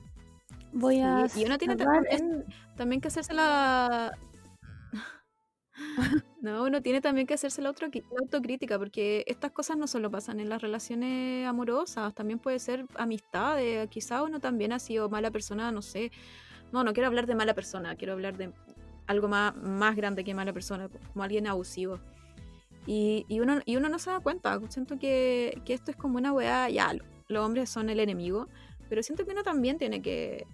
[0.73, 1.27] voy a...
[1.37, 2.45] Y uno tiene también,
[2.75, 4.17] también que hacerse la,
[6.41, 10.49] no, uno tiene también que hacerse la, autocrítica, porque estas cosas no solo pasan en
[10.49, 15.83] las relaciones amorosas, también puede ser amistades, quizá uno también ha sido mala persona, no
[15.83, 16.11] sé.
[16.73, 18.53] No, no quiero hablar de mala persona, quiero hablar de
[19.07, 22.01] algo más, más grande que mala persona, como alguien abusivo.
[22.87, 24.59] Y, y, uno, y uno no se da cuenta.
[24.69, 26.93] Siento que, que esto es como una weá, ya,
[27.29, 28.49] los hombres son el enemigo,
[28.89, 30.47] pero siento que uno también tiene que,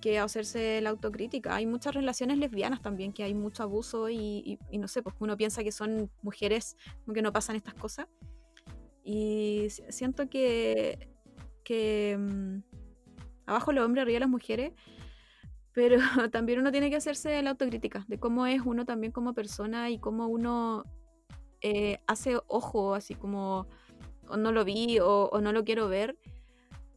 [0.00, 1.54] que hacerse la autocrítica.
[1.54, 5.64] Hay muchas relaciones lesbianas también, que hay mucho abuso y, no sé, pues uno piensa
[5.64, 6.76] que son mujeres,
[7.12, 8.06] que no pasan estas cosas.
[9.04, 11.08] Y siento que,
[11.64, 12.58] que mm,
[13.46, 14.72] abajo los hombres, arriba las mujeres,
[15.72, 15.98] pero
[16.32, 19.98] también uno tiene que hacerse la autocrítica de cómo es uno también como persona y
[19.98, 20.84] cómo uno
[21.60, 23.66] eh, hace ojo, así como
[24.28, 26.16] o no lo vi o, no lo quiero ver,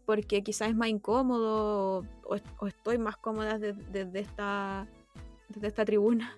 [0.09, 4.87] porque quizás es más incómodo o, estoy más cómoda desde, esta,
[5.49, 6.35] desde esta tribuna.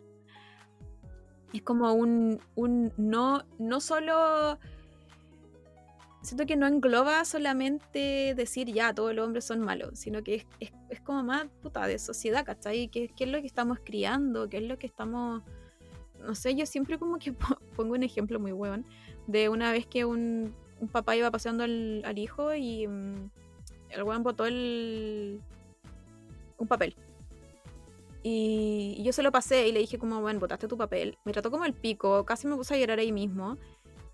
[1.53, 4.59] Es como un, un no, no solo
[6.21, 10.73] siento que no engloba solamente decir ya, todos los hombres son malos, sino que es,
[10.89, 12.89] es, como más puta de sociedad, ¿cachai?
[12.89, 14.49] ¿Qué, ¿Qué, es lo que estamos criando?
[14.49, 15.43] ¿Qué es lo que estamos.?
[16.19, 17.31] No sé, yo siempre como que
[17.77, 18.83] pongo un ejemplo muy bueno
[19.27, 20.53] de una vez que un,
[20.91, 23.29] papá iba paseando al, al hijo y mm,
[23.91, 25.41] el weón botó el.
[26.57, 26.95] un papel.
[28.23, 31.17] Y, yo se lo pasé y le dije como, bueno, botaste tu papel.
[31.25, 33.57] Me trató como el pico, casi me puse a llorar ahí mismo.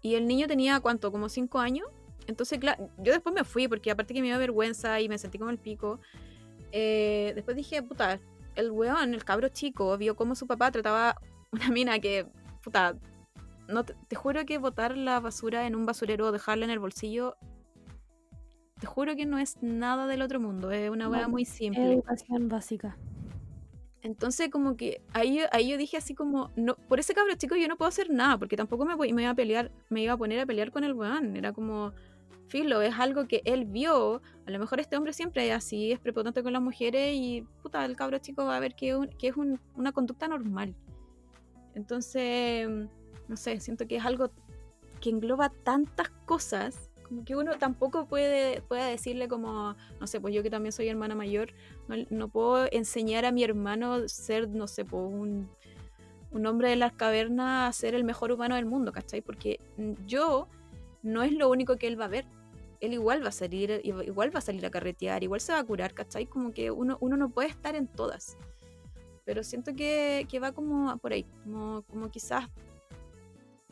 [0.01, 1.11] Y el niño tenía, ¿cuánto?
[1.11, 1.87] Como cinco años.
[2.27, 5.37] Entonces, claro, yo después me fui porque aparte que me dio vergüenza y me sentí
[5.37, 5.99] como el pico.
[6.71, 8.19] Eh, después dije, puta,
[8.55, 11.15] el weón, el cabro chico, vio cómo su papá trataba
[11.51, 12.27] una mina que,
[12.63, 12.95] puta,
[13.67, 17.35] no te, juro que botar la basura en un basurero o dejarla en el bolsillo,
[18.79, 21.93] te juro que no es nada del otro mundo, es una weá muy simple.
[21.93, 22.97] Educación básica.
[24.01, 27.67] Entonces, como que ahí, ahí yo dije así como, no, por ese cabro chico yo
[27.67, 30.39] no puedo hacer nada, porque tampoco me, me iba a pelear, me iba a poner
[30.39, 31.35] a pelear con el weón.
[31.35, 31.93] Era como,
[32.47, 34.21] filo, es algo que él vio.
[34.45, 37.83] A lo mejor este hombre siempre es así, es prepotente con las mujeres y puta,
[37.85, 39.33] el cabro chico va a ver que, es
[39.75, 40.75] una conducta normal.
[41.75, 42.69] Entonces,
[43.27, 44.31] no sé, siento que es algo
[45.01, 50.33] que engloba tantas cosas como que uno tampoco puede, puede decirle como, no sé, pues
[50.33, 51.53] yo que también soy hermana mayor,
[52.09, 55.49] no, puedo enseñar a mi hermano ser, no sé, pues un,
[56.31, 59.21] un hombre de las cavernas a ser el mejor humano del mundo, ¿cachai?
[59.21, 59.59] Porque
[60.05, 60.47] yo
[61.01, 62.25] no es lo único que él va a ver
[62.79, 65.63] él igual va a salir, igual va a salir a carretear, igual se va a
[65.63, 66.25] curar, ¿cachai?
[66.27, 68.37] Como que uno, uno no puede estar en todas.
[69.25, 72.47] Pero siento que, que va como por ahí, como, como quizás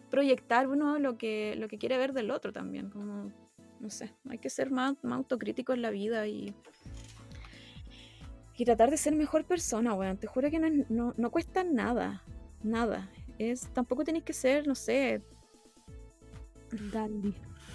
[0.10, 2.90] proyectar uno lo que, lo que quiere ver del otro también.
[2.90, 3.32] Como,
[3.80, 6.54] no sé, hay que ser más, más autocrítico en la vida y,
[8.58, 10.18] y tratar de ser mejor persona, weón.
[10.18, 12.24] Te juro que no, no, no cuesta nada,
[12.64, 13.10] nada.
[13.38, 15.22] Es, tampoco tenéis que ser, no sé,
[16.92, 17.34] Gandhi.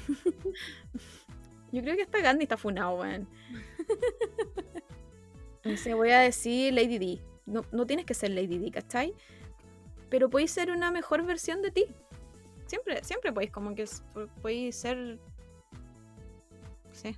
[1.73, 3.29] Yo creo que hasta Gandhi está funado, weón.
[5.63, 7.21] No voy a decir Lady D.
[7.45, 9.15] No, no tienes que ser Lady D, ¿cachai?
[10.09, 11.85] Pero podéis ser una mejor versión de ti.
[12.71, 13.85] Siempre, siempre podéis, como que
[14.43, 15.19] podéis ser.
[16.93, 17.17] Sí.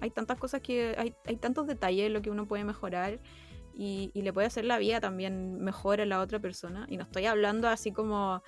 [0.00, 0.94] Hay tantas cosas que.
[0.96, 3.18] Hay, hay tantos detalles en lo que uno puede mejorar.
[3.74, 6.86] Y, y, le puede hacer la vida también mejor a la otra persona.
[6.88, 8.40] Y no estoy hablando así como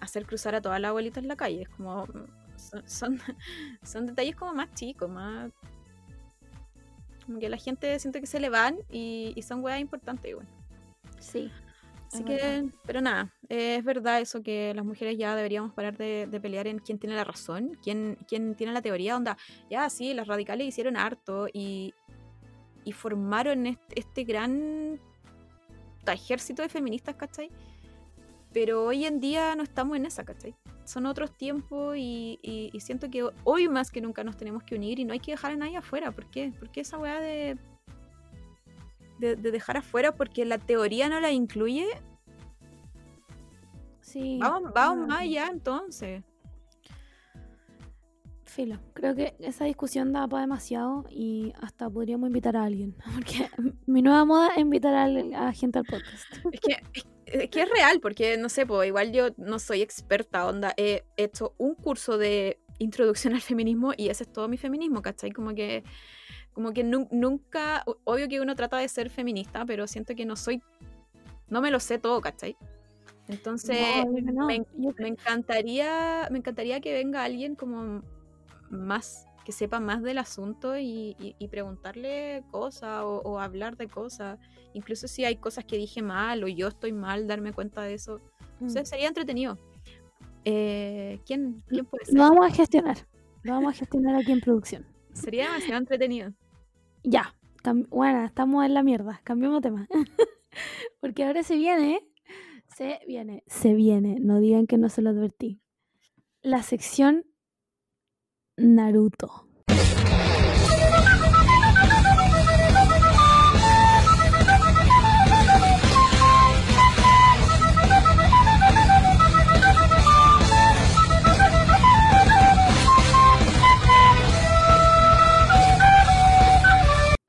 [0.00, 1.62] hacer cruzar a toda la abuelita en la calle.
[1.62, 2.06] Es como.
[2.86, 3.20] Son,
[3.82, 5.52] son, detalles como más chicos, más.
[7.26, 10.48] Como que la gente siente que se le van y, son weas importantes igual.
[11.18, 11.52] Sí.
[12.12, 16.66] Así que, pero nada, es verdad eso que las mujeres ya deberíamos parar de, pelear
[16.66, 19.36] en quién tiene la razón, quién, quién tiene la teoría, onda,
[19.68, 21.94] ya sí, las radicales hicieron harto y,
[22.84, 25.00] y formaron este, este gran
[26.12, 27.50] ejército de feministas, ¿cachai?
[28.52, 30.54] Pero hoy en día no estamos en esa, ¿cachai?
[30.84, 35.04] Son otros tiempos y, siento que hoy más que nunca nos tenemos que unir y
[35.04, 36.12] no hay que dejar a nadie afuera.
[36.12, 36.52] ¿Por qué?
[36.58, 37.58] Porque esa weá de,
[39.18, 41.86] de, dejar afuera porque la teoría no la incluye.
[44.00, 44.38] Sí.
[44.40, 46.22] Vamos, vamos más allá entonces.
[48.44, 52.96] Filo, creo que esa discusión da para demasiado y hasta podríamos invitar a alguien.
[53.14, 53.50] Porque
[53.86, 56.24] mi nueva moda es invitar a, a gente al podcast.
[56.52, 56.76] Es que,
[57.26, 61.04] es que es real, porque no sé, pues igual yo no soy experta, onda, he
[61.16, 65.32] hecho un curso de introducción al feminismo y ese es todo mi feminismo, ¿cachai?
[65.32, 65.82] Como que,
[66.56, 70.62] como que nunca, obvio que uno trata de ser feminista, pero siento que no soy,
[71.48, 72.56] no me lo sé todo, ¿cachai?
[73.28, 73.78] Entonces,
[74.08, 74.64] me,
[75.06, 78.02] encantaría, me encantaría que venga alguien como
[78.70, 84.38] más, que sepa más del asunto y, preguntarle cosas o hablar de cosas
[84.76, 88.20] incluso si hay cosas que dije mal o yo estoy mal, darme cuenta de eso.
[88.60, 88.68] Mm.
[88.68, 89.58] sería entretenido.
[90.44, 92.14] Eh, ¿quién, ¿Quién puede ser?
[92.14, 92.96] Lo vamos a gestionar.
[93.42, 94.86] Lo vamos a gestionar aquí en producción.
[95.12, 96.32] Sería demasiado entretenido.
[97.06, 97.36] Ya.
[97.90, 99.20] Bueno, estamos en la mierda.
[99.22, 99.88] Cambiemos tema.
[101.00, 102.00] Porque ahora se viene,
[102.76, 104.18] se viene, se viene.
[104.18, 105.60] No digan que no se lo advertí.
[106.42, 107.24] La sección
[108.56, 109.45] Naruto.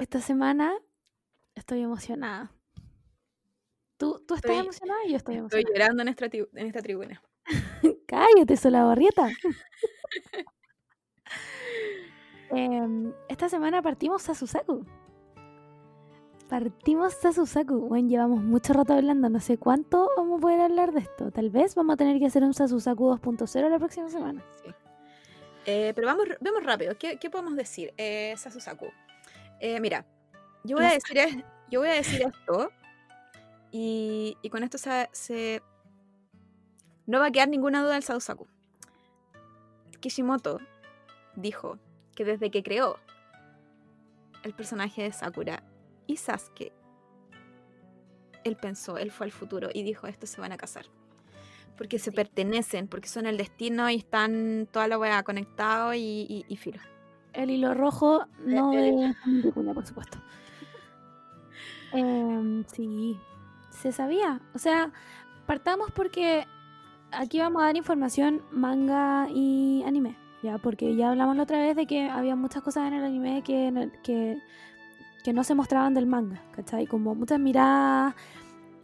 [0.07, 0.73] Esta semana
[1.53, 2.49] estoy emocionada.
[3.97, 5.59] ¿Tú, tú estás emocionada y yo estoy emocionada?
[5.59, 7.21] Estoy llorando en esta, en esta tribuna.
[8.07, 9.27] Cállate, sola barrieta.
[12.51, 14.85] Em, esta semana partimos Sasusaku.
[16.47, 17.89] Partimos Sasusaku.
[17.89, 21.31] Bueno, llevamos mucho rato hablando, no sé cuánto vamos a poder hablar de esto.
[21.31, 24.41] Tal vez vamos a tener que hacer un Sasusaku 2.0 la próxima semana.
[24.63, 24.71] Sí.
[25.65, 26.97] Eh, pero vamos, vemos rápido.
[26.97, 27.93] ¿Qué, podemos decir?
[27.97, 28.87] Eh, Sasusaku.
[29.59, 30.05] Eh, mira,
[30.63, 32.71] yo voy, a decir, yo voy a decir esto
[33.71, 35.61] y, con esto se,
[37.05, 38.47] no va a quedar ninguna duda del Sasusaku.
[39.99, 40.59] Kishimoto
[41.35, 41.79] dijo
[42.15, 42.97] que desde que creó
[44.43, 45.63] el personaje de Sakura
[46.05, 46.71] y Sasuke,
[48.43, 50.85] él pensó, él fue al futuro y dijo, estos se van a casar.
[51.77, 56.57] Porque se pertenecen, porque son el destino y están toda la weá conectado y, y,
[56.57, 56.79] filo.
[57.33, 59.13] El hilo rojo no de
[59.73, 60.17] por supuesto.
[61.93, 63.17] Em, sí,
[63.69, 64.41] se sabía.
[64.53, 64.91] O sea,
[65.45, 66.45] partamos porque
[67.11, 70.17] aquí vamos a dar información manga y anime.
[70.43, 73.41] Ya, porque ya hablamos la otra vez de que había muchas cosas en el anime
[73.41, 74.37] que, que,
[75.23, 76.85] que no se mostraban del manga, ¿cachai?
[76.85, 78.13] Como muchas miradas.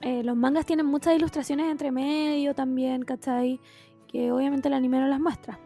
[0.01, 3.59] Eh, los mangas tienen muchas ilustraciones entre medio también, ¿cachai?
[4.07, 5.59] Que obviamente el anime no las muestra.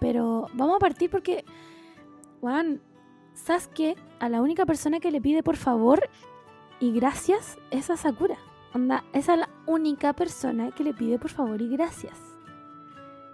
[0.00, 1.44] Pero vamos a partir porque,
[2.40, 2.80] Juan,
[3.34, 6.08] Sasuke a la única persona que le pide por favor
[6.80, 8.36] y gracias es a Sakura.
[8.74, 12.18] Onda, esa es la única persona que le pide por favor y gracias.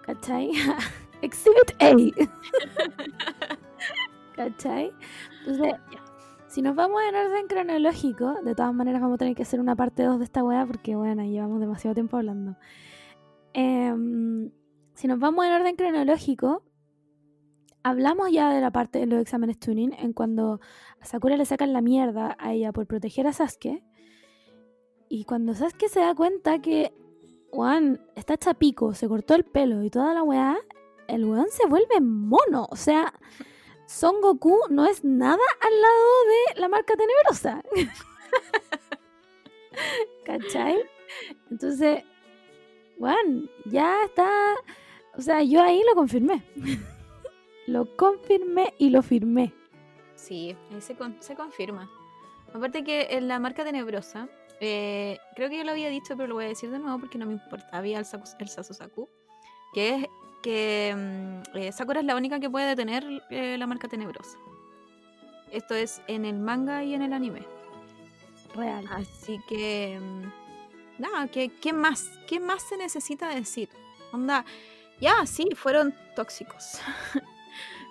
[0.03, 0.51] ¿Cachai?
[1.23, 1.91] Exhibit A.
[4.37, 4.93] ¿Cachai?
[5.47, 5.75] Entonces,
[6.49, 9.75] si nos vamos en orden cronológico, de todas maneras vamos a tener que hacer una
[9.75, 12.57] parte 2 de esta weá porque, bueno, llevamos demasiado tiempo hablando.
[13.53, 14.51] Em,
[14.95, 16.63] si nos vamos en orden cronológico,
[17.85, 20.61] hablamos ya de la parte de los exámenes tuning, en cuando
[21.01, 23.85] a Sakura le sacan la mierda a ella por proteger a Sasuke.
[25.09, 26.93] Y cuando Sasuke se da cuenta que
[27.53, 30.57] Juan está chapico, se cortó el pelo y toda la weá,
[31.07, 32.67] el weón se vuelve mono.
[32.71, 33.13] O sea,
[33.87, 37.63] Son Goku no es nada al lado de la marca tenebrosa.
[40.25, 40.79] ¿Cachai?
[41.51, 42.03] Entonces,
[42.99, 44.55] Juan, ya está.
[45.17, 46.43] O sea, yo ahí lo confirmé.
[47.67, 49.53] Lo confirmé y lo firmé.
[50.15, 51.91] Sí, ahí se, se confirma.
[52.53, 54.29] Aparte que en la marca tenebrosa,
[54.61, 57.19] eh, creo que yo lo había dicho, pero lo voy a decir de nuevo porque
[57.19, 57.69] no me importa.
[57.73, 58.07] Había el,
[58.39, 59.09] el Saku,
[59.73, 60.07] que es
[60.43, 64.39] que mm, eh, Sakura es la única que puede detener eh, la marca tenebrosa.
[65.51, 67.45] Esto es en el manga y en el anime.
[68.55, 68.87] Real.
[68.91, 69.99] Así que.
[70.01, 72.09] Mm, nada, ¿qué, ¿qué, más?
[72.29, 73.69] ¿Qué más se necesita decir?
[74.13, 74.45] Onda,
[75.01, 76.81] ya, sí, fueron tóxicos.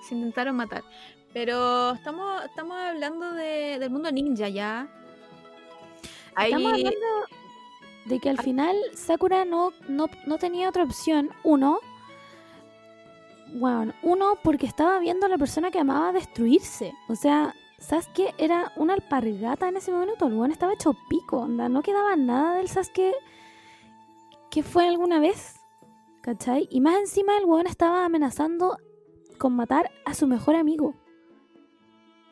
[0.04, 0.84] se intentaron matar.
[1.34, 4.88] Pero estamos, estamos hablando de, del mundo ninja ya.
[6.38, 7.08] Estamos hablando
[8.06, 11.30] de que al final Sakura no, no, no tenía otra opción.
[11.44, 11.80] Uno,
[13.54, 16.94] bueno, uno porque estaba viendo a la persona que amaba destruirse.
[17.08, 20.28] O sea, Sasuke era una alpargata en ese momento.
[20.28, 21.70] El weón estaba hecho pico, onda.
[21.70, 23.14] No quedaba nada del Sasuke
[24.50, 25.60] que fue alguna vez.
[26.22, 26.68] ¿Cachai?
[26.72, 28.78] Y más encima el weón estaba amenazando
[29.44, 30.96] con matar a su mejor amigo.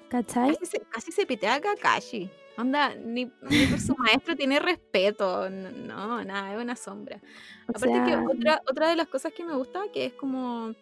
[0.07, 0.57] ¿Cachai?
[0.89, 2.31] Casi se, pitea a Kakashi.
[2.57, 5.49] Onda, ni, por su maestro tiene respeto.
[5.49, 7.19] No, nada, es una sombra.
[7.67, 10.73] Aparte que otra, otra de las cosas que me gusta, que es como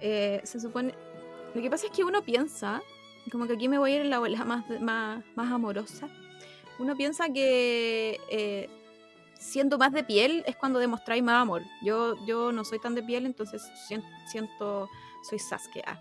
[0.00, 0.92] eh, se supone...
[1.54, 2.82] Lo que pasa es que uno piensa,
[3.30, 6.08] como que aquí me voy a ir en la ola más, más, más amorosa,
[6.80, 8.68] uno piensa que eh,
[9.38, 11.62] siendo más de piel es cuando demostráis más amor.
[11.80, 13.62] Yo, yo no soy tan de piel, entonces
[14.26, 14.88] siento,
[15.24, 15.82] soy Sasuke.
[15.86, 15.98] Ah,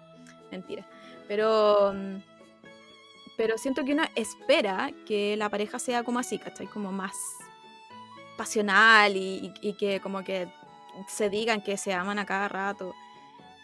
[0.52, 0.86] mentira.
[1.28, 1.94] Pero,
[3.38, 6.68] pero siento que uno espera que la pareja sea como así, ¿cachai?
[6.68, 7.14] Como más
[8.38, 10.48] pasional y, y que como que
[11.08, 12.94] se digan que se aman a cada rato.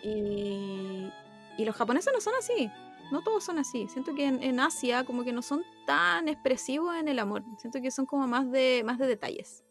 [0.03, 1.11] Y,
[1.57, 2.71] los japoneses no son así.
[3.11, 3.87] No todos son así.
[3.89, 7.43] Siento que en, Asia como que no son tan expresivos en el amor.
[7.57, 9.63] Siento que son como más de, más de detalles.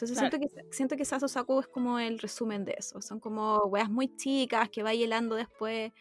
[0.00, 3.02] Entonces siento que siento que Saso Saku es como el resumen de eso.
[3.02, 5.92] Son como weas muy chicas que va helando después.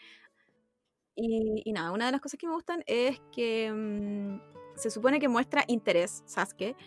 [1.16, 5.28] Y, nada, una de las cosas que me gustan es que mm, se supone que
[5.28, 6.78] muestra interés, Sasuke,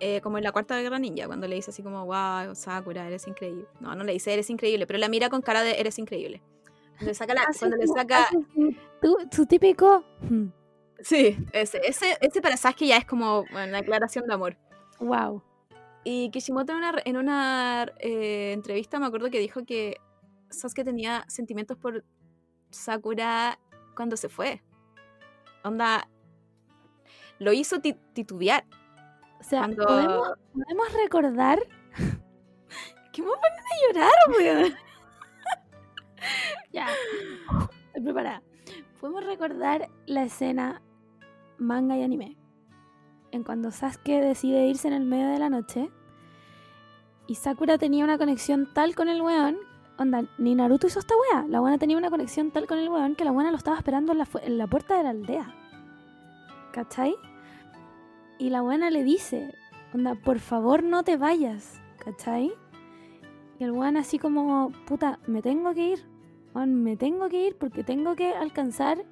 [0.00, 3.26] eh, como en la cuarta guerra ninja, cuando le dice así como, wow, Sakura, eres
[3.26, 3.66] increíble.
[3.80, 6.42] No, no le dice eres increíble, pero la mira con cara de eres increíble.
[6.92, 8.28] Cuando le saca, la, cuando le saca...
[9.30, 10.02] Su, típico...
[10.22, 10.46] Hmm.
[11.00, 14.56] Sí, ese, ese, ese para Sasuke ya es como una declaración de amor.
[14.98, 15.42] Wow.
[16.04, 19.96] Y Kishimoto en una, en una eh, entrevista me acuerdo que dijo que
[20.50, 22.04] Sasuke tenía sentimientos por
[22.70, 23.58] Sakura
[23.96, 24.62] cuando se fue.
[25.62, 26.08] Onda,
[27.38, 28.64] lo hizo titubear.
[29.40, 31.58] O sea, ¿podemos, ¿podemos, recordar
[33.12, 34.74] que me ponen a llorar, weón.
[36.72, 36.88] ya,
[37.86, 38.42] estoy preparada.
[39.00, 40.82] Podemos recordar la escena
[41.58, 42.43] manga y anime.
[43.34, 45.90] En cuando Sasuke decide irse en el medio de la noche
[47.26, 49.56] y Sakura tenía una conexión tal con el weón
[49.98, 51.44] onda, ni Naruto hizo esta wea.
[51.48, 54.12] La buena tenía una conexión tal con el weón que la buena lo estaba esperando
[54.12, 55.52] en la, en la puerta de la aldea.
[56.72, 57.16] ¿Cachai?
[58.38, 59.52] Y la buena le dice,
[59.92, 61.80] onda, por favor no te vayas.
[61.98, 62.54] ¿Cachai?
[63.58, 66.06] Y el weón así como, puta, me tengo que ir.
[66.54, 69.04] me tengo que ir porque tengo que alcanzar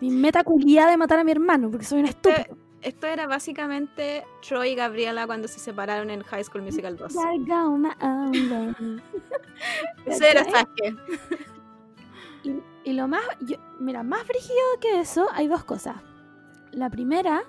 [0.00, 4.70] mi meta de matar a mi hermano, porque soy un estúpido esto era básicamente Troy
[4.70, 7.12] y Gabriela cuando se separaron en High School Musical 2.
[10.06, 10.96] Ese era Sasuke.
[12.84, 13.22] Y, lo más,
[13.80, 15.96] mira, más brígido que eso, hay dos cosas.
[16.72, 17.42] La primera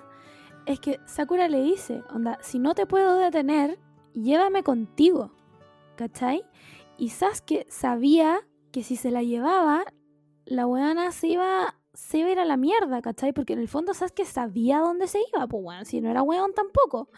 [0.66, 3.78] es que Sakura le dice, onda, si no te puedo detener,
[4.12, 5.32] llévame contigo.
[5.96, 6.44] ¿Cachai?
[6.98, 8.40] Y Sasuke sabía
[8.72, 9.84] que si se la llevaba,
[10.44, 13.32] la weana se iba se iba a la mierda, ¿cachai?
[13.32, 16.22] Porque en el fondo sabes que sabía dónde se iba, pues bueno, si no era
[16.22, 17.08] weón tampoco.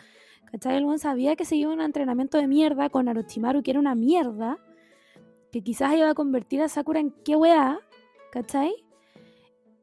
[0.51, 0.77] ¿Cachai?
[0.77, 3.81] El weón sabía que se iba a un entrenamiento de mierda con Orochimaru, que era
[3.81, 4.59] una mierda,
[5.51, 7.81] que quizás iba a convertir a Sakura en qué weá,
[8.33, 8.75] ¿cachai?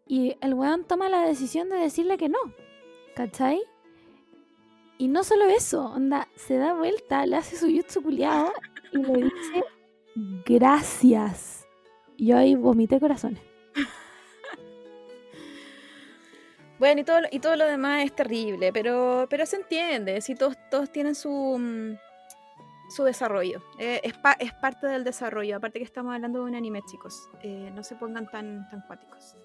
[0.05, 2.39] Y el weón toma la decisión de decirle que no,
[3.15, 3.61] ¿cachai?
[4.97, 8.51] Y no solo eso, onda, se da vuelta, le hace su jutsu culiado
[8.91, 9.63] y le dice
[10.45, 11.65] gracias.
[12.17, 13.41] Y ahí vomité corazones.
[16.79, 20.55] Bueno, y todo, y todo lo demás es terrible, pero, pero se entiende, si todos,
[20.71, 21.97] todos tienen su, mm,
[22.89, 23.61] su desarrollo.
[23.77, 27.29] Eh, es, es, parte del desarrollo, aparte que estamos hablando de un anime, chicos.
[27.43, 29.35] Eh, no se pongan tan, tan cuáticos.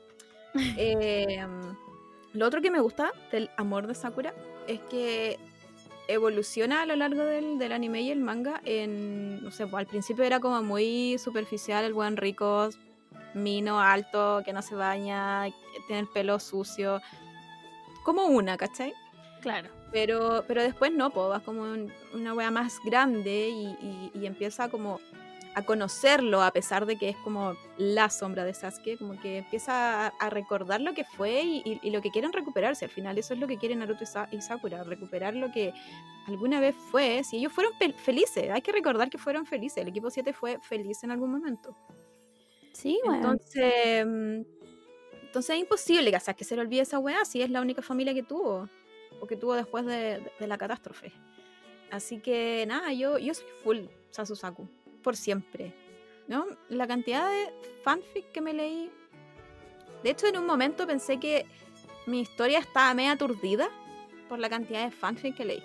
[0.78, 4.32] Eh, mm, lo otro que me gusta del amor de Sakura
[4.69, 5.36] es que
[6.06, 10.23] evoluciona a lo largo del, del anime y el manga en, no sé, al principio
[10.23, 12.69] era como muy superficial, el buen rico,
[13.35, 15.47] mino, alto, que no se baña,
[15.89, 17.01] tiene el pelo sucio
[18.05, 18.95] como una, ¿cachai?
[19.41, 19.69] Claro.
[19.93, 21.65] Pero, pero después no, pues vas como
[22.15, 25.01] una wea más grande y, empieza como
[25.55, 30.09] a conocerlo a pesar de que es como la sombra de Sasuke, como que empieza
[30.09, 32.87] a, recordar lo que fue y, lo que quieren recuperarse.
[32.87, 35.73] Al final eso es lo que quieren Naruto y, Sakura, recuperar lo que
[36.27, 37.23] alguna vez fue.
[37.23, 39.79] Si ellos fueron felices, hay que recordar que fueron felices.
[39.79, 41.77] El equipo 7 fue feliz en algún momento.
[42.73, 43.33] Sí, bueno.
[43.33, 44.64] Entonces, mm,
[45.35, 48.15] entonces es imposible que, que se le olvide esa weá si es la única familia
[48.15, 48.69] que tuvo.
[49.20, 51.12] O que tuvo después de, la catástrofe.
[51.90, 53.78] Así que nada, yo, yo soy full
[54.11, 54.69] Sasusaku.
[55.02, 55.74] Por siempre.
[56.28, 56.47] ¿No?
[56.69, 57.52] La cantidad de
[57.82, 58.93] fanfic que me leí.
[60.05, 61.47] De hecho, en un momento pensé que
[62.06, 63.69] mi historia estaba medio aturdida
[64.28, 65.65] por la cantidad de fanfic que leí.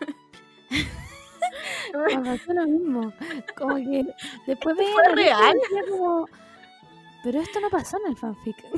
[1.94, 3.12] Me pasó lo mismo.
[3.56, 4.04] Como que
[4.48, 4.92] después veía.
[4.94, 5.56] ¿Fue real?
[5.88, 6.28] Como,
[7.26, 8.56] pero esto no pasó en el fanfic.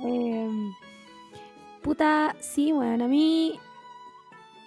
[0.00, 0.74] Em,
[1.82, 3.58] puta, sí, bueno, a mí.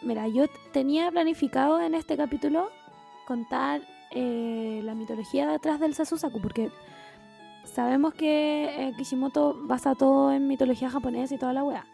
[0.01, 2.71] Mira, yo tenía planificado en este capítulo
[3.27, 6.71] contar eh, la mitología detrás del Sasusaku, porque
[7.65, 11.85] sabemos que eh, Kishimoto basa todo en mitología japonesa y toda la weá.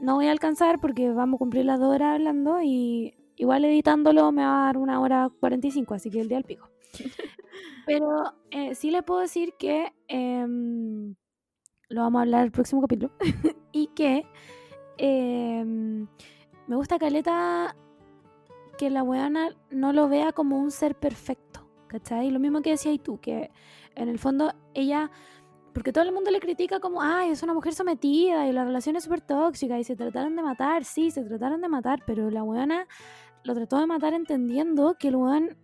[0.00, 4.32] No voy a alcanzar porque vamos a cumplir las dos horas hablando y igual editándolo
[4.32, 6.71] me va a dar una hora 45, así que el día al pico.
[7.86, 11.14] Pero eh, sí le puedo decir que em,
[11.88, 13.12] lo vamos a hablar el próximo capítulo.
[13.72, 14.26] y que
[14.98, 16.06] em,
[16.66, 17.76] me gusta Caleta
[18.78, 21.68] que la weana no lo vea como un ser perfecto.
[21.88, 22.30] ¿Cachai?
[22.30, 23.50] Lo mismo que decías tú, que
[23.94, 25.10] en el fondo ella.
[25.74, 28.96] Porque todo el mundo le critica como, ay, es una mujer sometida y la relación
[28.96, 32.42] es súper tóxica y se trataron de matar, sí, se trataron de matar, pero la
[32.42, 32.86] weona
[33.42, 35.56] lo trató de matar entendiendo que el weón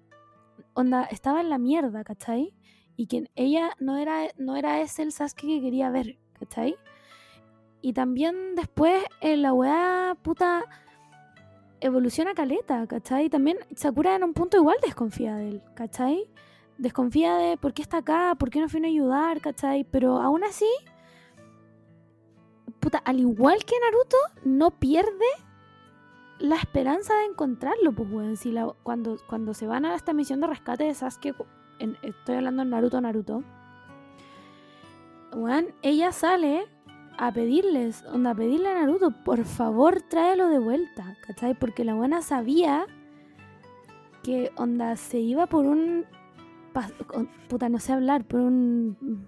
[0.78, 2.54] onda, estaba en la mierda, ¿cachai?
[2.96, 6.76] Y que ella no era, no era ese el Sasuke que quería ver, ¿cachai?
[7.80, 10.64] Y también después en la weá puta
[11.80, 13.28] evoluciona caleta, ¿cachai?
[13.28, 16.28] También Sakura en un punto igual desconfía de él, ¿cachai?
[16.78, 19.84] desconfía de por qué está acá, por qué no vino a ayudar, ¿cachai?
[19.84, 20.68] Pero aún así,
[22.80, 25.26] puta, al igual que Naruto, no pierde
[26.38, 28.36] la esperanza de encontrarlo, pues, weón.
[28.36, 31.34] Si la, cuando, cuando se van a esta misión de rescate de Sasuke,
[32.02, 33.42] estoy hablando en Naruto, Naruto,
[35.34, 36.66] weón, ella sale
[37.18, 41.54] a pedirles, onda, a pedirle a Naruto, por favor, tráelo de vuelta, ¿cachai?
[41.54, 42.86] Porque la buena sabía
[44.22, 46.04] que, onda, se iba por un,
[47.48, 49.26] puta, no sé hablar, por un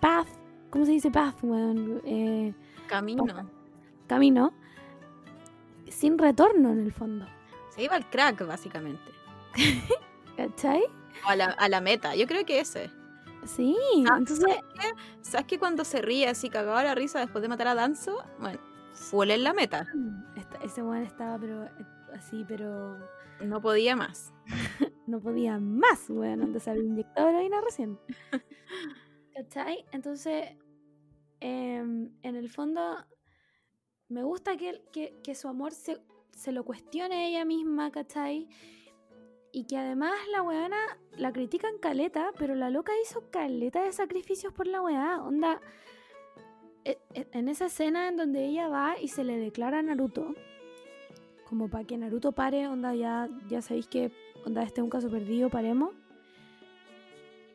[0.00, 0.28] path,
[0.70, 2.00] ¿cómo se dice path, weón?
[2.04, 2.52] Eh,
[2.88, 3.24] camino.
[4.08, 4.52] Camino
[5.90, 7.26] sin retorno en el fondo.
[7.70, 9.12] Se iba al crack, básicamente.
[10.36, 10.82] ¿Cachai?
[11.26, 12.90] O a la, a la meta, yo creo que ese.
[13.46, 13.76] Sí,
[14.10, 14.44] ah, entonces...
[15.20, 18.24] ¿sabes, que cuando se ríe así cagaba la risa después de matar a Danzo?
[18.40, 18.58] Bueno,
[18.92, 19.86] fue en la meta.
[20.62, 21.68] ese weón estaba pero
[22.12, 22.98] así, pero...
[23.40, 24.32] No podía más.
[25.06, 27.98] no podía más, weón, antes había inyectado heroína recién.
[29.34, 29.84] ¿Cachai?
[29.92, 30.56] Entonces,
[31.40, 33.04] em, en el fondo,
[34.08, 34.82] me gusta que,
[35.22, 35.98] que, su amor se,
[36.32, 38.48] se, lo cuestione ella misma, ¿cachai?
[39.52, 40.76] Y que además la weona
[41.16, 45.22] la critican caleta, pero la loca hizo caleta de sacrificios por la weá.
[45.22, 45.60] Onda,
[46.84, 50.34] e, e, en esa escena en donde ella va y se le declara a Naruto,
[51.48, 54.12] como para que Naruto pare, onda, ya, ya sabéis que,
[54.44, 55.94] onda, este es un caso perdido, paremos.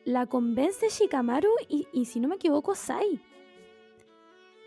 [0.04, 3.22] La convence Shikamaru y, y si no me equivoco, Sai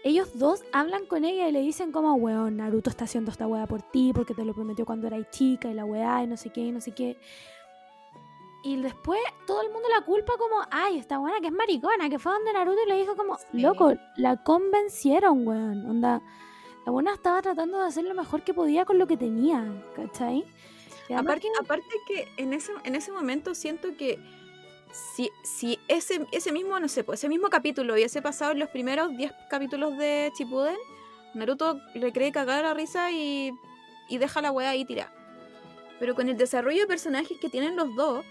[0.04, 3.66] ellos dos hablan con ella y le dicen como, weón, Naruto está haciendo esta weá
[3.66, 6.50] por ti porque te lo prometió cuando eras chica y la weá y no sé
[6.50, 7.18] qué y no sé qué.
[8.62, 12.18] Y después todo el mundo la culpa como, ay, esta buena que es maricona, que
[12.18, 15.86] fue donde Naruto y le dijo como, loco, la convencieron, weón.
[15.88, 16.22] Onda,
[16.84, 19.64] la buena estaba tratando de hacer lo mejor que podía con lo que tenía,
[19.96, 20.44] ¿cachai?
[21.16, 24.18] Aparte, aparte que en ese, en ese momento siento que
[24.94, 28.68] si, si ese, ese mismo, no sé, pues ese mismo capítulo hubiese pasado en los
[28.68, 30.76] primeros 10 capítulos de Chipuden,
[31.34, 33.52] Naruto le cree cagar la risa y,
[34.08, 35.12] y deja la weá ahí tirada.
[35.98, 38.24] Pero con el desarrollo de personajes que tienen los dos,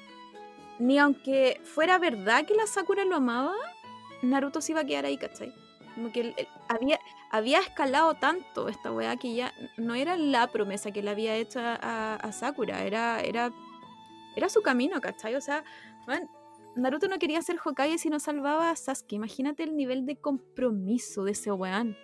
[0.80, 3.56] ni aunque fuera verdad que la Sakura lo amaba,
[4.22, 5.54] Naruto se iba a quedar ahí, ¿cachai?
[5.96, 6.98] Como que había,
[7.30, 11.60] había escalado tanto esta weá que ya no era la promesa que le había hecho
[11.62, 13.52] a, Sakura, era, era,
[14.38, 15.36] era su camino, ¿cachai?
[15.36, 15.66] O sea,
[16.76, 19.14] Naruto no quería ser Hokage si no salvaba a Sasuke.
[19.16, 21.96] Imagínate el nivel de compromiso de ese weón.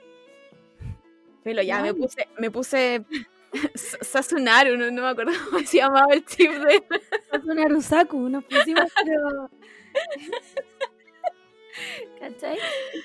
[1.44, 3.06] Pero ya, me puse, me puse
[3.76, 6.84] Sasunaru, no, me acuerdo cómo se llamaba el chip de...
[7.32, 9.50] Sasunaru Saku, nos pusimos pero...
[12.20, 12.58] ¿Cachai?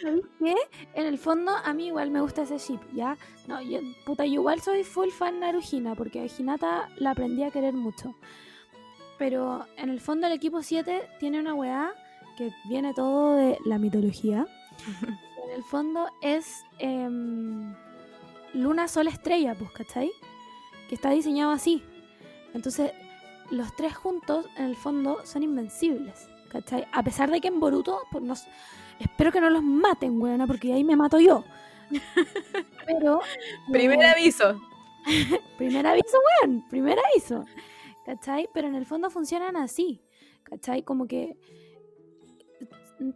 [0.02, 0.54] ¿Sabes qué?
[0.94, 3.16] En el fondo, a mí igual me gusta ese chip, ¿ya?
[3.46, 7.52] No, yo, puta, yo igual soy full fan Narujina, porque a Hinata la aprendí a
[7.52, 8.14] querer mucho.
[9.18, 11.94] Pero en el fondo el equipo 7 tiene una weá
[12.36, 14.46] que viene todo de la mitología.
[15.44, 17.74] en el fondo es em,
[18.54, 20.10] Luna, Sol, Estrella, pues, ¿cachai?
[20.88, 21.82] Que está diseñado así.
[22.54, 22.92] Entonces,
[23.50, 26.86] los tres juntos, en el fondo, son invencibles, ¿cachai?
[26.92, 28.44] A pesar de que en Boruto, pues, nos,
[28.98, 31.44] espero que no los maten, weona, porque ahí me mato yo.
[32.86, 33.20] Pero...
[33.70, 34.60] primer eh, aviso.
[35.58, 36.64] primer aviso, weón.
[36.68, 37.44] Primer aviso.
[38.04, 38.48] ¿Cachai?
[38.52, 40.02] Pero en el fondo funcionan así,
[40.44, 40.82] ¿cachai?
[40.82, 41.36] Como que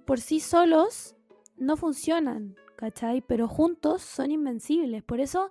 [0.07, 1.17] por sí solos
[1.57, 3.21] no funcionan, ¿cachai?
[3.21, 5.03] Pero juntos son invencibles.
[5.03, 5.51] Por eso,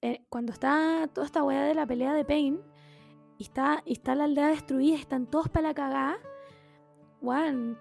[0.00, 2.60] eh, cuando está toda esta weá de la pelea de Pain,
[3.38, 6.18] y está, está la aldea destruida, están todos para la cagada,
[7.20, 7.78] Juan,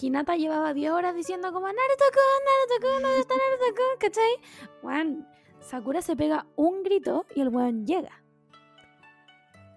[0.00, 4.70] Hinata llevaba 10 horas diciendo como Naruto-kun, Naruto-kun, Naruto-kun, ¿cachai?
[4.82, 5.28] Juan,
[5.60, 8.23] Sakura se pega un grito y el weón llega.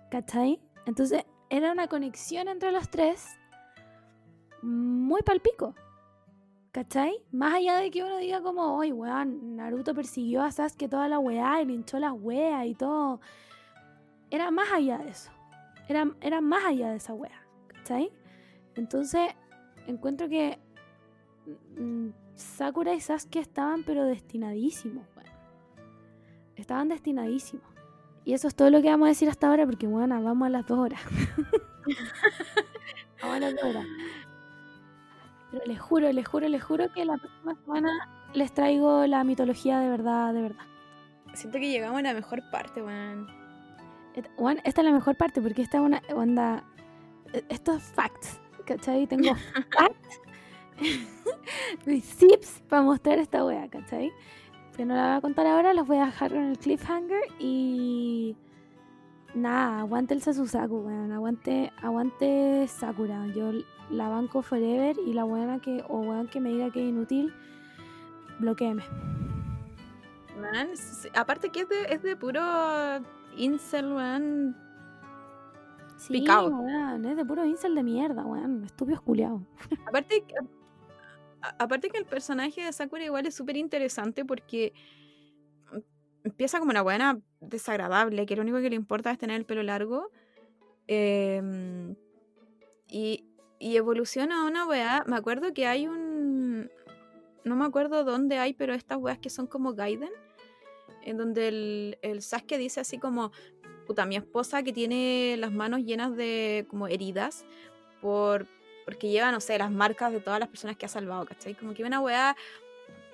[0.09, 0.61] ¿Cachai?
[0.85, 3.27] Entonces era una conexión entre los tres
[4.61, 5.75] muy palpico.
[6.71, 7.23] ¿Cachai?
[7.31, 11.17] Más allá de que uno diga como, oye, weón, Naruto persiguió a Sasuke toda la
[11.17, 13.19] weá y le hinchó las weas y todo.
[14.29, 15.31] Era más allá de eso.
[15.87, 17.41] Era, era más allá de esa weá.
[17.67, 18.11] ¿Cachai?
[18.75, 19.29] Entonces,
[19.87, 20.59] encuentro que
[21.77, 25.31] mm, Sakura y Sasuke estaban pero destinadísimos, weón.
[26.55, 27.66] Estaban destinadísimos.
[28.27, 30.49] Y eso es todo lo que vamos a decir hasta ahora, porque bueno, vamos a
[30.49, 30.99] las dos horas.
[33.21, 33.85] vamos a las dos horas.
[35.49, 37.89] Pero les juro, les juro, les juro que la próxima semana
[38.33, 40.65] les traigo la mitología de verdad, de verdad.
[41.35, 43.27] Siento que llegamos a la mejor parte, weón.
[44.35, 46.65] Juan, esta es la mejor parte porque esta es una onda.
[47.31, 49.07] E, esto es facts, ¿cachai?
[49.07, 49.35] Tengo
[49.71, 50.21] facts,
[51.85, 54.11] receipts para mostrar esta wea, ¿cachai?
[54.77, 58.35] Que no la voy a contar ahora, los voy a dejar en el cliffhanger y
[59.37, 61.11] Nada, aguante el Sasusaku, weón.
[61.11, 63.27] Aguante, aguante Sakura.
[63.27, 63.51] Yo
[63.89, 67.33] la banco forever y la buena que, o weón que me diga que es inútil,
[68.39, 68.83] bloqueeme.
[70.41, 70.69] Man,
[71.13, 72.41] aparte que es de, es de puro
[73.35, 74.55] incel, weón.
[75.97, 76.47] Sí, Picao.
[76.47, 78.63] weón, es de puro incel de mierda, weón.
[78.63, 79.41] Estúpido culiado.
[79.85, 80.25] Aparte,
[81.41, 84.73] aparte que el personaje de Sakura igual es súper interesante porque
[86.23, 89.63] empieza como una buena desagradable, que lo único que le importa es tener el pelo
[89.63, 90.11] largo.
[90.87, 91.95] Em,
[92.87, 93.23] y,
[93.59, 95.03] evoluciona a una weá.
[95.07, 96.69] Me acuerdo que hay un.
[97.43, 100.11] No me acuerdo dónde hay, pero estas weas que son como Gaiden.
[101.03, 103.31] En donde el, el Sasuke dice así como.
[103.85, 107.45] Puta, mi esposa que tiene las manos llenas de como heridas.
[108.01, 108.47] Por,
[108.87, 111.55] porque lleva, no sé, las marcas de todas las personas que ha salvado, ¿cachai?
[111.55, 112.37] Como que una weá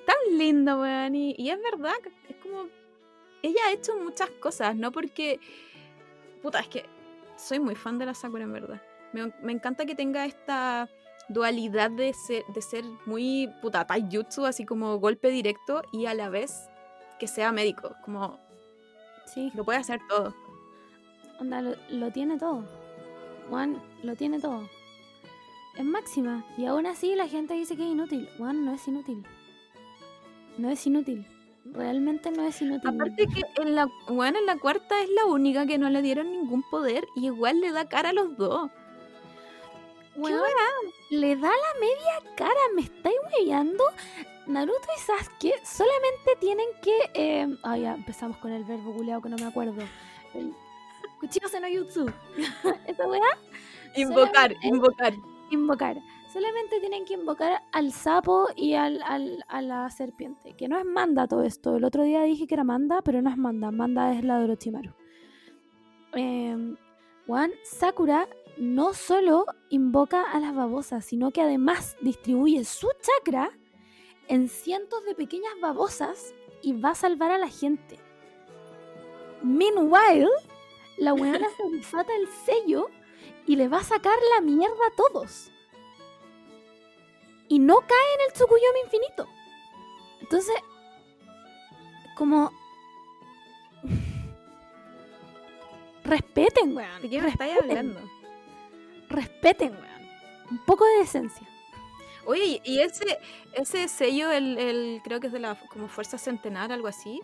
[0.05, 1.15] tan linda, weón.
[1.15, 1.95] Y, y es verdad,
[2.29, 2.67] es como
[3.41, 5.39] ella ha hecho muchas cosas, no porque.
[6.43, 6.85] Puta, es que
[7.35, 8.81] soy muy fan de la Sakura, en verdad.
[9.11, 10.89] Me, encanta que tenga esta
[11.27, 16.29] dualidad de ser, de ser muy puta taijutsu, así como golpe directo, y a la
[16.29, 16.69] vez
[17.19, 17.95] que sea médico.
[18.05, 18.39] Como.
[19.25, 19.51] Sí.
[19.55, 20.35] Lo puede hacer todo.
[21.39, 22.63] Onda, lo, tiene todo.
[23.49, 24.69] Juan lo tiene todo.
[25.75, 26.45] Es máxima.
[26.57, 28.29] Y aún así la gente dice que es inútil.
[28.37, 29.25] Juan no es inútil.
[30.57, 31.25] No es inútil
[31.65, 32.89] realmente no es inútil.
[32.89, 36.31] Aparte que en la, bueno, en la cuarta es la única que no le dieron
[36.31, 38.69] ningún poder y igual le da cara a los dos.
[40.15, 40.43] Bueno,
[41.09, 43.83] le da la media cara, me estáis hueveando.
[44.45, 47.11] Naruto y Sasuke solamente tienen que.
[47.13, 47.57] Eh...
[47.63, 49.81] Ah, ya empezamos con el verbo culeado que no me acuerdo.
[50.35, 50.53] El
[51.19, 52.05] cuchillo no jutsu.
[52.87, 53.21] ¿Esa weá?
[53.95, 55.13] Invocar, invocar.
[55.51, 55.97] Invocar
[56.33, 58.99] solamente tienen que invocar al sapo y al,
[59.47, 61.75] a la serpiente, que no es Manda todo esto.
[61.75, 64.45] El otro día dije que era Manda, pero no es Manda, Manda es la de
[64.45, 64.91] Orochimaru.
[66.13, 66.75] Eh,
[67.63, 73.51] Sakura no solo invoca a las babosas, sino que además distribuye su chakra
[74.27, 76.33] en cientos de pequeñas babosas
[76.63, 77.99] y va a salvar a la gente.
[79.43, 80.29] Meanwhile,
[80.97, 82.87] la weona se desata el sello
[83.45, 85.51] y le va a sacar la mierda a todos
[87.53, 89.27] y no cae en el Tsukuyomi infinito.
[90.21, 90.55] Entonces,
[92.15, 92.51] como.
[96.03, 97.01] Respeten, weón.
[97.01, 98.01] ¿De qué me estáis hablando?
[99.09, 100.09] Respeten, weón.
[100.49, 101.47] Un poco de decencia.
[102.25, 103.19] Oye, y ese,
[103.53, 107.21] ese sello, el, creo que es de la como Fuerza Centenar, algo así,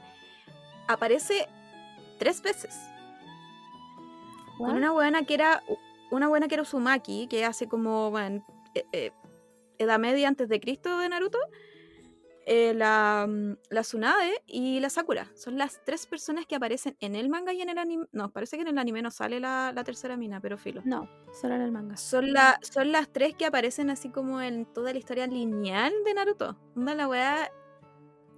[0.87, 1.47] aparece
[2.19, 2.77] tres veces.
[4.59, 5.63] Con una buena que era
[6.11, 8.45] una buena que era Uzumaki, que hace como bueno,
[8.75, 9.11] eh, eh,
[9.77, 11.39] Edad Media antes de Cristo de Naruto,
[12.45, 15.31] eh, la, mm, la Tsunade y la Sakura.
[15.35, 18.07] Son las tres personas que aparecen en el manga y en el anime.
[18.11, 20.81] No, parece que en el anime no sale la, tercera mina, pero filo.
[20.83, 21.95] No, solo en el manga.
[21.95, 26.13] Son, la, son las tres que aparecen así como en toda la historia lineal de
[26.15, 26.57] Naruto.
[26.75, 27.51] Onda, la weá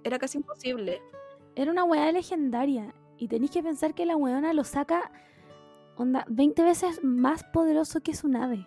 [0.04, 1.00] era casi imposible.
[1.56, 2.94] Era una weá legendaria.
[3.16, 5.10] Y tenéis que pensar que la weona lo saca,
[5.96, 8.64] onda, 20 veces más poderoso que Tsunade.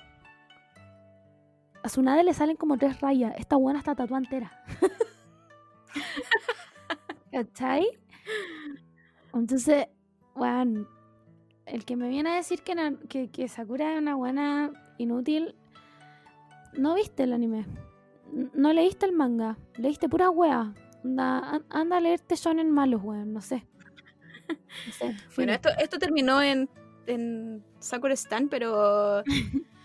[1.83, 3.33] A su nave le salen como tres rayas.
[3.37, 4.51] Esta buena está tatuada entera.
[7.31, 7.85] ¿Cachai?
[9.33, 9.87] Entonces,
[10.33, 10.87] bueno,
[11.65, 15.55] el que me viene a decir que, que, Sakura es una buena inútil,
[16.73, 17.65] no viste el anime.
[18.53, 19.57] No leíste el manga.
[19.77, 20.73] Leíste pura wea.
[21.03, 23.33] Anda, anda a leerte shonen malos, weón.
[23.33, 23.67] No sé.
[24.49, 26.69] No sé bueno, esto, esto terminó en,
[27.07, 29.23] en Sakura Stan, pero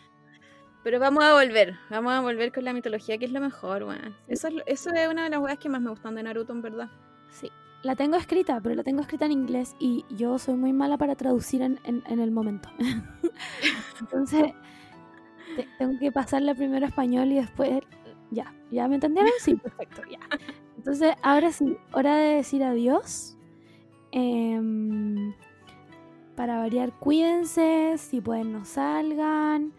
[0.83, 4.17] Pero vamos a volver, vamos a volver con la mitología, que es lo mejor, weón.
[4.29, 6.63] Eso, es, eso es una de las weas que más me gustan de Naruto, en
[6.63, 6.89] verdad.
[7.31, 7.51] Sí.
[7.83, 11.17] La tengo escrita, pero la tengo escrita en inglés y yo soy muy mala para
[11.17, 12.71] traducir en, el momento.
[14.01, 14.53] Entonces,
[15.79, 17.83] tengo que pasarla primero a español y después.
[18.31, 19.33] Ya, ¿ya me entendieron?
[19.41, 20.21] Sí, perfecto, ya.
[20.77, 23.37] Entonces, ahora sí, hora de decir adiós.
[24.13, 25.35] Em,
[26.41, 29.75] para variar, cuídense, si pueden no salgan.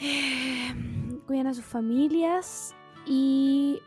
[1.26, 3.82] cuiden a sus familias y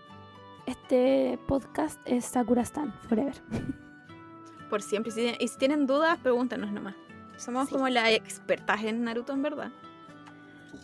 [0.67, 3.33] este podcast es Sakura Stan Forever.
[4.69, 5.11] Por siempre.
[5.39, 6.93] Y si tienen dudas, pregúntenos nomás.
[7.37, 9.71] Somos como las expertas en Naruto, en verdad.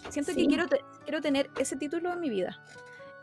[0.09, 0.65] Siento que quiero,
[1.03, 2.59] quiero tener ese título en mi vida.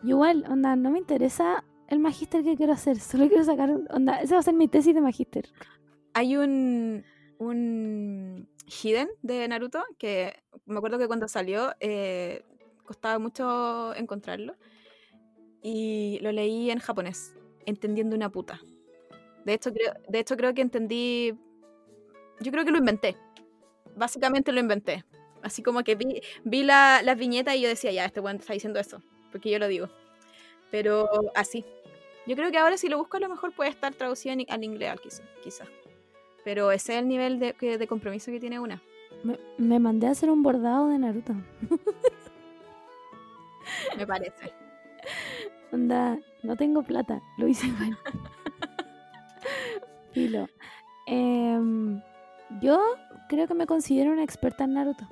[0.04, 3.00] Igual, onda, no me interesa el magíster que quiero hacer.
[3.00, 3.70] Solo quiero sacar.
[3.90, 5.50] Onda, esa va a ser mi tesis de magíster.
[6.14, 7.02] Hay un.
[7.40, 12.44] Un Hidden de Naruto, que me acuerdo que cuando salió eh,
[12.84, 14.54] costaba mucho encontrarlo.
[15.62, 17.34] Y lo leí en japonés,
[17.66, 18.60] entendiendo una puta.
[19.44, 21.34] De hecho, creo, de hecho, creo que entendí
[22.40, 23.16] Yo creo que lo inventé.
[23.96, 25.04] Básicamente lo inventé.
[25.42, 28.52] Así como que vi, vi la, las viñetas y yo decía, ya, este weón está
[28.52, 29.02] diciendo eso.
[29.32, 29.88] Porque yo lo digo.
[30.70, 31.64] Pero así.
[32.26, 35.00] Yo creo que ahora si lo busco a lo mejor puede estar traducido al inglés
[35.00, 35.64] quizá, quizá.
[36.44, 38.82] Pero ese es el nivel de, de compromiso que tiene una.
[39.22, 41.34] Me, me, mandé a hacer un bordado de Naruto.
[43.96, 44.52] me parece.
[45.72, 47.96] Onda, no tengo plata, lo hice mal.
[50.12, 50.48] Filo.
[51.06, 52.00] Em,
[52.60, 52.80] yo
[53.28, 55.06] creo que me considero una experta en Naruto.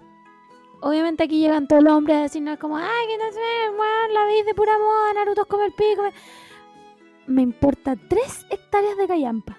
[0.81, 4.25] Obviamente aquí llegan todos los hombres a decirnos como, ay, que no sé, bueno, la
[4.27, 6.03] veis de pura moda, Naruto es como el pico.
[7.27, 9.59] Me importa tres hectáreas de callampa.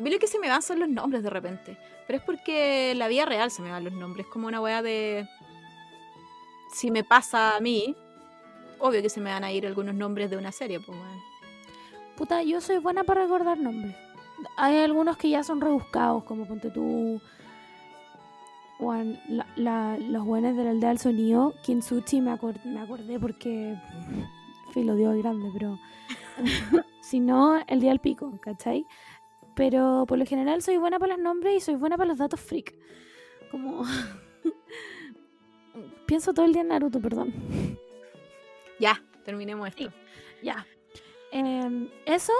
[0.00, 1.76] A mí lo que se me van son los nombres de repente.
[2.06, 4.26] Pero es porque la vida real se me van los nombres.
[4.26, 5.28] Como una weá de...
[6.72, 7.94] Si me pasa a mí,
[8.78, 10.98] obvio que se me van a ir algunos nombres de una serie, pues
[12.16, 13.94] Puta, yo soy buena para recordar nombres.
[14.56, 17.20] Hay algunos que ya son rebuscados, como ponte tú.
[18.78, 19.18] Bueno,
[19.56, 23.76] los buenos del aldea del sonido, Kinsuchi me, me acordé porque.
[24.72, 25.78] Filo, dio grande, pero.
[27.02, 28.86] si no, el día del pico, ¿cachai?
[29.60, 32.40] Pero por lo general soy buena para los nombres y soy buena para los datos
[32.40, 32.74] freak.
[33.50, 33.84] Como.
[36.06, 37.34] Pienso todo el día en Naruto, perdón.
[38.78, 39.92] Ya, terminemos esto.
[40.42, 40.66] ya.
[41.30, 42.32] Em, eso,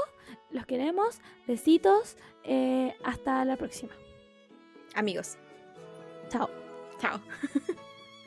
[0.50, 1.20] los queremos.
[1.46, 2.16] Besitos.
[2.42, 3.92] Eh, hasta la próxima.
[4.94, 5.36] Amigos.
[6.30, 6.48] Chao.
[7.02, 7.20] Chao.